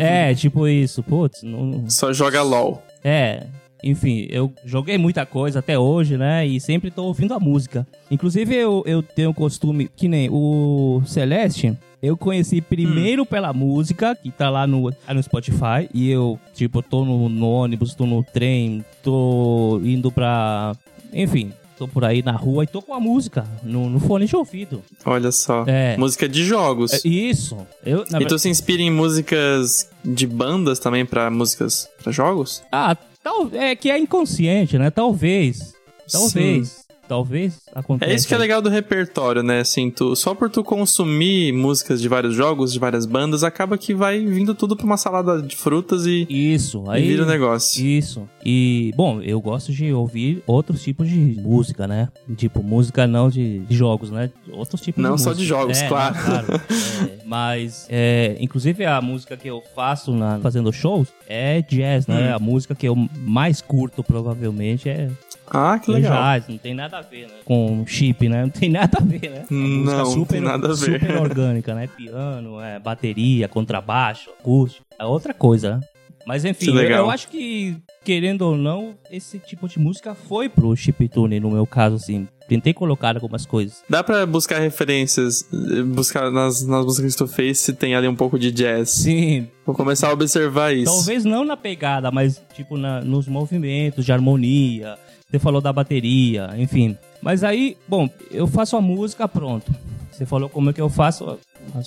é, 0.00 0.34
tipo 0.34 0.66
isso. 0.66 1.02
Putz, 1.02 1.42
não... 1.42 1.88
Só 1.88 2.12
joga 2.12 2.42
LOL. 2.42 2.82
É, 3.04 3.46
enfim, 3.82 4.26
eu 4.30 4.52
joguei 4.64 4.98
muita 4.98 5.24
coisa 5.24 5.58
até 5.58 5.78
hoje, 5.78 6.16
né? 6.16 6.46
E 6.46 6.60
sempre 6.60 6.90
tô 6.90 7.04
ouvindo 7.04 7.34
a 7.34 7.40
música. 7.40 7.86
Inclusive, 8.10 8.54
eu, 8.54 8.82
eu 8.86 9.02
tenho 9.02 9.32
costume, 9.34 9.88
que 9.94 10.08
nem 10.08 10.28
o 10.30 11.02
Celeste, 11.06 11.76
eu 12.02 12.16
conheci 12.16 12.60
primeiro 12.60 13.22
hum. 13.22 13.26
pela 13.26 13.52
música, 13.52 14.14
que 14.14 14.30
tá 14.30 14.48
lá 14.48 14.66
no, 14.66 14.90
no 14.90 15.22
Spotify. 15.22 15.88
E 15.92 16.10
eu, 16.10 16.38
tipo, 16.54 16.82
tô 16.82 17.04
no, 17.04 17.28
no 17.28 17.50
ônibus, 17.50 17.94
tô 17.94 18.06
no 18.06 18.22
trem, 18.22 18.84
tô 19.02 19.80
indo 19.84 20.10
pra. 20.10 20.72
Enfim, 21.12 21.52
tô 21.80 21.88
por 21.88 22.04
aí 22.04 22.22
na 22.22 22.32
rua 22.32 22.64
e 22.64 22.66
tô 22.66 22.80
com 22.80 22.94
a 22.94 23.00
música 23.00 23.46
no, 23.62 23.88
no 23.88 23.98
fone 24.00 24.26
de 24.26 24.36
ouvido. 24.36 24.82
Olha 25.04 25.32
só. 25.32 25.64
É. 25.66 25.96
Música 25.96 26.28
de 26.28 26.44
jogos. 26.44 26.92
É, 26.92 27.08
isso. 27.08 27.56
Eu, 27.84 28.04
e 28.20 28.26
tu 28.26 28.38
se 28.38 28.48
inspira 28.48 28.82
em 28.82 28.90
músicas 28.90 29.90
de 30.04 30.26
bandas 30.26 30.78
também 30.78 31.04
para 31.04 31.30
músicas 31.30 31.88
para 32.02 32.12
jogos? 32.12 32.62
Ah, 32.72 32.96
tal, 33.30 33.50
é 33.54 33.76
que 33.76 33.90
é 33.90 33.98
inconsciente, 33.98 34.76
né? 34.78 34.90
Talvez. 34.90 35.74
Talvez. 36.10 36.68
Sim 36.68 36.89
talvez 37.10 37.62
aconteça. 37.74 38.12
É 38.12 38.14
isso 38.14 38.28
que 38.28 38.34
é 38.34 38.38
legal 38.38 38.62
do 38.62 38.68
repertório, 38.68 39.42
né? 39.42 39.58
Assim, 39.58 39.90
tu, 39.90 40.14
só 40.14 40.32
por 40.32 40.48
tu 40.48 40.62
consumir 40.62 41.52
músicas 41.52 42.00
de 42.00 42.08
vários 42.08 42.36
jogos, 42.36 42.72
de 42.72 42.78
várias 42.78 43.04
bandas, 43.04 43.42
acaba 43.42 43.76
que 43.76 43.92
vai 43.92 44.24
vindo 44.24 44.54
tudo 44.54 44.76
pra 44.76 44.86
uma 44.86 44.96
salada 44.96 45.42
de 45.42 45.56
frutas 45.56 46.06
e. 46.06 46.24
Isso, 46.30 46.88
aí. 46.88 47.02
E 47.04 47.08
vira 47.08 47.24
o 47.24 47.26
um 47.26 47.28
negócio. 47.28 47.84
Isso. 47.84 48.28
E, 48.46 48.92
bom, 48.94 49.20
eu 49.22 49.40
gosto 49.40 49.72
de 49.72 49.92
ouvir 49.92 50.40
outros 50.46 50.84
tipos 50.84 51.08
de 51.08 51.36
música, 51.40 51.88
né? 51.88 52.08
Tipo, 52.36 52.62
música 52.62 53.08
não 53.08 53.28
de, 53.28 53.58
de 53.58 53.76
jogos, 53.76 54.12
né? 54.12 54.30
Outros 54.52 54.80
tipos 54.80 55.02
não 55.02 55.10
de 55.10 55.12
música. 55.14 55.30
Não 55.30 55.36
só 55.36 55.40
de 55.40 55.44
jogos, 55.44 55.78
é, 55.78 55.88
claro. 55.88 56.14
Não, 56.14 56.24
claro. 56.24 56.46
é, 57.10 57.18
mas, 57.26 57.88
é, 57.90 58.36
inclusive, 58.38 58.84
a 58.84 59.00
música 59.00 59.36
que 59.36 59.48
eu 59.48 59.60
faço 59.74 60.12
na, 60.12 60.38
fazendo 60.38 60.72
shows 60.72 61.08
é 61.28 61.60
jazz, 61.62 62.06
né? 62.06 62.30
Hum. 62.30 62.36
A 62.36 62.38
música 62.38 62.72
que 62.72 62.86
eu 62.86 62.94
mais 62.94 63.60
curto, 63.60 64.04
provavelmente, 64.04 64.88
é 64.88 65.10
ah, 65.50 65.80
que 65.80 65.90
legal. 65.90 66.12
Jazz, 66.12 66.48
não 66.48 66.58
tem 66.58 66.74
nada 66.74 66.99
a 67.00 67.02
ver, 67.02 67.26
né? 67.26 67.34
Com 67.44 67.84
chip, 67.86 68.28
né? 68.28 68.42
Não 68.42 68.50
tem 68.50 68.68
nada 68.68 68.98
a 68.98 69.04
ver, 69.04 69.30
né? 69.30 69.46
Não, 69.50 70.06
super, 70.06 70.34
tem 70.34 70.40
nada 70.40 70.68
a 70.68 70.74
ver. 70.74 71.00
Super 71.00 71.16
orgânica, 71.16 71.74
né? 71.74 71.88
Piano, 71.88 72.60
é, 72.60 72.78
bateria, 72.78 73.48
contrabaixo, 73.48 74.30
acústico. 74.38 74.84
É 74.98 75.04
outra 75.04 75.34
coisa, 75.34 75.76
né? 75.76 75.80
Mas 76.26 76.44
enfim, 76.44 76.76
eu, 76.76 76.82
eu, 76.82 77.10
acho 77.10 77.28
que, 77.28 77.76
querendo 78.04 78.42
ou 78.42 78.56
não, 78.56 78.94
esse 79.10 79.38
tipo 79.38 79.66
de 79.66 79.78
música 79.78 80.14
foi 80.14 80.48
pro 80.48 80.76
chiptune, 80.76 81.40
no 81.40 81.50
meu 81.50 81.66
caso, 81.66 81.96
assim. 81.96 82.28
Tentei 82.46 82.74
colocar 82.74 83.14
algumas 83.14 83.46
coisas. 83.46 83.82
Dá 83.88 84.02
pra 84.02 84.26
buscar 84.26 84.58
referências, 84.58 85.48
buscar 85.94 86.30
nas, 86.30 86.66
nas 86.66 86.84
músicas 86.84 87.12
que 87.12 87.18
tu 87.18 87.26
fez 87.28 87.58
se 87.58 87.72
tem 87.72 87.94
ali 87.94 88.08
um 88.08 88.14
pouco 88.16 88.38
de 88.38 88.50
jazz. 88.50 88.90
Sim. 88.90 89.48
Vou 89.64 89.74
começar 89.74 90.08
a 90.08 90.12
observar 90.12 90.74
isso. 90.74 90.92
Talvez 90.92 91.24
não 91.24 91.44
na 91.44 91.56
pegada, 91.56 92.10
mas 92.10 92.42
tipo 92.54 92.76
na, 92.76 93.00
nos 93.00 93.28
movimentos 93.28 94.04
de 94.04 94.12
harmonia, 94.12 94.98
você 95.30 95.38
falou 95.38 95.60
da 95.60 95.72
bateria, 95.72 96.50
enfim. 96.56 96.96
Mas 97.22 97.44
aí, 97.44 97.76
bom, 97.86 98.08
eu 98.30 98.46
faço 98.46 98.76
a 98.76 98.80
música, 98.80 99.28
pronto. 99.28 99.72
Você 100.10 100.26
falou 100.26 100.48
como 100.48 100.70
é 100.70 100.72
que 100.72 100.80
eu 100.80 100.88
faço. 100.88 101.38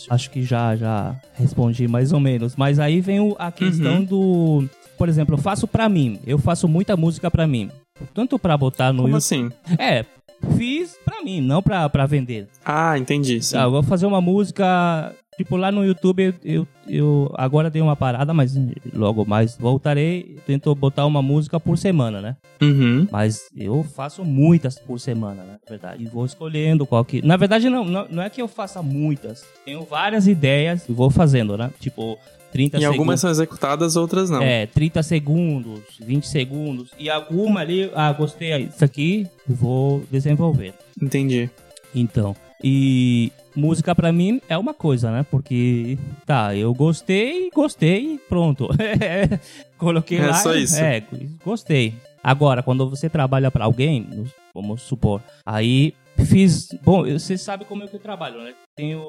Acho, 0.09 0.29
que 0.29 0.43
já, 0.43 0.75
já 0.75 1.15
respondi 1.33 1.87
mais 1.87 2.13
ou 2.13 2.19
menos. 2.19 2.55
Mas 2.55 2.79
aí 2.79 3.01
vem 3.01 3.35
a 3.37 3.51
questão 3.51 3.97
uhum. 3.97 4.05
do. 4.05 4.69
Por 4.97 5.09
exemplo, 5.09 5.35
eu 5.35 5.39
faço 5.39 5.67
pra 5.67 5.89
mim. 5.89 6.19
Eu 6.25 6.37
faço 6.37 6.67
muita 6.67 6.95
música 6.95 7.29
pra 7.29 7.45
mim. 7.45 7.69
Tanto 8.13 8.39
pra 8.39 8.57
botar 8.57 8.93
no 8.93 9.03
Como 9.03 9.15
YouTube. 9.15 9.17
assim? 9.17 9.51
É, 9.77 10.05
fiz 10.57 10.97
pra 11.03 11.21
mim, 11.21 11.41
não 11.41 11.61
pra, 11.61 11.87
pra 11.89 12.05
vender. 12.05 12.47
Ah, 12.63 12.97
entendi. 12.97 13.41
Sim. 13.41 13.57
Ah, 13.57 13.63
eu 13.63 13.71
vou 13.71 13.83
fazer 13.83 14.05
uma 14.05 14.21
música 14.21 15.13
Tipo, 15.43 15.57
lá 15.57 15.73
no 15.73 15.83
YouTube 15.83 16.33
eu, 16.41 16.65
eu 16.87 17.29
agora 17.35 17.69
dei 17.69 17.81
uma 17.81 17.97
parada, 17.97 18.33
mas 18.33 18.57
logo 18.93 19.25
mais 19.25 19.57
voltarei. 19.57 20.37
Tento 20.47 20.73
botar 20.73 21.05
uma 21.05 21.21
música 21.21 21.59
por 21.59 21.77
semana, 21.77 22.21
né? 22.21 22.37
Uhum. 22.61 23.05
Mas 23.11 23.49
eu 23.53 23.83
faço 23.83 24.23
muitas 24.23 24.79
por 24.79 25.01
semana, 25.01 25.43
né? 25.43 25.57
Na 25.61 25.69
verdade. 25.69 26.01
E 26.01 26.07
vou 26.07 26.25
escolhendo 26.25 26.85
qual 26.85 27.03
que. 27.03 27.21
Na 27.21 27.35
verdade, 27.35 27.69
não, 27.69 27.83
não, 27.83 28.23
é 28.23 28.29
que 28.29 28.41
eu 28.41 28.47
faça 28.47 28.81
muitas. 28.81 29.43
Tenho 29.65 29.83
várias 29.83 30.29
ideias 30.29 30.87
e 30.87 30.93
vou 30.93 31.09
fazendo, 31.09 31.57
né? 31.57 31.71
Tipo, 31.77 32.17
30 32.53 32.79
e 32.79 32.85
algumas 32.85 33.19
são 33.19 33.29
executadas, 33.29 33.97
outras 33.97 34.29
não. 34.29 34.41
É, 34.41 34.65
30 34.65 35.03
segundos, 35.03 35.81
20 35.99 36.25
segundos. 36.25 36.91
E 36.97 37.09
alguma 37.09 37.59
ali, 37.59 37.91
ah, 37.93 38.13
gostei, 38.13 38.55
isso 38.63 38.85
aqui, 38.85 39.27
vou 39.45 40.05
desenvolver. 40.09 40.73
Entendi. 41.01 41.49
Então, 41.93 42.33
e 42.63 43.29
música 43.55 43.93
para 43.93 44.11
mim 44.11 44.41
é 44.49 44.57
uma 44.57 44.73
coisa, 44.73 45.11
né? 45.11 45.25
Porque, 45.29 45.97
tá, 46.25 46.55
eu 46.55 46.73
gostei, 46.73 47.49
gostei, 47.53 48.19
pronto. 48.29 48.69
Coloquei 49.77 50.19
é 50.19 50.27
lá. 50.27 50.33
Só 50.33 50.53
isso. 50.53 50.77
É, 50.77 51.03
gostei. 51.43 51.95
Agora, 52.23 52.63
quando 52.63 52.89
você 52.89 53.09
trabalha 53.09 53.51
para 53.51 53.65
alguém, 53.65 54.07
vamos 54.53 54.81
supor, 54.81 55.21
aí 55.45 55.93
fiz. 56.25 56.69
Bom, 56.83 57.03
você 57.03 57.37
sabe 57.37 57.65
como 57.65 57.83
é 57.83 57.87
que 57.87 57.95
eu 57.95 57.99
trabalho, 57.99 58.41
né? 58.41 58.53
Tenho. 58.75 59.03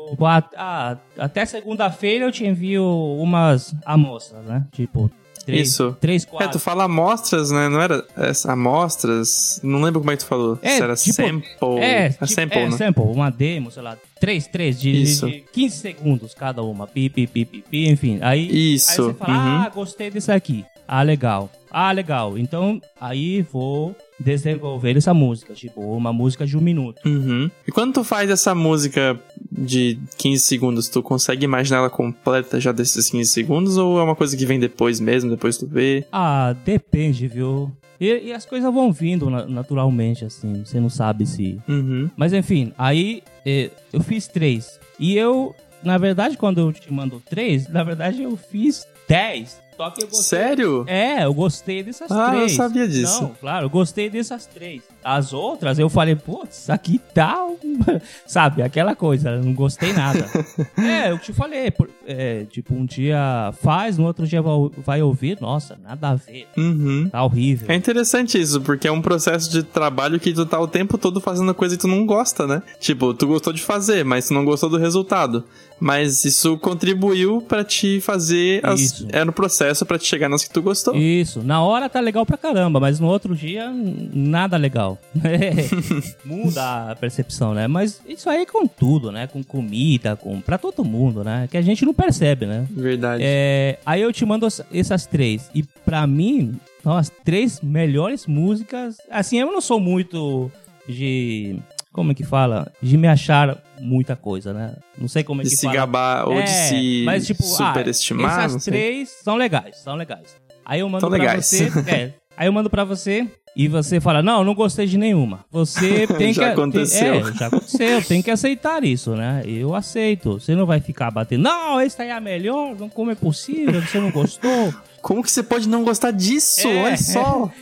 Ah, 0.56 0.96
até 1.18 1.44
segunda-feira 1.46 2.24
eu 2.24 2.32
te 2.32 2.44
envio 2.44 2.84
umas 3.18 3.74
amostras, 3.84 4.44
né? 4.44 4.66
Tipo, 4.72 5.10
Três, 5.44 5.68
Isso. 5.68 5.96
Três, 6.00 6.24
quatro. 6.24 6.48
É, 6.48 6.50
tu 6.50 6.58
fala 6.58 6.84
amostras, 6.84 7.50
né? 7.50 7.68
Não 7.68 7.80
era 7.80 8.04
essa, 8.16 8.52
amostras? 8.52 9.60
Não 9.62 9.82
lembro 9.82 10.00
como 10.00 10.10
é 10.10 10.16
que 10.16 10.24
tu 10.24 10.28
falou. 10.28 10.58
É, 10.62 10.78
era 10.78 10.96
tipo, 10.96 11.14
sample. 11.14 11.78
É, 11.80 12.10
tipo, 12.10 12.26
sample, 12.26 12.58
é, 12.58 12.68
né? 12.68 12.76
sample, 12.76 13.02
uma 13.04 13.30
demo, 13.30 13.70
sei 13.70 13.82
lá. 13.82 13.96
Três, 14.18 14.46
três, 14.46 14.80
de, 14.80 14.90
Isso. 14.90 15.26
de 15.26 15.44
15 15.52 15.76
segundos 15.76 16.34
cada 16.34 16.62
uma. 16.62 16.86
Pi, 16.86 17.10
pi, 17.10 17.26
pi, 17.26 17.44
pi, 17.44 17.64
pi 17.70 17.88
enfim. 17.88 18.18
Aí, 18.22 18.74
Isso. 18.74 18.90
aí 18.90 18.96
você 18.96 19.14
fala, 19.14 19.32
uhum. 19.32 19.62
ah, 19.62 19.70
gostei 19.74 20.10
disso 20.10 20.32
aqui. 20.32 20.64
Ah, 20.88 21.02
legal. 21.02 21.50
Ah, 21.70 21.92
legal. 21.92 22.38
Então, 22.38 22.80
aí 23.00 23.42
vou 23.42 23.94
desenvolver 24.24 24.96
essa 24.96 25.12
música, 25.12 25.52
tipo, 25.54 25.80
uma 25.80 26.12
música 26.12 26.46
de 26.46 26.56
um 26.56 26.60
minuto. 26.60 27.00
Uhum. 27.04 27.50
E 27.66 27.70
quando 27.70 27.92
tu 27.92 28.04
faz 28.04 28.30
essa 28.30 28.54
música 28.54 29.20
de 29.52 29.98
15 30.16 30.42
segundos, 30.42 30.88
tu 30.88 31.02
consegue 31.02 31.44
imaginar 31.44 31.78
ela 31.78 31.90
completa 31.90 32.58
já 32.58 32.72
desses 32.72 33.10
15 33.10 33.30
segundos 33.30 33.76
ou 33.76 33.98
é 33.98 34.02
uma 34.02 34.16
coisa 34.16 34.36
que 34.36 34.46
vem 34.46 34.58
depois 34.58 34.98
mesmo, 34.98 35.30
depois 35.30 35.58
tu 35.58 35.66
vê? 35.66 36.04
Ah, 36.10 36.54
depende, 36.64 37.28
viu? 37.28 37.70
E, 38.00 38.28
e 38.28 38.32
as 38.32 38.44
coisas 38.44 38.72
vão 38.72 38.92
vindo 38.92 39.30
naturalmente, 39.30 40.24
assim, 40.24 40.64
você 40.64 40.80
não 40.80 40.90
sabe 40.90 41.26
se. 41.26 41.60
Uhum. 41.68 42.10
Mas 42.16 42.32
enfim, 42.32 42.72
aí 42.76 43.22
eh, 43.46 43.70
eu 43.92 44.00
fiz 44.00 44.26
três. 44.26 44.80
E 44.98 45.16
eu, 45.16 45.54
na 45.82 45.98
verdade, 45.98 46.36
quando 46.36 46.58
eu 46.58 46.72
te 46.72 46.92
mando 46.92 47.22
três, 47.28 47.68
na 47.68 47.84
verdade 47.84 48.22
eu 48.22 48.36
fiz 48.36 48.86
dez. 49.08 49.60
Só 49.76 49.90
que 49.90 50.02
eu 50.02 50.08
gostei. 50.08 50.38
Sério? 50.38 50.84
É, 50.86 51.24
eu 51.24 51.34
gostei 51.34 51.82
dessas 51.82 52.10
ah, 52.10 52.30
três. 52.30 52.42
Ah, 52.42 52.44
eu 52.44 52.48
sabia 52.48 52.88
disso. 52.88 53.22
Não, 53.22 53.34
claro, 53.40 53.66
eu 53.66 53.70
gostei 53.70 54.08
dessas 54.08 54.46
três. 54.46 54.82
As 55.02 55.32
outras 55.32 55.78
eu 55.78 55.88
falei, 55.88 56.16
putz, 56.16 56.70
aqui 56.70 57.00
tá. 57.12 57.44
Sabe, 58.26 58.62
aquela 58.62 58.94
coisa, 58.94 59.36
não 59.36 59.52
gostei 59.52 59.92
nada. 59.92 60.26
é, 60.78 61.10
eu 61.10 61.18
te 61.18 61.32
falei, 61.32 61.72
é, 62.06 62.44
tipo, 62.44 62.74
um 62.74 62.84
dia 62.84 63.52
faz, 63.60 63.98
no 63.98 64.06
outro 64.06 64.26
dia 64.26 64.42
vai 64.78 65.02
ouvir, 65.02 65.38
nossa, 65.40 65.78
nada 65.82 66.10
a 66.10 66.14
ver. 66.14 66.46
Uhum. 66.56 67.08
Tá 67.10 67.22
horrível. 67.22 67.66
É 67.70 67.74
interessante 67.74 68.40
isso, 68.40 68.60
porque 68.60 68.88
é 68.88 68.92
um 68.92 69.02
processo 69.02 69.50
de 69.50 69.62
trabalho 69.62 70.20
que 70.20 70.32
tu 70.32 70.46
tá 70.46 70.58
o 70.58 70.68
tempo 70.68 70.96
todo 70.96 71.20
fazendo 71.20 71.54
coisa 71.54 71.76
que 71.76 71.82
tu 71.82 71.88
não 71.88 72.06
gosta, 72.06 72.46
né? 72.46 72.62
Tipo, 72.78 73.12
tu 73.12 73.26
gostou 73.26 73.52
de 73.52 73.62
fazer, 73.62 74.04
mas 74.04 74.28
tu 74.28 74.34
não 74.34 74.44
gostou 74.44 74.70
do 74.70 74.78
resultado. 74.78 75.44
Mas 75.78 76.24
isso 76.24 76.56
contribuiu 76.58 77.40
para 77.40 77.64
te 77.64 78.00
fazer 78.00 78.64
as... 78.64 78.80
Isso. 78.80 79.08
Era 79.10 79.24
no 79.24 79.32
processo 79.32 79.84
para 79.84 79.98
te 79.98 80.06
chegar 80.06 80.28
nas 80.28 80.44
que 80.44 80.52
tu 80.52 80.62
gostou. 80.62 80.94
Isso. 80.94 81.42
Na 81.42 81.62
hora 81.62 81.88
tá 81.88 82.00
legal 82.00 82.24
pra 82.24 82.36
caramba, 82.36 82.80
mas 82.80 83.00
no 83.00 83.06
outro 83.06 83.34
dia 83.34 83.70
nada 83.70 84.56
legal. 84.56 84.98
Muda 86.24 86.92
a 86.92 86.96
percepção, 86.96 87.54
né? 87.54 87.66
Mas 87.66 88.00
isso 88.06 88.30
aí 88.30 88.42
é 88.42 88.46
com 88.46 88.66
tudo, 88.66 89.10
né? 89.10 89.26
Com 89.26 89.42
comida, 89.42 90.16
com 90.16 90.40
para 90.40 90.58
todo 90.58 90.84
mundo, 90.84 91.24
né? 91.24 91.48
Que 91.50 91.56
a 91.56 91.62
gente 91.62 91.84
não 91.84 91.94
percebe, 91.94 92.46
né? 92.46 92.66
Verdade. 92.70 93.22
É... 93.24 93.78
Aí 93.84 94.00
eu 94.00 94.12
te 94.12 94.24
mando 94.24 94.46
essas 94.72 95.06
três 95.06 95.50
e 95.54 95.62
para 95.62 96.06
mim 96.06 96.54
são 96.82 96.96
as 96.96 97.10
três 97.24 97.60
melhores 97.60 98.26
músicas. 98.26 98.96
Assim, 99.10 99.38
eu 99.38 99.50
não 99.50 99.60
sou 99.60 99.80
muito 99.80 100.50
de 100.88 101.58
como 101.94 102.10
é 102.10 102.14
que 102.14 102.24
fala? 102.24 102.70
De 102.82 102.98
me 102.98 103.06
achar 103.06 103.56
muita 103.80 104.16
coisa, 104.16 104.52
né? 104.52 104.74
Não 104.98 105.06
sei 105.06 105.22
como 105.22 105.40
é 105.40 105.44
de 105.44 105.50
que 105.50 105.56
se 105.56 105.62
fala. 105.62 105.72
De 105.72 105.76
se 105.76 105.80
gabar 105.80 106.28
ou 106.28 106.34
é, 106.34 106.42
de 106.42 106.50
se 106.50 107.02
mas, 107.06 107.24
tipo, 107.24 107.44
superestimar. 107.44 108.40
Ah, 108.40 108.44
essas 108.44 108.64
três 108.64 109.08
são 109.22 109.36
legais, 109.36 109.76
são 109.76 109.94
legais. 109.94 110.34
Aí 110.66 110.80
eu 110.80 110.88
mando 110.88 111.02
são 111.02 111.08
pra 111.08 111.18
legais. 111.18 111.46
você. 111.46 111.70
É, 111.86 112.12
aí 112.36 112.48
eu 112.48 112.52
mando 112.52 112.68
pra 112.68 112.82
você 112.82 113.28
e 113.54 113.68
você 113.68 114.00
fala: 114.00 114.24
Não, 114.24 114.42
não 114.42 114.54
gostei 114.56 114.88
de 114.88 114.98
nenhuma. 114.98 115.44
Você 115.52 116.08
tem 116.18 116.32
já 116.32 116.46
que. 116.46 116.50
Aconteceu. 116.50 117.22
Tem, 117.22 117.30
é, 117.30 117.32
já 117.32 117.46
aconteceu. 117.46 118.02
tem 118.02 118.20
que 118.20 118.30
aceitar 118.32 118.82
isso, 118.82 119.14
né? 119.14 119.42
Eu 119.46 119.72
aceito. 119.72 120.40
Você 120.40 120.56
não 120.56 120.66
vai 120.66 120.80
ficar 120.80 121.12
batendo. 121.12 121.44
Não, 121.44 121.78
essa 121.78 122.02
aí 122.02 122.08
é 122.08 122.12
a 122.12 122.20
melhor. 122.20 122.74
Como 122.92 123.12
é 123.12 123.14
possível? 123.14 123.80
Você 123.80 124.00
não 124.00 124.10
gostou? 124.10 124.74
Como 125.00 125.22
que 125.22 125.30
você 125.30 125.42
pode 125.44 125.68
não 125.68 125.84
gostar 125.84 126.10
disso? 126.10 126.66
É, 126.66 126.82
Olha 126.82 126.96
só. 126.96 127.52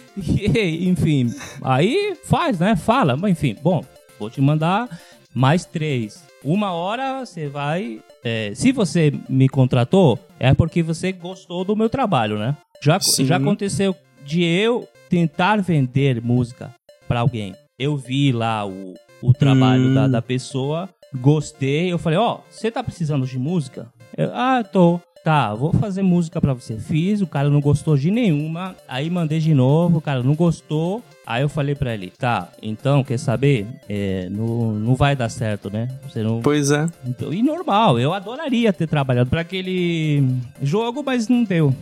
É. 0.55 0.69
enfim, 0.69 1.35
aí 1.61 2.17
faz, 2.25 2.59
né? 2.59 2.77
Fala. 2.77 3.17
Mas 3.17 3.33
enfim, 3.33 3.57
bom, 3.61 3.85
vou 4.23 4.31
te 4.31 4.41
mandar 4.41 4.89
mais 5.35 5.65
três. 5.65 6.25
uma 6.45 6.73
hora 6.73 7.25
você 7.25 7.49
vai. 7.49 8.01
é, 8.25 8.53
se 8.55 8.71
você 8.73 9.13
me 9.29 9.49
contratou, 9.49 10.19
é 10.39 10.55
porque 10.55 10.83
você 10.83 11.11
gostou 11.13 11.65
do 11.65 11.75
meu 11.77 11.89
trabalho, 11.91 12.39
né? 12.39 12.57
Já, 12.81 12.99
Sim. 13.01 13.25
já 13.27 13.37
aconteceu 13.37 13.95
de 14.25 14.43
eu 14.45 14.89
tentar 15.09 15.61
vender 15.61 16.21
música 16.23 16.73
pra 17.09 17.21
alguém. 17.21 17.55
Eu 17.79 17.97
vi 17.97 18.31
lá 18.33 18.65
o, 18.67 18.95
o 19.21 19.33
trabalho 19.33 19.89
Hum. 19.89 19.95
da, 19.95 20.07
da 20.09 20.23
pessoa, 20.23 20.89
gostei. 21.15 21.93
Eu 21.93 21.99
falei: 21.99 22.19
Ó, 22.19 22.39
você 22.51 22.71
tá 22.71 22.83
precisando 22.83 23.27
de 23.27 23.39
música? 23.39 23.93
Eu, 24.17 24.31
ah, 24.35 24.63
tô. 24.63 25.01
Tá, 25.25 25.55
vou 25.55 25.73
fazer 25.73 26.03
música 26.03 26.41
pra 26.41 26.53
você. 26.53 26.77
Fiz, 26.79 27.21
o 27.21 27.27
cara 27.29 27.49
não 27.49 27.61
gostou 27.61 27.97
de 27.97 28.11
nenhuma. 28.11 28.75
Aí 28.89 29.09
mandei 29.09 29.39
de 29.39 29.55
novo, 29.55 29.99
o 29.99 30.01
cara 30.01 30.21
não 30.23 30.35
gostou. 30.35 31.01
Aí 31.25 31.43
eu 31.43 31.49
falei 31.49 31.77
pra 31.77 31.95
ele, 31.95 32.13
tá, 32.19 32.49
então, 32.61 33.05
quer 33.05 33.17
saber? 33.17 33.65
É, 33.89 34.29
não, 34.29 34.73
não 34.73 34.95
vai 34.97 35.15
dar 35.15 35.29
certo, 35.29 35.71
né? 35.73 35.87
Você 36.03 36.21
não. 36.21 36.43
Pois 36.43 36.73
é. 36.73 36.89
Então, 37.07 37.33
e 37.33 37.41
normal, 37.41 38.01
eu 38.01 38.13
adoraria 38.13 38.73
ter 38.73 38.89
trabalhado 38.89 39.31
pra 39.31 39.43
aquele 39.43 40.25
jogo, 40.61 41.05
mas 41.07 41.29
não 41.29 41.45
deu. 41.45 41.73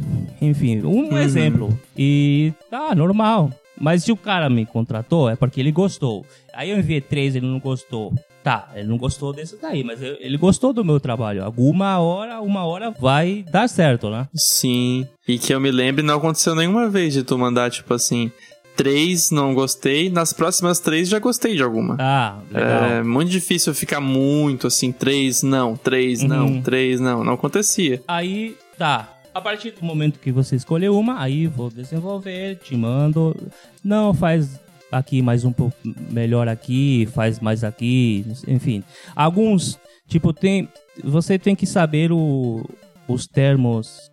Enfim, 0.42 0.82
um 0.82 1.08
Uhum. 1.10 1.18
exemplo. 1.18 1.80
E 1.96 2.52
tá, 2.70 2.94
normal. 2.94 3.50
Mas 3.80 4.04
se 4.04 4.12
o 4.12 4.16
cara 4.16 4.50
me 4.50 4.66
contratou, 4.66 5.28
é 5.30 5.34
porque 5.34 5.58
ele 5.58 5.72
gostou. 5.72 6.24
Aí 6.54 6.70
eu 6.70 6.78
enviei 6.78 7.00
três, 7.00 7.34
ele 7.34 7.46
não 7.46 7.58
gostou. 7.58 8.12
Tá, 8.44 8.68
ele 8.74 8.88
não 8.88 8.96
gostou 8.96 9.32
desse 9.32 9.56
daí, 9.60 9.82
mas 9.84 10.00
ele 10.02 10.36
gostou 10.38 10.72
do 10.72 10.84
meu 10.84 10.98
trabalho. 11.00 11.44
Alguma 11.44 11.98
hora, 11.98 12.40
uma 12.40 12.64
hora 12.64 12.90
vai 12.90 13.44
dar 13.50 13.68
certo, 13.68 14.08
né? 14.10 14.26
Sim. 14.34 15.06
E 15.26 15.38
que 15.38 15.52
eu 15.54 15.60
me 15.60 15.70
lembre, 15.70 16.02
não 16.02 16.16
aconteceu 16.16 16.54
nenhuma 16.54 16.88
vez 16.88 17.12
de 17.12 17.22
tu 17.22 17.36
mandar, 17.38 17.70
tipo 17.70 17.92
assim, 17.92 18.30
três, 18.76 19.30
não 19.30 19.52
gostei. 19.54 20.08
Nas 20.08 20.32
próximas 20.32 20.80
três, 20.80 21.08
já 21.08 21.18
gostei 21.18 21.54
de 21.54 21.62
alguma. 21.62 21.96
Ah, 21.98 22.38
legal. 22.50 22.84
É 22.84 23.02
muito 23.02 23.30
difícil 23.30 23.74
ficar 23.74 24.00
muito 24.00 24.66
assim, 24.66 24.90
três, 24.90 25.42
não, 25.42 25.76
três, 25.76 26.22
não, 26.22 26.46
Uhum. 26.46 26.62
três, 26.62 26.98
não. 26.98 27.22
Não 27.22 27.34
acontecia. 27.34 28.02
Aí, 28.08 28.56
tá. 28.78 29.08
A 29.32 29.40
partir 29.40 29.70
do 29.72 29.84
momento 29.84 30.18
que 30.18 30.32
você 30.32 30.56
escolheu 30.56 30.98
uma, 30.98 31.20
aí 31.20 31.46
vou 31.46 31.70
desenvolver, 31.70 32.56
te 32.56 32.76
mando. 32.76 33.36
Não, 33.82 34.12
faz 34.12 34.58
aqui 34.90 35.22
mais 35.22 35.44
um 35.44 35.52
pouco 35.52 35.76
melhor 36.10 36.48
aqui, 36.48 37.08
faz 37.12 37.38
mais 37.38 37.62
aqui, 37.62 38.26
enfim. 38.48 38.82
Alguns, 39.14 39.78
tipo, 40.08 40.32
tem. 40.32 40.68
Você 41.04 41.38
tem 41.38 41.54
que 41.54 41.66
saber 41.66 42.10
o, 42.12 42.64
os 43.06 43.26
termos. 43.26 44.10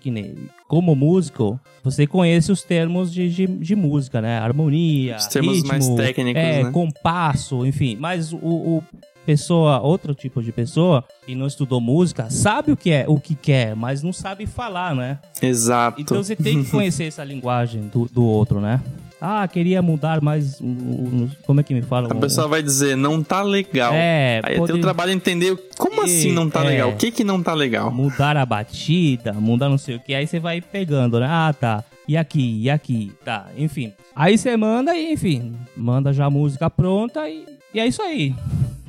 Que 0.00 0.10
nem, 0.10 0.34
como 0.68 0.94
músico, 0.94 1.58
você 1.82 2.06
conhece 2.06 2.52
os 2.52 2.62
termos 2.62 3.10
de, 3.10 3.30
de, 3.30 3.46
de 3.46 3.74
música, 3.74 4.20
né? 4.20 4.38
Harmonia, 4.38 5.16
Os 5.16 5.26
termos 5.26 5.56
ritmo, 5.56 5.68
mais 5.68 5.88
técnicos, 5.88 6.42
é, 6.42 6.64
né? 6.64 6.70
compasso, 6.70 7.64
enfim. 7.64 7.96
Mas 7.98 8.30
o, 8.30 8.36
o 8.36 8.84
pessoa, 9.24 9.80
outro 9.80 10.14
tipo 10.14 10.42
de 10.42 10.52
pessoa 10.52 11.04
que 11.26 11.34
não 11.34 11.46
estudou 11.46 11.80
música, 11.80 12.28
sabe 12.30 12.70
o 12.72 12.76
que 12.76 12.90
é, 12.90 13.04
o 13.08 13.18
que 13.18 13.34
quer, 13.34 13.74
mas 13.74 14.02
não 14.02 14.12
sabe 14.12 14.46
falar, 14.46 14.94
né? 14.94 15.18
Exato. 15.42 16.00
Então 16.00 16.22
você 16.22 16.36
tem 16.36 16.62
que 16.62 16.70
conhecer 16.70 17.04
essa 17.04 17.24
linguagem 17.24 17.88
do, 17.92 18.06
do 18.12 18.24
outro, 18.24 18.60
né? 18.60 18.80
Ah, 19.20 19.48
queria 19.48 19.80
mudar 19.80 20.20
o- 20.20 21.30
Como 21.46 21.58
é 21.60 21.62
que 21.62 21.72
me 21.72 21.80
fala? 21.80 22.08
A 22.12 22.14
pessoa 22.14 22.46
vai 22.46 22.62
dizer, 22.62 22.94
não 22.94 23.22
tá 23.22 23.42
legal. 23.42 23.92
É, 23.94 24.40
Aí 24.44 24.56
pode- 24.58 24.72
teu 24.72 24.80
trabalho 24.82 25.12
entender 25.12 25.56
como 25.78 26.02
assim 26.02 26.30
não 26.32 26.50
tá 26.50 26.62
É. 26.64 26.68
legal? 26.68 26.90
O 26.90 26.96
que 26.96 27.10
que 27.10 27.24
não 27.24 27.42
tá 27.42 27.54
legal? 27.54 27.90
mudar 27.90 28.36
a 28.36 28.44
batida, 28.44 29.32
mudar 29.32 29.68
não 29.70 29.78
sei 29.78 29.96
o 29.96 30.00
que, 30.00 30.14
aí 30.14 30.26
você 30.26 30.38
vai 30.38 30.60
pegando, 30.60 31.18
né? 31.20 31.26
Ah, 31.28 31.54
tá. 31.58 31.82
E 32.06 32.18
aqui, 32.18 32.60
e 32.60 32.68
aqui, 32.68 33.12
tá, 33.24 33.46
enfim. 33.56 33.92
Aí 34.14 34.36
você 34.36 34.54
manda 34.58 34.94
e, 34.94 35.14
enfim, 35.14 35.54
manda 35.74 36.12
já 36.12 36.26
a 36.26 36.30
música 36.30 36.68
pronta 36.68 37.26
e, 37.26 37.46
e 37.72 37.80
é 37.80 37.86
isso 37.86 38.02
aí. 38.02 38.34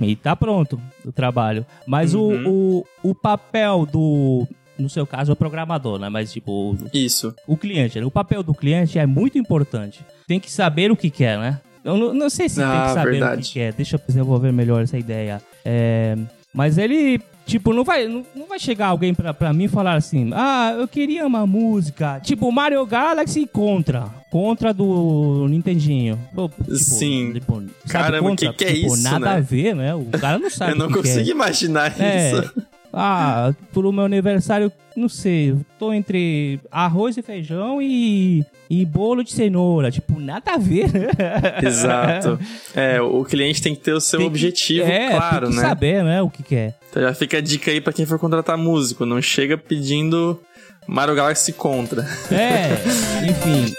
E 0.01 0.15
tá 0.15 0.35
pronto 0.35 0.79
o 1.05 1.11
trabalho. 1.11 1.65
Mas 1.87 2.13
o, 2.13 2.21
Uhum. 2.21 2.83
o, 3.03 3.09
o 3.11 3.15
papel 3.15 3.85
do. 3.85 4.47
No 4.77 4.89
seu 4.89 5.07
caso, 5.07 5.31
o 5.31 5.35
programador, 5.37 5.97
né? 5.97 6.09
Mas, 6.09 6.33
tipo, 6.33 6.75
Isso. 6.93 7.33
o 7.47 7.55
cliente, 7.55 7.97
né? 7.97 8.05
O 8.05 8.11
papel 8.11 8.43
do 8.43 8.53
cliente 8.53 8.99
é 8.99 9.05
muito 9.05 9.37
importante. 9.37 10.01
Tem 10.27 10.37
que 10.37 10.51
saber 10.51 10.91
o 10.91 10.97
que 10.97 11.09
quer, 11.09 11.39
né? 11.39 11.61
Eu 11.81 11.95
não, 11.95 12.13
não 12.13 12.29
sei 12.29 12.49
se 12.49 12.55
tem 12.55 12.65
Ah, 12.65 12.85
que 12.87 12.93
saber 12.93 13.07
o 13.09 13.11
verdade. 13.11 13.41
que 13.47 13.53
quer. 13.53 13.71
Deixa 13.73 13.95
eu 13.95 14.01
desenvolver 14.05 14.51
melhor 14.51 14.81
essa 14.83 14.97
ideia. 14.97 15.41
É, 15.63 16.17
mas 16.53 16.77
ele, 16.77 17.21
tipo, 17.45 17.73
não 17.73 17.83
vai, 17.83 18.07
não, 18.07 18.25
não 18.35 18.47
vai 18.47 18.59
chegar 18.59 18.87
alguém 18.87 19.13
pra, 19.13 19.33
pra 19.33 19.53
mim 19.53 19.65
e 19.65 19.67
falar 19.69 19.95
assim: 19.95 20.31
Ah, 20.33 20.75
eu 20.79 20.87
queria 20.87 21.25
uma 21.25 21.45
música. 21.45 22.19
Tipo, 22.21 22.51
Mario 22.51 22.85
Galaxy 22.85 23.45
contra. 23.47 24.05
Contra 24.29 24.73
do 24.73 25.47
Nintendinho. 25.49 26.19
Tipo, 26.29 26.51
Sim. 26.75 27.31
Tipo, 27.33 27.63
Caramba, 27.87 28.29
contra? 28.29 28.49
que 28.51 28.57
que 28.57 28.65
é 28.65 28.73
tipo, 28.73 28.87
isso, 28.93 29.03
nada 29.03 29.19
né? 29.19 29.31
a 29.37 29.39
ver, 29.39 29.75
né? 29.75 29.95
O 29.95 30.05
cara 30.19 30.37
não 30.37 30.49
sabe 30.51 30.71
Eu 30.73 30.75
não 30.77 30.87
o 30.87 30.91
é. 30.91 30.93
consigo 30.93 31.29
imaginar 31.29 31.99
É. 32.01 32.31
isso. 32.31 32.53
Ah, 32.97 33.53
pro 33.73 33.91
meu 33.91 34.05
aniversário, 34.05 34.71
não 34.95 35.09
sei, 35.09 35.53
tô 35.77 35.91
entre 35.93 36.61
arroz 36.71 37.17
e 37.17 37.21
feijão 37.21 37.81
e, 37.81 38.41
e 38.69 38.85
bolo 38.85 39.21
de 39.21 39.33
cenoura. 39.33 39.91
Tipo, 39.91 40.17
nada 40.17 40.53
a 40.53 40.57
ver, 40.57 40.91
né? 40.93 41.07
Exato. 41.61 42.39
É, 42.73 43.01
o 43.01 43.25
cliente 43.25 43.61
tem 43.61 43.75
que 43.75 43.81
ter 43.81 43.91
o 43.91 43.99
seu 43.99 44.19
Tem 44.19 44.27
que- 44.29 44.31
objetivo 44.33 44.87
é, 44.89 45.09
claro, 45.09 45.47
tem 45.47 45.55
que 45.57 45.61
né? 45.61 45.67
saber, 45.67 46.03
né, 46.05 46.21
o 46.21 46.29
que 46.29 46.41
quer. 46.41 46.75
Então 46.89 47.03
já 47.03 47.13
fica 47.13 47.37
a 47.37 47.41
dica 47.41 47.69
aí 47.69 47.81
pra 47.81 47.91
quem 47.91 48.05
for 48.05 48.17
contratar 48.17 48.57
músico. 48.57 49.05
Não 49.05 49.21
chega 49.21 49.57
pedindo 49.57 50.39
Mario 50.87 51.15
Galaxy 51.15 51.51
contra. 51.51 52.07
É, 52.31 52.69
enfim. 53.29 53.73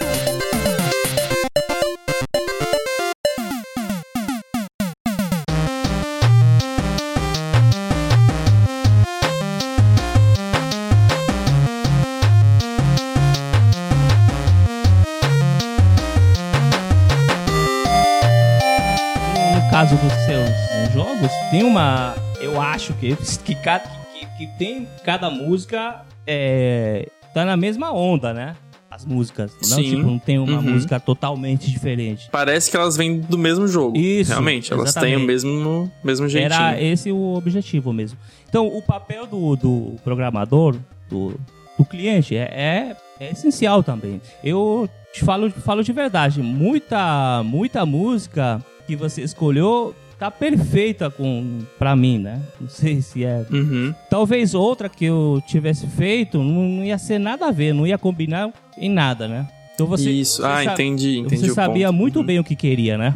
Tem 21.57 21.65
uma. 21.65 22.15
Eu 22.41 22.61
acho 22.61 22.93
que, 22.95 23.17
que, 23.45 23.55
cada, 23.55 23.89
que, 24.13 24.27
que 24.37 24.47
tem 24.59 24.87
cada 25.05 25.31
música 25.31 26.03
é, 26.27 27.09
tá 27.33 27.45
na 27.47 27.57
mesma 27.57 27.93
onda, 27.93 28.35
né? 28.35 28.55
As 28.91 29.05
músicas. 29.07 29.53
Não, 29.69 29.77
Sim. 29.79 29.83
tipo, 29.91 30.03
não 30.03 30.19
tem 30.19 30.39
uma 30.39 30.59
Uhum. 30.59 30.63
música 30.63 31.01
totalmente 31.01 31.71
diferente. 31.71 32.29
Parece 32.31 32.71
que 32.71 32.77
elas 32.77 32.97
vêm 32.97 33.21
do 33.21 33.37
mesmo 33.39 33.67
jogo. 33.67 33.97
Isso, 33.97 34.31
Realmente, 34.31 34.73
elas 34.73 34.93
têm 34.95 35.03
o 35.03 35.07
exatamente. 35.07 35.27
mesmo, 35.27 35.93
mesmo 36.05 36.29
jeitinho. 36.29 36.53
Era 36.55 36.81
esse 36.81 37.11
o 37.11 37.35
objetivo 37.35 37.93
mesmo. 37.93 38.19
Então, 38.49 38.67
o 38.67 38.81
papel 38.83 39.27
do, 39.27 39.57
do 39.57 39.97
programador, 40.05 40.77
do, 41.11 41.39
do 41.79 41.85
cliente, 41.85 42.37
é, 42.37 42.43
é, 42.43 42.97
é 43.21 43.33
essencial 43.33 43.83
também. 43.83 44.21
Eu 44.45 44.89
te 45.13 45.25
falo, 45.25 45.51
falo 45.51 45.83
de 45.83 45.93
verdade, 45.93 46.41
muita, 46.43 47.43
muita 47.45 47.85
música 47.85 48.63
que 48.87 48.95
você 48.97 49.23
escolheu 49.23 49.95
tá 50.19 50.31
perfeita 50.31 51.11
com 51.11 51.61
para 51.79 51.95
mim, 51.95 52.19
né? 52.19 52.41
Não 52.61 52.69
sei 52.69 53.01
se 53.03 53.25
é. 53.25 53.45
Uhum. 53.51 53.95
Talvez 54.11 54.55
outra 54.55 54.89
que 54.89 55.05
eu 55.05 55.43
tivesse 55.47 55.87
feito 55.87 56.43
não, 56.43 56.85
ia 56.85 56.99
ser 56.99 57.19
nada 57.19 57.47
a 57.49 57.51
ver, 57.51 57.73
não 57.73 57.87
ia 57.87 57.99
combinar 57.99 58.51
em 58.79 58.91
nada, 58.91 59.29
né? 59.29 59.47
Então 59.75 59.87
você, 59.87 60.11
Isso. 60.11 60.41
você 60.43 60.47
ah, 60.49 60.65
entendi, 60.65 61.19
entendi 61.19 61.49
você 61.49 61.53
sabia 61.53 61.89
ponto. 61.89 61.97
muito 61.99 62.19
Uhum. 62.21 62.27
bem 62.27 62.39
o 62.39 62.45
que 62.45 62.57
queria, 62.57 62.97
né? 62.97 63.15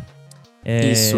É, 0.62 0.92
Isso. 0.92 1.16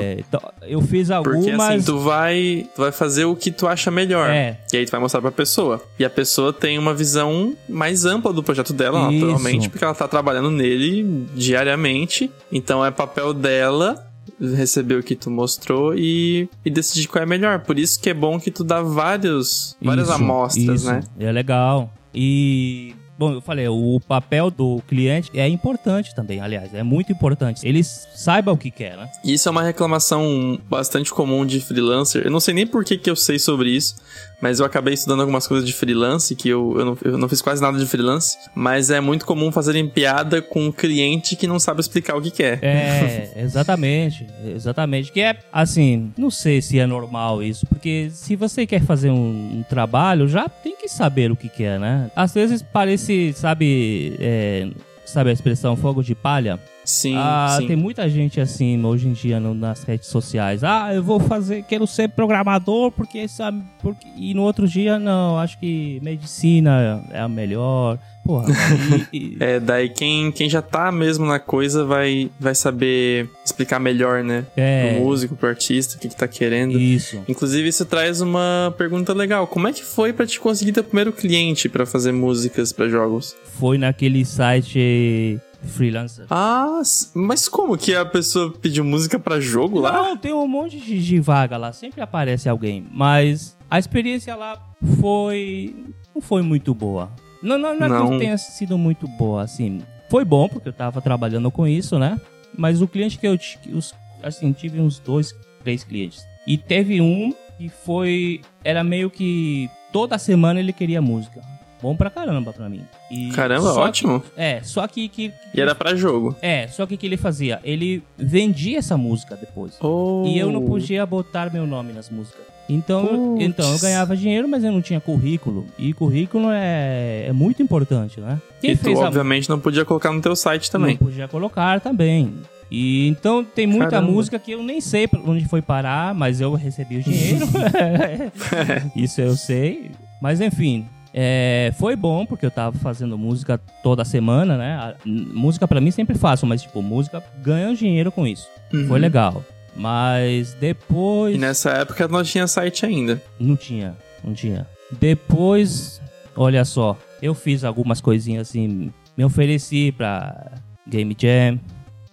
eu 0.63 0.81
fiz 0.83 1.11
algumas. 1.11 1.45
Porque 1.45 1.51
assim, 1.51 1.83
tu 1.83 1.99
vai, 1.99 2.67
tu 2.77 2.81
vai 2.81 2.93
fazer 2.93 3.25
o 3.25 3.35
que 3.35 3.51
tu 3.51 3.67
acha 3.67 3.91
melhor. 3.91 4.31
É. 4.31 4.57
E 4.73 4.77
aí 4.77 4.87
tu 4.87 4.93
vai 4.93 5.01
mostrar 5.01 5.21
pra 5.21 5.33
pessoa. 5.33 5.83
E 5.99 6.05
a 6.05 6.11
pessoa 6.11 6.53
tem 6.53 6.79
uma 6.79 6.95
visão 6.95 7.53
mais 7.69 8.05
ampla 8.05 8.33
do 8.33 8.41
projeto 8.41 8.73
dela, 8.73 9.11
Isso. 9.13 9.27
naturalmente, 9.27 9.69
porque 9.69 9.83
ela 9.85 9.95
tá 9.95 10.07
trabalhando 10.07 10.49
nele 10.51 11.27
diariamente. 11.35 12.31
Então 12.53 12.87
é 12.87 12.93
papel 12.93 13.35
dela 13.35 14.12
receber 14.41 14.97
o 14.97 15.03
que 15.03 15.15
tu 15.15 15.31
mostrou 15.31 15.95
e, 15.95 16.49
e 16.65 16.71
decidir 16.71 17.07
qual 17.09 17.23
é 17.23 17.27
melhor. 17.27 17.61
Por 17.61 17.79
isso 17.79 18.01
que 18.01 18.11
é 18.11 18.15
bom 18.15 18.39
que 18.41 18.51
tu 18.51 18.65
dá 18.65 18.83
vários, 18.83 19.77
várias 19.81 20.09
Isso, 20.09 20.17
amostras, 20.17 20.81
isso. 20.83 20.91
né? 20.91 21.03
É 21.19 21.31
legal. 21.31 21.93
E. 22.15 22.95
Bom, 23.19 23.35
eu 23.35 23.41
falei, 23.41 23.69
o 23.69 24.01
papel 24.09 24.51
do 24.51 24.83
cliente 24.89 25.31
é 25.35 25.47
importante 25.47 26.13
também, 26.13 26.41
aliás, 26.41 26.75
é 26.75 26.83
muito 26.83 27.13
importante. 27.13 27.61
Ele 27.63 27.85
saiba 27.85 28.51
o 28.51 28.57
que 28.57 28.69
quer, 28.71 28.97
né? 28.97 29.09
Isso 29.23 29.49
é 29.49 29.53
uma 29.53 29.63
reclamação 29.63 30.59
bastante 30.69 31.13
comum 31.13 31.47
de 31.47 31.61
freelancer. 31.61 32.25
Eu 32.25 32.33
não 32.33 32.41
sei 32.41 32.53
nem 32.55 32.67
por 32.67 32.85
que, 32.85 32.99
que 32.99 33.09
eu 33.09 33.15
sei 33.15 33.39
sobre 33.39 33.71
isso, 33.71 33.97
mas 34.43 34.59
eu 34.59 34.67
acabei 34.67 34.93
estudando 34.93 35.21
algumas 35.21 35.47
coisas 35.47 35.65
de 35.65 35.73
freelance, 35.73 36.35
que 36.35 36.49
eu, 36.49 36.75
eu, 36.77 36.85
não, 36.85 36.99
eu 37.05 37.17
não 37.17 37.29
fiz 37.29 37.41
quase 37.41 37.63
nada 37.63 37.79
de 37.79 37.87
freelance. 37.87 38.37
Mas 38.53 38.91
é 38.91 39.01
muito 39.01 39.25
comum 39.25 39.53
fazerem 39.53 39.89
piada 39.89 40.43
com 40.43 40.67
um 40.67 40.73
cliente 40.73 41.37
que 41.37 41.47
não 41.47 41.61
sabe 41.61 41.81
explicar 41.81 42.17
o 42.17 42.21
que 42.21 42.33
quer. 42.33 42.59
É, 42.61 43.31
exatamente, 43.41 44.27
exatamente. 44.45 45.13
Que 45.13 45.21
é, 45.21 45.39
assim, 45.53 46.13
não 46.19 46.29
sei 46.29 46.61
se 46.61 46.81
é 46.81 46.87
normal 46.87 47.41
isso, 47.41 47.65
porque 47.69 48.11
se 48.13 48.35
você 48.35 48.67
quer 48.67 48.83
fazer 48.83 49.11
um, 49.11 49.59
um 49.59 49.65
trabalho, 49.69 50.27
já 50.27 50.49
tem 50.49 50.77
que 50.77 50.89
saber 50.89 51.31
o 51.31 51.37
que 51.37 51.49
quer, 51.49 51.79
né? 51.79 52.11
Às 52.17 52.35
vezes 52.35 52.63
parece, 52.63 53.33
sabe, 53.35 54.17
é, 54.19 54.69
sabe 55.05 55.31
a 55.31 55.33
expressão 55.33 55.77
fogo 55.77 56.03
de 56.03 56.17
palha? 56.17 56.59
Sim, 56.85 57.15
Ah, 57.17 57.57
sim. 57.61 57.67
tem 57.69 57.77
muita 57.77 58.09
gente 58.11 58.41
assim 58.41 58.83
hoje 58.85 59.07
em 59.09 59.13
dia 59.13 59.39
no- 59.39 59.55
nas 59.55 59.85
redes 59.85 60.09
sociais. 60.09 60.65
Ah, 60.65 60.93
eu 60.93 61.03
vou 61.03 61.21
fazer, 61.21 61.63
quero 61.63 61.87
ser 61.87 62.09
programador 62.09 62.91
porque 62.91 63.29
sabe, 63.29 63.63
porque 63.81 64.07
e 64.17 64.35
no 64.35 64.43
outro 64.43 64.67
dia 64.67 64.99
não, 64.99 65.39
acho 65.39 65.59
que 65.61 66.01
medicina 66.03 67.05
é 67.13 67.21
a 67.21 67.29
melhor. 67.29 67.99
Porra, 68.25 68.47
e- 69.13 69.17
e- 69.19 69.37
É, 69.41 69.59
daí 69.59 69.89
quem, 69.89 70.31
quem 70.31 70.49
já 70.49 70.63
tá 70.63 70.93
mesmo 70.93 71.27
na 71.27 71.41
coisa 71.41 71.85
vai, 71.85 72.31
vai 72.39 72.55
saber 72.55 73.29
explicar 73.45 73.81
melhor, 73.81 74.23
né? 74.23 74.45
é, 74.57 74.93
Pro 74.95 75.05
músico, 75.05 75.35
pro 75.37 75.49
artista, 75.49 75.97
o 75.97 75.99
que, 76.01 76.09
que 76.09 76.17
tá 76.17 76.29
querendo. 76.29 76.79
isso. 76.79 77.21
Inclusive, 77.29 77.69
isso 77.69 77.85
traz 77.85 78.21
uma 78.21 78.73
pergunta 78.79 79.13
legal. 79.13 79.47
Como 79.49 79.67
é 79.67 79.73
que 79.73 79.83
foi 79.85 80.13
pra 80.13 80.25
te 80.27 80.39
conseguir 80.39 80.71
teu 80.73 80.85
primeiro 80.85 81.13
cliente 81.13 81.69
pra 81.69 81.85
fazer 81.85 82.13
músicas 82.13 82.73
pra 82.73 82.89
jogos? 82.89 83.35
Foi 83.59 83.77
naquele 83.77 84.25
site 84.25 85.41
freelancer. 85.63 86.27
Ah, 86.31 86.81
mas 87.15 87.49
como 87.49 87.77
que 87.77 87.95
a 87.95 88.05
pessoa 88.05 88.53
pediu 88.53 88.85
música 88.85 89.19
pra 89.19 89.41
jogo 89.41 89.81
lá? 89.81 89.93
Não, 89.93 90.17
tem 90.17 90.33
um 90.33 90.47
monte 90.47 90.79
de, 90.79 91.03
de 91.03 91.21
vaga 91.21 91.57
lá, 91.57 91.73
sempre 91.73 92.01
aparece 92.01 92.49
alguém, 92.49 92.87
mas 92.91 93.57
a 93.71 93.79
experiência 93.79 94.35
lá 94.37 94.61
foi 95.01 95.75
não 96.15 96.21
foi 96.21 96.43
muito 96.43 96.75
boa. 96.75 97.11
Não, 97.43 97.59
não, 97.59 97.77
não, 97.77 97.87
é 97.87 97.89
Não. 97.89 98.19
tenha 98.19 98.39
sido 98.39 98.79
muito 98.79 99.09
boa, 99.09 99.43
assim. 99.43 99.83
Foi 100.09 100.25
bom 100.25 100.49
porque 100.49 100.69
eu 100.69 100.73
tava 100.73 101.01
trabalhando 101.01 101.51
com 101.51 101.67
isso, 101.67 101.99
né? 101.99 102.21
Mas 102.57 102.83
o 102.83 102.87
cliente 102.87 103.19
que 103.19 103.27
eu 103.27 103.39
os, 103.75 103.95
assim, 104.23 104.53
tive 104.53 104.81
uns 104.81 104.99
dois, 104.99 105.35
três 105.65 105.83
clientes. 105.83 106.23
E 106.47 106.57
teve 106.59 107.01
um 107.01 107.35
que 107.57 107.69
foi 107.69 108.41
era 108.63 108.85
meio 108.85 109.11
que 109.11 109.71
toda 109.93 110.19
semana 110.19 110.61
ele 110.61 110.73
queria 110.73 111.01
música. 111.01 111.41
Bom 111.83 111.97
pra 111.97 112.09
caramba 112.09 112.53
pra 112.53 112.69
mim. 112.69 112.83
E 113.11 113.31
Caramba, 113.31 113.73
ótimo. 113.75 114.21
que- 114.21 114.29
é, 114.41 114.61
só 114.63 114.87
que, 114.87 115.09
que 115.09 115.33
E 115.53 115.61
era 115.61 115.75
pra 115.75 115.97
jogo. 115.97 116.37
é, 116.41 116.69
só 116.69 116.87
que 116.87 116.95
o 116.95 116.99
que 116.99 117.07
ele 117.07 117.17
fazia? 117.17 117.59
Ele 117.65 118.03
vendia 118.17 118.79
essa 118.79 118.97
música 118.97 119.35
depois. 119.37 119.77
Oh. 119.81 120.23
E 120.27 120.39
eu 120.39 120.53
não 120.53 120.65
podia 120.65 121.05
botar 121.05 121.53
meu 121.53 121.67
nome 121.67 121.93
nas 121.93 122.09
músicas. 122.09 122.43
Então, 122.69 123.37
então 123.41 123.71
eu 123.73 123.79
ganhava 123.81 124.17
dinheiro, 124.17 124.47
mas 124.49 124.63
eu 124.63 124.71
não 124.71 124.81
tinha 124.81 125.01
currículo. 125.01 125.67
E 125.77 125.93
currículo 125.93 126.47
é, 126.53 127.27
é 127.29 127.33
muito 127.33 127.61
importante, 127.61 128.21
né? 128.21 128.41
Quem 128.61 128.71
E 128.71 128.77
tu, 128.77 128.89
a 129.03 129.07
obviamente, 129.09 129.49
não 129.51 129.59
podia 129.59 129.85
colocar 129.85 130.13
no 130.13 130.21
teu 130.23 130.37
site 130.37 130.71
também. 130.71 130.93
não 130.93 131.07
podia 131.09 131.27
colocar 131.27 131.81
também. 131.81 132.33
E 132.71 133.09
então 133.09 133.45
tem 133.45 133.67
muita 133.67 133.91
Caramba. 133.91 134.13
música 134.13 134.39
que 134.39 134.53
eu 134.53 134.63
nem 134.63 134.81
sei 134.81 135.07
pra 135.09 135.21
onde 135.21 135.45
foi 135.47 135.61
parar, 135.61 136.15
mas 136.15 136.41
eu 136.41 136.55
recebi 136.55 136.99
o 136.99 137.03
dinheiro. 137.03 137.47
Isso 138.97 139.21
eu 139.21 139.37
sei. 139.37 139.91
Mas 140.23 140.41
enfim, 140.41 140.87
é, 141.15 141.73
foi 141.79 141.95
bom 141.97 142.25
porque 142.27 142.47
eu 142.47 142.51
tava 142.51 142.77
fazendo 142.79 143.17
música 143.19 143.59
toda 143.83 144.05
semana, 144.05 144.57
né? 144.57 144.75
A- 144.77 144.95
música 145.07 145.67
pra 145.69 145.81
mim 145.81 145.91
sempre 145.91 146.17
faço, 146.17 146.47
mas 146.47 146.63
tipo, 146.63 146.81
música 146.83 147.23
ganha 147.43 147.75
dinheiro 147.75 148.11
com 148.11 148.27
isso. 148.27 148.49
Uhum. 148.73 148.87
Foi 148.89 148.99
legal. 148.99 149.43
Mas 149.77 150.55
depois 150.55 151.35
E 151.35 151.39
nessa 151.39 151.71
época 151.71 152.07
não 152.09 152.23
tinha 152.23 152.47
site 152.47 152.85
ainda. 152.85 153.21
não 153.41 153.57
tinha, 153.57 153.97
não 154.23 154.35
tinha. 154.35 154.67
Depois, 154.91 156.01
olha 156.37 156.65
só, 156.65 156.97
eu 157.23 157.35
fiz 157.35 157.65
algumas 157.65 158.01
coisinhas 158.01 158.49
assim, 158.49 158.93
me 159.17 159.25
ofereci 159.25 159.91
pra 159.93 160.53
Game 160.87 161.17
Jam, 161.19 161.59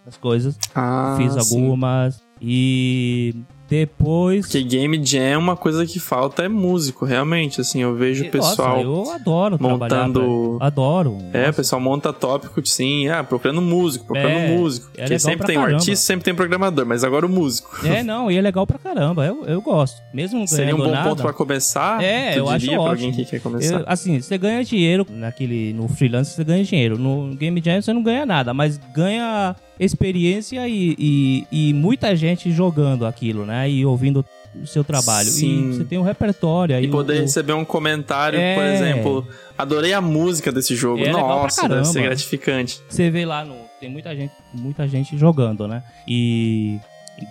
as 0.07 0.15
coisas, 0.17 0.57
Ah, 0.73 1.15
fiz 1.17 1.33
sim. 1.33 1.39
algumas 1.39 2.21
e 2.41 3.35
depois 3.69 4.45
Porque 4.47 4.63
Game 4.63 4.99
Jam, 5.05 5.19
é 5.21 5.37
uma 5.37 5.55
coisa 5.55 5.85
que 5.85 5.99
falta 5.99 6.43
é 6.43 6.47
músico, 6.49 7.05
realmente. 7.05 7.61
Assim, 7.61 7.81
eu 7.81 7.95
vejo 7.95 8.23
o 8.23 8.25
Nossa, 8.35 8.49
pessoal. 8.49 8.81
eu 8.81 9.11
adoro 9.11 9.57
montando- 9.61 10.57
adoro. 10.59 11.17
É, 11.33 11.37
o 11.43 11.45
Nossa, 11.47 11.53
pessoal 11.53 11.81
monta 11.81 12.11
tópico, 12.11 12.65
sim, 12.65 13.07
ah, 13.07 13.23
procurando 13.23 13.61
músico, 13.61 14.05
procurando 14.05 14.37
É, 14.37 14.57
músico. 14.57 14.89
é 14.95 15.01
Porque 15.03 15.19
sempre 15.19 15.45
tem 15.47 15.55
caramba. 15.57 15.75
artista, 15.77 16.05
sempre 16.05 16.25
tem 16.25 16.33
programador, 16.35 16.85
mas 16.85 17.03
agora 17.03 17.25
o 17.25 17.29
músico. 17.29 17.85
É, 17.85 18.03
não, 18.03 18.31
e 18.31 18.37
é 18.37 18.41
legal 18.41 18.65
pra 18.65 18.77
caramba. 18.79 19.25
Eu, 19.25 19.45
eu 19.45 19.61
gosto. 19.61 19.97
Mesmo 20.13 20.39
não 20.39 20.47
Seria 20.47 20.75
um 20.75 20.79
bom 20.79 20.89
nada. 20.91 21.07
ponto 21.09 21.21
pra 21.21 21.33
começar? 21.33 22.03
É, 22.03 22.37
eu 22.37 22.49
acho 22.49 22.65
pra 22.67 22.77
alguém 22.77 23.11
que 23.11 23.25
quer 23.25 23.39
começar? 23.39 23.79
Eu- 23.81 23.83
assim, 23.87 24.19
você 24.19 24.37
ganha 24.37 24.63
dinheiro 24.63 25.05
naquele 25.09 25.73
no 25.73 25.87
freelance, 25.87 26.31
você 26.35 26.43
ganha 26.43 26.63
dinheiro. 26.63 26.97
No 26.97 27.35
Game 27.35 27.61
Jam 27.63 27.81
você 27.81 27.93
não 27.93 28.01
ganha 28.03 28.25
nada, 28.25 28.53
mas 28.53 28.77
ganha 28.93 29.55
experiência 29.79 30.67
e, 30.67 30.95
e, 30.99 31.47
e 31.69 31.73
muita 31.73 32.15
gente 32.15 32.51
jogando 32.51 33.05
aquilo, 33.05 33.45
né? 33.45 33.69
E 33.69 33.85
ouvindo 33.85 34.25
o 34.61 34.65
seu 34.67 34.83
trabalho. 34.83 35.29
Sim. 35.29 35.69
E 35.69 35.73
você 35.75 35.83
tem 35.85 35.97
um 35.97 36.01
repertório 36.03 36.75
aí. 36.75 36.85
E 36.85 36.87
poder 36.87 37.19
o- 37.19 37.21
receber 37.21 37.53
um 37.53 37.63
comentário, 37.63 38.39
É. 38.39 38.55
por 38.55 38.63
exemplo, 38.63 39.27
adorei 39.57 39.93
a 39.93 40.01
música 40.01 40.51
desse 40.51 40.75
jogo. 40.75 41.03
É 41.03 41.11
Nossa, 41.11 41.67
deve 41.69 41.85
ser 41.85 42.01
gratificante. 42.03 42.81
Você 42.89 43.09
vê 43.09 43.25
lá 43.25 43.45
no. 43.45 43.55
Tem 43.79 43.89
muita 43.89 44.13
gente, 44.15 44.33
muita 44.53 44.87
gente 44.87 45.17
jogando, 45.17 45.67
né? 45.67 45.81
E 46.07 46.79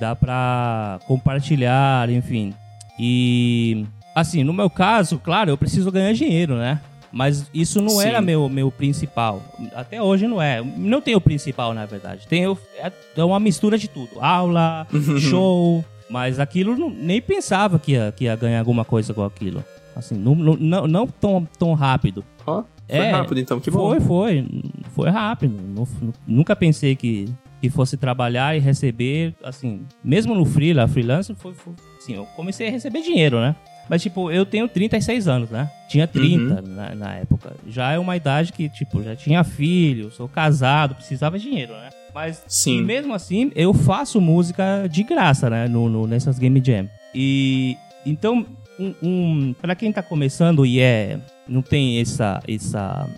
dá 0.00 0.16
pra 0.16 0.98
compartilhar, 1.06 2.08
enfim. 2.08 2.54
E 2.98 3.84
assim, 4.14 4.42
no 4.42 4.52
meu 4.52 4.68
caso, 4.70 5.18
claro, 5.18 5.50
eu 5.50 5.58
preciso 5.58 5.90
ganhar 5.92 6.12
dinheiro, 6.14 6.56
né? 6.56 6.80
Mas 7.12 7.50
isso 7.54 7.80
não 7.80 7.90
Sim. 7.90 8.06
era 8.06 8.20
meu, 8.20 8.48
meu 8.48 8.70
principal. 8.70 9.42
Até 9.74 10.02
hoje 10.02 10.26
não 10.26 10.40
é. 10.40 10.62
Não 10.62 11.00
tem 11.00 11.14
o 11.16 11.20
principal, 11.20 11.72
na 11.74 11.86
verdade. 11.86 12.26
Tem 12.28 12.46
o- 12.46 12.58
é, 12.76 12.92
é 13.16 13.24
uma 13.24 13.40
mistura 13.40 13.78
de 13.78 13.88
tudo. 13.88 14.10
Aula, 14.20 14.86
show. 15.20 15.84
Mas 16.10 16.38
aquilo 16.40 16.76
não- 16.76 16.90
nem 16.90 17.20
pensava 17.20 17.78
que 17.78 17.92
ia, 17.92 18.12
que 18.16 18.24
ia 18.24 18.36
ganhar 18.36 18.58
alguma 18.60 18.84
coisa 18.84 19.12
com 19.14 19.22
aquilo. 19.24 19.62
Assim, 19.96 20.14
não, 20.16 20.34
não, 20.34 20.86
não, 20.86 21.06
tão, 21.06 21.46
tão 21.58 21.74
rápido. 21.74 22.24
Ó, 22.46 22.62
foi 22.62 22.96
É, 22.96 23.10
rápido 23.10 23.40
então, 23.40 23.58
que 23.60 23.70
bom. 23.70 23.88
Foi, 23.90 24.00
foi. 24.00 24.46
Foi 24.94 25.10
rápido. 25.10 25.54
Nu- 25.60 25.88
nu- 26.00 26.12
Nunca 26.26 26.54
pensei 26.56 26.94
que, 26.96 27.28
que 27.60 27.68
fosse 27.68 27.96
trabalhar 27.96 28.56
e 28.56 28.60
receber, 28.60 29.34
assim, 29.42 29.82
mesmo 30.02 30.34
no 30.34 30.44
freela, 30.44 30.86
freelancer, 30.88 31.34
foi, 31.36 31.52
foi 31.52 31.72
assim, 31.98 32.14
eu 32.14 32.24
comecei 32.36 32.68
a 32.68 32.70
receber 32.70 33.02
dinheiro, 33.02 33.40
né? 33.40 33.54
Mas, 33.88 34.02
tipo, 34.02 34.30
eu 34.30 34.44
tenho 34.44 34.68
36 34.68 35.26
anos, 35.28 35.50
né? 35.50 35.70
Tinha 35.88 36.06
30 36.06 36.54
Uhum. 36.62 36.74
na, 36.74 36.94
na 36.94 37.14
época. 37.14 37.52
Já 37.66 37.92
é 37.92 37.98
uma 37.98 38.16
idade 38.16 38.52
que, 38.52 38.68
tipo, 38.68 39.02
já 39.02 39.16
tinha 39.16 39.42
filho, 39.44 40.10
sou 40.10 40.28
casado, 40.28 40.94
precisava 40.94 41.38
de 41.38 41.44
dinheiro, 41.48 41.72
né? 41.72 41.88
Mas, 42.14 42.42
Sim. 42.46 42.82
mesmo 42.82 43.14
assim, 43.14 43.50
eu 43.54 43.72
faço 43.72 44.20
música 44.20 44.86
de 44.90 45.02
graça, 45.02 45.48
né? 45.48 45.68
No, 45.68 45.88
no- 45.88 46.06
nessas 46.06 46.38
Game 46.38 46.60
Jam. 46.64 46.88
E, 47.14 47.76
então, 48.04 48.44
um, 48.78 48.94
um, 49.02 49.54
pra 49.60 49.74
quem 49.74 49.92
tá 49.92 50.02
começando 50.02 50.64
e 50.66 50.80
é, 50.80 51.18
não 51.48 51.62
tem 51.62 52.00
essa, 52.00 52.40
essa, 52.46 53.08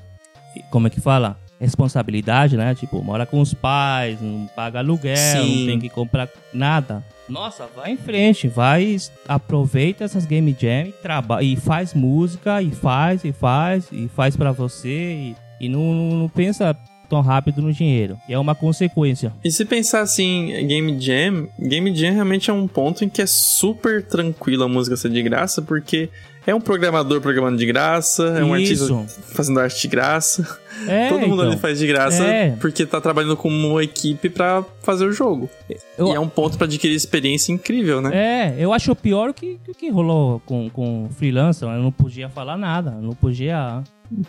como 0.70 0.86
é 0.86 0.90
que 0.90 1.00
fala? 1.00 1.38
Responsabilidade, 1.60 2.56
né? 2.56 2.74
Tipo, 2.74 3.02
mora 3.02 3.26
com 3.26 3.40
os 3.40 3.52
pais, 3.52 4.20
não 4.20 4.48
paga 4.56 4.78
aluguel, 4.78 5.16
Sim. 5.16 5.58
não 5.58 5.66
tem 5.66 5.78
que 5.78 5.88
comprar 5.90 6.28
nada. 6.52 7.04
Nossa, 7.28 7.68
vai 7.76 7.92
em 7.92 7.96
frente, 7.96 8.48
vai, 8.48 8.96
aproveita 9.28 10.04
essas 10.04 10.26
Game 10.26 10.56
Jam 10.58 10.88
e, 10.88 10.92
traba 10.92 11.42
e 11.42 11.54
faz 11.54 11.94
música, 11.94 12.60
e 12.60 12.70
faz, 12.70 13.24
e 13.24 13.32
faz, 13.32 13.86
e 13.92 14.08
faz 14.08 14.36
pra 14.36 14.50
você, 14.50 14.88
e, 14.88 15.36
e 15.60 15.68
não, 15.68 15.94
não, 15.94 16.16
não 16.16 16.28
pensa 16.28 16.76
tão 17.10 17.20
rápido 17.20 17.60
no 17.60 17.72
dinheiro. 17.72 18.16
E 18.28 18.32
é 18.32 18.38
uma 18.38 18.54
consequência. 18.54 19.32
E 19.44 19.50
se 19.50 19.64
pensar 19.64 20.00
assim, 20.00 20.66
Game 20.66 20.98
Jam, 21.00 21.48
Game 21.58 21.94
Jam 21.94 22.14
realmente 22.14 22.50
é 22.50 22.52
um 22.52 22.68
ponto 22.68 23.04
em 23.04 23.08
que 23.08 23.20
é 23.20 23.26
super 23.26 24.06
tranquilo 24.06 24.64
a 24.64 24.68
música 24.68 24.96
ser 24.96 25.10
de 25.10 25.22
graça, 25.22 25.60
porque 25.60 26.08
é 26.50 26.54
um 26.54 26.60
programador 26.60 27.20
programando 27.20 27.56
de 27.56 27.66
graça, 27.66 28.24
é 28.38 28.44
um 28.44 28.56
Isso. 28.56 28.94
artista 28.96 29.22
fazendo 29.34 29.60
arte 29.60 29.80
de 29.82 29.88
graça. 29.88 30.58
É, 30.88 31.08
Todo 31.10 31.20
mundo 31.20 31.34
então, 31.42 31.52
ali 31.52 31.56
faz 31.58 31.78
de 31.78 31.86
graça 31.86 32.24
É. 32.24 32.56
porque 32.60 32.84
tá 32.86 33.00
trabalhando 33.00 33.36
com 33.36 33.48
uma 33.48 33.82
equipe 33.82 34.28
pra 34.30 34.64
fazer 34.82 35.04
o 35.06 35.12
jogo. 35.12 35.48
Eu- 35.98 36.08
E 36.08 36.14
é 36.14 36.20
um 36.20 36.28
ponto 36.28 36.56
pra 36.56 36.66
adquirir 36.66 36.94
experiência 36.94 37.52
incrível, 37.52 38.00
né? 38.00 38.10
É, 38.14 38.54
eu 38.58 38.72
acho 38.72 38.94
pior 38.96 39.30
o 39.30 39.34
que, 39.34 39.58
o 39.68 39.74
que 39.74 39.90
rolou 39.90 40.40
com, 40.46 40.68
com 40.70 41.08
freelancer. 41.16 41.68
Eu 41.68 41.82
não 41.82 41.92
podia 41.92 42.28
falar 42.28 42.56
nada, 42.56 42.92
eu 42.96 43.02
não 43.02 43.14
podia 43.14 43.82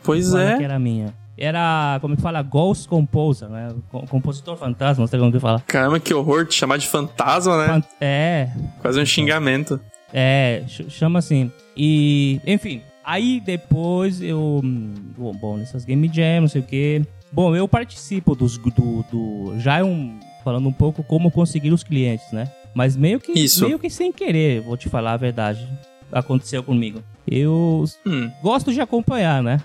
Pois 0.04 0.34
é. 0.34 0.58
que 0.58 0.64
era 0.64 0.78
minha. 0.80 1.14
Era, 1.38 1.98
como 2.02 2.16
que 2.16 2.22
fala, 2.22 2.42
Ghost 2.44 2.88
Composer, 2.88 3.50
né? 3.50 3.70
Com- 3.90 4.06
Compositor 4.06 4.56
fantasma, 4.58 5.02
não 5.02 5.08
sei 5.08 5.20
como 5.20 5.32
que 5.32 5.40
fala. 5.40 5.64
Caramba, 5.66 6.00
que 6.00 6.14
horror 6.14 6.46
te 6.46 6.54
chamar 6.54 6.78
de 6.78 6.88
fantasma, 6.88 7.58
né? 7.58 7.68
Fan- 7.68 7.84
É, 8.00 8.50
Quase 8.80 9.00
um 9.02 9.06
xingamento. 9.06 9.80
É, 10.14 10.64
ch- 10.68 10.90
chama 10.90 11.20
assim. 11.20 11.52
E, 11.76 12.40
enfim, 12.46 12.82
aí 13.04 13.40
depois 13.40 14.22
eu. 14.22 14.62
hum, 14.64 14.94
Bom, 15.18 15.32
bom, 15.34 15.58
nessas 15.58 15.86
Game 15.86 16.10
Jam, 16.14 16.42
não 16.42 16.48
sei 16.48 16.62
o 16.62 16.66
quê. 16.66 17.02
Bom, 17.32 17.56
eu 17.56 17.68
participo 17.68 18.36
dos, 18.36 18.58
do, 18.58 19.06
do. 19.12 19.60
Já 19.60 19.78
é 19.80 19.84
um. 19.84 20.20
Falando 20.44 20.68
um 20.68 20.74
pouco 20.74 21.04
como 21.04 21.30
conseguir 21.30 21.72
os 21.72 21.84
clientes, 21.84 22.32
né? 22.32 22.52
Mas 22.74 22.98
meio 22.98 23.20
que, 23.20 23.32
Isso. 23.34 23.64
meio 23.66 23.78
que 23.78 23.90
sem 23.90 24.12
querer, 24.12 24.62
vou 24.62 24.76
te 24.76 24.90
falar 24.90 25.14
a 25.14 25.18
verdade. 25.18 25.68
Aconteceu 26.12 26.64
comigo. 26.64 27.02
Eu 27.28 27.86
Hum, 28.06 28.30
gosto 28.42 28.74
de 28.74 28.82
acompanhar, 28.82 29.44
né? 29.44 29.60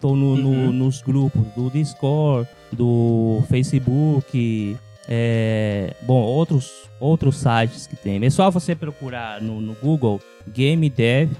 Tô 0.00 0.16
no, 0.16 0.36
no- 0.36 0.48
Uhum. 0.48 0.72
nos 0.72 1.02
grupos 1.02 1.42
do 1.54 1.70
Discord, 1.70 2.48
do 2.72 3.42
Facebook, 3.48 4.76
é, 5.08 5.94
bom, 6.02 6.20
outros, 6.22 6.70
outros 7.00 7.36
sites 7.36 7.86
que 7.86 7.96
tem. 7.96 8.24
É 8.24 8.30
só 8.30 8.50
você 8.50 8.74
procurar 8.74 9.40
no, 9.40 9.60
no 9.60 9.74
Google 9.74 10.20
Game 10.48 10.88
Dev 10.90 11.30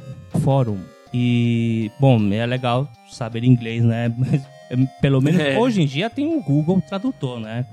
Forum. 0.42 0.78
E, 1.12 1.90
bom, 1.98 2.18
é 2.32 2.44
legal 2.46 2.88
saber 3.10 3.44
inglês, 3.44 3.82
né? 3.82 4.12
Mas 4.18 4.42
É, 4.68 4.76
Pelo 5.00 5.20
menos 5.22 5.40
É. 5.40 5.56
hoje 5.58 5.80
em 5.82 5.86
dia 5.86 6.10
tem 6.10 6.26
o 6.36 6.42
Google 6.42 6.82
Tradutor, 6.88 7.38
né? 7.38 7.64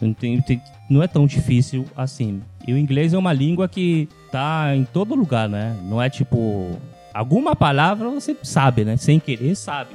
Não, 0.00 0.14
tem- 0.14 0.40
tem- 0.40 0.62
não 0.88 1.02
é 1.02 1.06
tão 1.06 1.26
difícil 1.26 1.84
assim. 1.94 2.40
E 2.66 2.72
o 2.72 2.78
inglês 2.78 3.12
é 3.12 3.18
uma 3.18 3.32
língua 3.32 3.68
que 3.68 4.08
tá 4.32 4.74
em 4.74 4.84
todo 4.84 5.14
lugar, 5.14 5.48
né? 5.50 5.76
Não 5.84 6.00
é 6.00 6.08
tipo. 6.08 6.70
Alguma 7.12 7.54
palavra 7.54 8.08
você 8.08 8.34
sabe, 8.42 8.84
né? 8.86 8.96
Sem 8.96 9.18
querer, 9.20 9.54
sabe. 9.54 9.90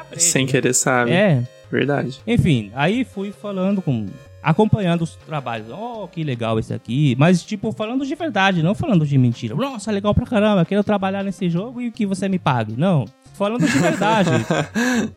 Aprende. 0.00 0.22
Sem 0.24 0.44
querer, 0.46 0.74
sabe? 0.74 1.12
É, 1.12 1.42
Verdade. 1.70 2.18
enfim, 2.26 2.72
aí 2.74 3.04
fui 3.04 3.30
falando 3.30 3.80
com. 3.82 4.06
Acompanhando 4.44 5.02
os 5.02 5.16
trabalhos. 5.16 5.68
Oh, 5.70 6.06
que 6.06 6.22
legal 6.22 6.58
esse 6.58 6.72
aqui. 6.74 7.16
Mas, 7.18 7.42
tipo, 7.42 7.72
falando 7.72 8.04
de 8.04 8.14
verdade, 8.14 8.62
não 8.62 8.74
falando 8.74 9.06
de 9.06 9.16
mentira. 9.16 9.54
Nossa, 9.54 9.90
legal 9.90 10.14
pra 10.14 10.26
caramba, 10.26 10.64
quero 10.64 10.84
trabalhar 10.84 11.24
nesse 11.24 11.48
jogo 11.48 11.80
e 11.80 11.90
que 11.90 12.04
você 12.04 12.28
me 12.28 12.38
pague. 12.38 12.74
Não. 12.76 13.06
Falando 13.34 13.66
de 13.66 13.78
verdade. 13.78 14.30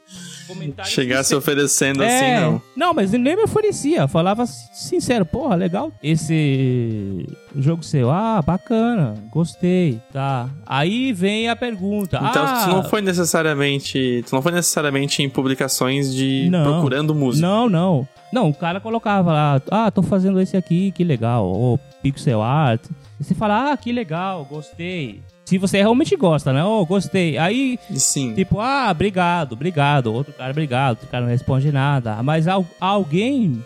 Chegar 0.86 1.24
se 1.24 1.36
oferecendo 1.36 2.02
assim, 2.02 2.14
É, 2.14 2.40
não. 2.40 2.62
Não, 2.76 2.94
mas 2.94 3.12
nem 3.12 3.36
me 3.36 3.44
oferecia. 3.44 4.08
Falava 4.08 4.46
sincero, 4.46 5.26
porra, 5.26 5.56
legal 5.56 5.92
esse 6.02 7.28
jogo 7.56 7.84
seu. 7.84 8.10
Ah, 8.10 8.42
bacana, 8.42 9.16
gostei, 9.30 10.00
tá. 10.12 10.50
Aí 10.66 11.12
vem 11.12 11.50
a 11.50 11.56
pergunta. 11.56 12.18
Então, 12.18 12.46
ah, 12.46 12.62
tu 12.64 12.70
não 12.70 12.84
foi 12.84 13.02
necessariamente. 13.02 14.24
Tu 14.28 14.34
não 14.34 14.42
foi 14.42 14.54
necessariamente 14.54 15.22
em 15.22 15.30
publicações 15.30 16.14
de 16.14 16.48
Não. 16.50 16.64
procurando 16.64 17.14
música. 17.14 17.46
Não, 17.46 17.70
não. 17.70 18.08
Não, 18.32 18.50
o 18.50 18.54
cara 18.54 18.80
colocava 18.80 19.32
lá, 19.32 19.62
ah, 19.72 19.90
tô 19.92 20.02
fazendo 20.02 20.40
esse 20.40 20.56
aqui, 20.58 20.92
que 20.92 21.04
legal. 21.04 21.46
Ou 21.46 21.78
pixel 22.02 22.42
art. 22.42 22.82
E 23.20 23.24
você 23.24 23.34
fala, 23.34 23.72
ah, 23.72 23.78
que 23.78 23.92
legal, 23.92 24.46
gostei. 24.46 25.22
Se 25.48 25.58
você 25.58 25.78
realmente 25.78 26.14
gosta, 26.18 26.52
né? 26.52 26.62
Oh, 26.62 26.86
gostei. 26.86 27.38
Aí, 27.38 27.80
Sim. 27.96 28.34
tipo, 28.34 28.60
ah, 28.60 28.90
obrigado, 28.92 29.54
obrigado. 29.54 30.14
Outro 30.14 30.34
cara, 30.34 30.52
obrigado. 30.52 30.90
Outro 30.98 31.08
cara 31.08 31.24
não 31.24 31.32
responde 31.32 31.72
nada. 31.72 32.22
Mas 32.22 32.50
al- 32.50 32.66
alguém 32.82 33.64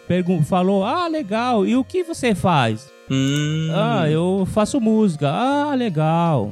falou, 0.48 0.86
ah, 0.86 1.08
legal. 1.08 1.66
E 1.66 1.76
o 1.76 1.84
que 1.84 2.04
você 2.04 2.36
faz? 2.36 2.88
Hum, 3.10 3.70
Ah, 3.74 4.08
eu 4.08 4.48
faço 4.52 4.80
música. 4.80 5.28
Ah, 5.32 5.74
legal. 5.74 6.52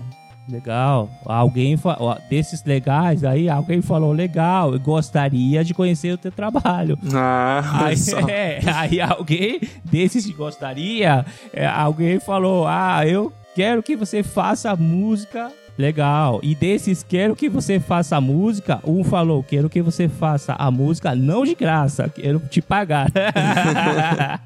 Legal. 0.50 1.08
Alguém 1.28 1.78
ó, 1.84 2.18
desses 2.28 2.64
legais 2.66 3.24
aí, 3.24 3.48
alguém 3.48 3.84
falou 3.84 4.12
legal, 4.12 4.74
eu 4.74 4.80
gostaria 4.80 5.64
de 5.64 5.76
conhecer 5.76 6.12
o 6.14 6.18
teu 6.18 6.32
trabalho. 6.32 6.98
Ah, 7.14 7.86
Aí, 7.86 7.96
é, 8.32 8.60
aí 8.74 9.00
alguém 9.00 9.62
desses 9.86 10.26
que 10.26 10.34
gostaria, 10.34 11.24
é, 11.54 11.68
alguém 11.68 12.20
falou: 12.20 12.66
Ah, 12.68 13.06
eu 13.06 13.32
quero 13.56 13.84
que 13.84 13.95
você 13.95 14.24
faça 14.24 14.76
música 14.76 15.52
legal. 15.80 16.41
E 16.43 16.54
desses, 16.54 17.02
quero 17.02 17.36
que 17.36 17.47
você 17.47 17.80
faça 17.80 18.20
música. 18.20 18.82
Um 18.86 19.04
falou: 19.04 19.41
Quero 19.41 19.70
que 19.70 19.82
você 19.82 20.10
faça 20.10 20.54
a 20.54 20.70
música 20.70 21.16
não 21.16 21.45
de 21.45 21.56
graça, 21.56 22.10
quero 22.10 22.39
te 22.50 22.62
pagar. 22.62 23.10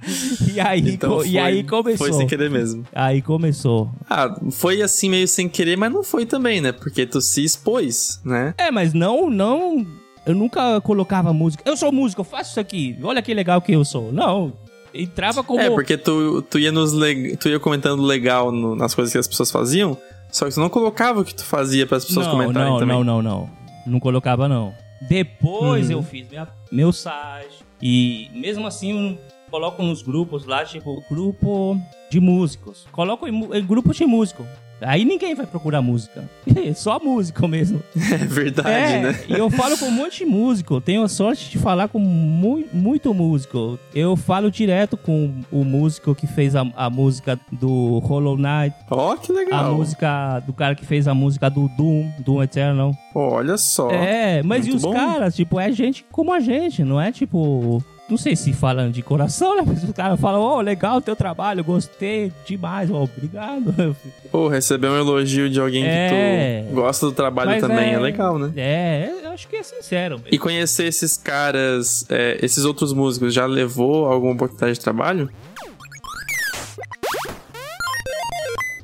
e, 0.54 0.60
aí, 0.60 0.94
Então 0.94 1.18
foi, 1.18 1.30
e 1.30 1.40
aí 1.40 1.64
começou. 1.64 2.08
Foi 2.08 2.14
sem 2.14 2.28
querer 2.28 2.52
mesmo. 2.52 2.86
Aí 2.94 3.22
começou. 3.22 3.90
Ah, 4.08 4.36
foi 4.52 4.82
assim 4.84 5.10
meio 5.10 5.28
sem 5.28 5.50
querer, 5.50 5.76
mas 5.76 5.92
não 5.92 6.04
foi 6.04 6.26
também, 6.26 6.62
né? 6.62 6.72
Porque 6.72 7.06
tu 7.08 7.20
se 7.20 7.44
expôs, 7.44 8.22
né? 8.24 8.54
É, 8.58 8.70
mas 8.70 8.94
não, 8.94 9.30
não. 9.30 9.86
Eu 10.26 10.36
nunca 10.36 10.80
colocava 10.82 11.34
música. 11.34 11.64
Eu 11.66 11.76
sou 11.76 11.92
músico, 11.92 12.22
eu 12.22 12.26
faço 12.26 12.52
isso 12.52 12.60
aqui. 12.60 12.98
Olha 13.04 13.22
que 13.22 13.34
legal 13.34 13.62
que 13.62 13.74
eu 13.74 13.84
sou. 13.84 14.14
Não. 14.14 14.54
Entrava 14.94 15.44
como. 15.44 15.60
É, 15.60 15.70
porque 15.70 15.98
tu, 15.98 16.42
tu, 16.44 16.60
ia 16.60 16.72
nos 16.72 16.94
leg... 16.94 17.36
tu 17.38 17.50
ia 17.50 17.60
comentando 17.60 18.02
legal 18.04 18.52
no- 18.52 18.76
nas 18.76 18.94
coisas 18.94 19.12
que 19.12 19.18
as 19.18 19.28
pessoas 19.28 19.50
faziam, 19.52 19.98
só 20.32 20.48
que 20.48 20.54
tu 20.54 20.60
não 20.60 20.70
colocava 20.70 21.22
o 21.22 21.26
que 21.26 21.34
tu 21.34 21.44
fazia 21.44 21.86
para 21.88 21.98
as 21.98 22.06
pessoas 22.06 22.28
não, 22.28 22.34
comentarem 22.34 22.70
não, 22.72 22.80
também. 22.80 22.96
Não, 23.04 23.04
não, 23.04 23.22
não. 23.22 23.50
Não 23.88 24.00
colocava, 24.00 24.48
não. 24.48 24.74
Depois 25.10 25.88
Uhum. 25.90 25.94
eu 25.98 26.04
fiz 26.04 26.28
minha- 26.30 26.48
meu 26.72 26.92
site. 26.94 27.64
E 27.82 28.30
mesmo 28.34 28.66
assim 28.66 29.12
eu 29.12 29.18
coloco 29.52 29.84
nos 29.84 30.02
grupos 30.02 30.46
lá, 30.46 30.64
tipo, 30.64 31.04
grupo 31.10 31.78
de 32.10 32.20
músicos. 32.20 32.88
Coloco 32.92 33.28
em, 33.28 33.44
em 33.58 33.66
grupo 33.66 33.94
de 33.94 34.06
músico. 34.06 34.46
Aí 34.86 35.06
ninguém 35.06 35.36
vai 35.36 35.46
procurar 35.46 35.82
música. 35.82 36.30
Só 36.76 37.00
músico 37.00 37.48
mesmo. 37.48 37.82
É 38.14 38.18
verdade, 38.18 38.70
é, 38.70 39.02
né? 39.02 39.20
e 39.28 39.34
eu 39.34 39.50
falo 39.50 39.78
com 39.78 39.86
um 39.86 39.92
monte 39.92 40.20
de 40.20 40.26
músico. 40.26 40.80
Tenho 40.80 41.02
a 41.04 41.08
sorte 41.08 41.50
de 41.50 41.58
falar 41.58 41.88
com 41.88 42.00
mu 42.00 42.64
muito 42.72 43.14
músico. 43.14 43.80
Eu 43.94 44.16
falo 44.16 44.52
direto 44.52 44.96
com 44.98 45.34
o 45.52 45.64
músico 45.64 46.14
que 46.14 46.28
fez 46.28 46.56
a, 46.56 46.66
a 46.76 46.90
música 46.90 47.40
do 47.52 48.00
Hollow 48.00 48.38
Knight. 48.38 48.76
Ó, 48.90 49.16
que 49.16 49.32
A 49.32 49.36
legal. 49.36 49.76
música 49.76 50.40
do 50.42 50.54
cara 50.54 50.76
que 50.76 50.86
fez 50.86 51.08
a 51.08 51.14
música 51.14 51.50
do 51.50 51.68
Doom, 51.70 52.12
Doom 52.20 52.44
Eternal. 52.44 52.96
Olha 53.16 53.58
só. 53.58 53.90
É, 53.90 54.44
mas 54.44 54.66
e 54.66 54.70
muito 54.70 54.78
os 54.78 54.84
bom. 54.84 54.94
caras, 54.94 55.36
tipo, 55.36 55.60
é 55.60 55.72
gente 55.72 56.06
como 56.12 56.32
a 56.34 56.40
gente, 56.40 56.84
não 56.84 57.00
é 57.00 57.12
tipo. 57.12 57.84
Não 58.10 58.18
sei 58.18 58.36
se 58.36 58.52
falam 58.54 58.92
de 58.92 59.02
coração, 59.02 59.56
né? 59.56 59.64
Mas 59.66 59.82
os 59.84 59.92
caras 59.92 60.20
falam, 60.20 60.42
ô, 60.42 60.60
legal 60.62 60.98
o 60.98 61.02
teu 61.02 61.16
trabalho, 61.16 61.64
gostei 61.64 62.32
demais, 62.46 62.92
ó, 62.92 63.04
obrigado. 63.04 63.96
Pô, 64.30 64.50
receber 64.50 64.88
um 64.90 64.98
elogio 64.98 65.50
de 65.50 65.60
alguém 65.60 65.86
É. 65.86 66.64
que 66.66 66.70
tu 66.70 66.76
gosta 66.76 67.06
do 67.06 67.12
trabalho 67.14 67.52
Mas 67.52 67.62
também 67.62 67.92
é... 67.92 67.94
é- 67.94 68.00
legal, 68.00 68.38
né? 68.38 68.52
É, 68.58 69.14
eu 69.24 69.32
acho 69.32 69.48
que 69.48 69.56
é 69.56 69.64
sincero. 69.64 70.22
E 70.30 70.38
conhecer 70.38 70.86
esses 70.86 71.16
caras, 71.18 72.06
é, 72.10 72.38
esses 72.42 72.66
outros 72.66 72.92
músicos, 72.94 73.34
já 73.34 73.46
levou 73.46 74.06
alguma 74.06 74.34
oportunidade 74.34 74.74
de 74.74 74.80
trabalho? 74.82 75.30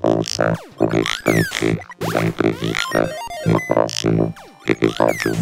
Ouça 0.01 0.53
o 0.79 0.85
restante 0.85 1.77
da 2.13 2.23
entrevista 2.25 3.13
no 3.45 3.59
próximo 3.67 4.33
episódio. 4.65 5.33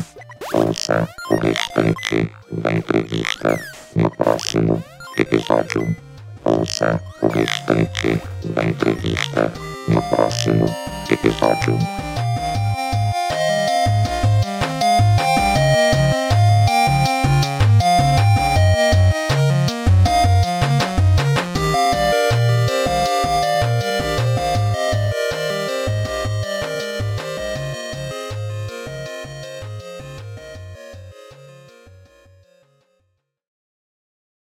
Ouça 0.53 1.07
o 1.29 1.35
restante 1.35 2.31
da 2.51 2.71
entrevista 2.71 3.59
no 3.95 4.09
próximo 4.09 4.81
episódio. 5.17 5.95
Ouça 6.45 7.01
o 7.21 7.27
restante 7.27 8.21
da 8.45 8.63
entrevista 8.63 9.51
no 9.89 10.01
próximo 10.03 10.65
episódio. 11.11 12.06